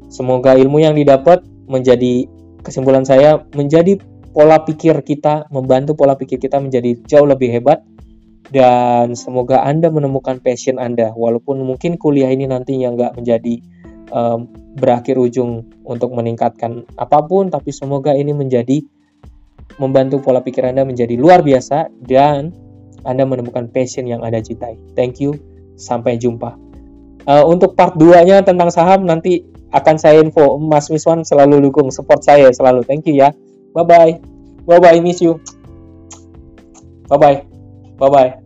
Semoga 0.07 0.55
ilmu 0.55 0.79
yang 0.79 0.95
didapat 0.95 1.43
menjadi 1.67 2.23
kesimpulan 2.63 3.03
saya 3.03 3.43
menjadi 3.53 3.99
pola 4.35 4.67
pikir 4.67 4.99
kita, 4.99 5.47
membantu 5.47 5.95
pola 5.95 6.19
pikir 6.19 6.35
kita 6.35 6.59
menjadi 6.59 6.99
jauh 7.07 7.23
lebih 7.23 7.55
hebat 7.55 7.79
dan 8.51 9.15
semoga 9.15 9.63
Anda 9.63 9.87
menemukan 9.87 10.43
passion 10.43 10.75
Anda 10.75 11.15
walaupun 11.15 11.63
mungkin 11.63 11.95
kuliah 11.95 12.27
ini 12.27 12.45
nantinya 12.45 12.91
nggak 12.93 13.13
menjadi 13.15 13.63
um, 14.11 14.51
berakhir 14.75 15.15
ujung 15.15 15.63
untuk 15.87 16.11
meningkatkan 16.11 16.83
apa 16.99 17.23
pun, 17.23 17.47
tapi 17.47 17.71
semoga 17.71 18.11
ini 18.11 18.35
menjadi 18.35 18.83
membantu 19.79 20.19
pola 20.19 20.43
pikir 20.43 20.67
Anda 20.67 20.83
menjadi 20.83 21.15
luar 21.15 21.39
biasa 21.39 21.87
dan 22.03 22.51
Anda 23.07 23.23
menemukan 23.23 23.71
passion 23.71 24.03
yang 24.03 24.19
Anda 24.19 24.43
cintai. 24.43 24.75
Thank 24.99 25.23
you, 25.23 25.39
sampai 25.79 26.19
jumpa. 26.19 26.59
Uh, 27.25 27.47
untuk 27.47 27.73
part 27.73 27.97
2-nya 27.97 28.43
tentang 28.43 28.69
saham 28.69 29.07
nanti 29.07 29.47
akan 29.73 29.95
saya 29.97 30.21
info. 30.21 30.59
Mas 30.61 30.91
Miswan 30.91 31.23
selalu 31.25 31.71
dukung, 31.71 31.89
support 31.89 32.21
saya 32.21 32.51
selalu. 32.53 32.85
Thank 32.85 33.09
you 33.09 33.17
ya. 33.17 33.33
Bye 33.75 33.83
bye. 33.83 34.11
Bye 34.65 34.79
bye, 34.79 34.99
miss 35.01 35.21
you. 35.21 35.39
Bye 37.09 37.17
bye. 37.17 37.45
Bye 37.99 38.09
bye. 38.09 38.44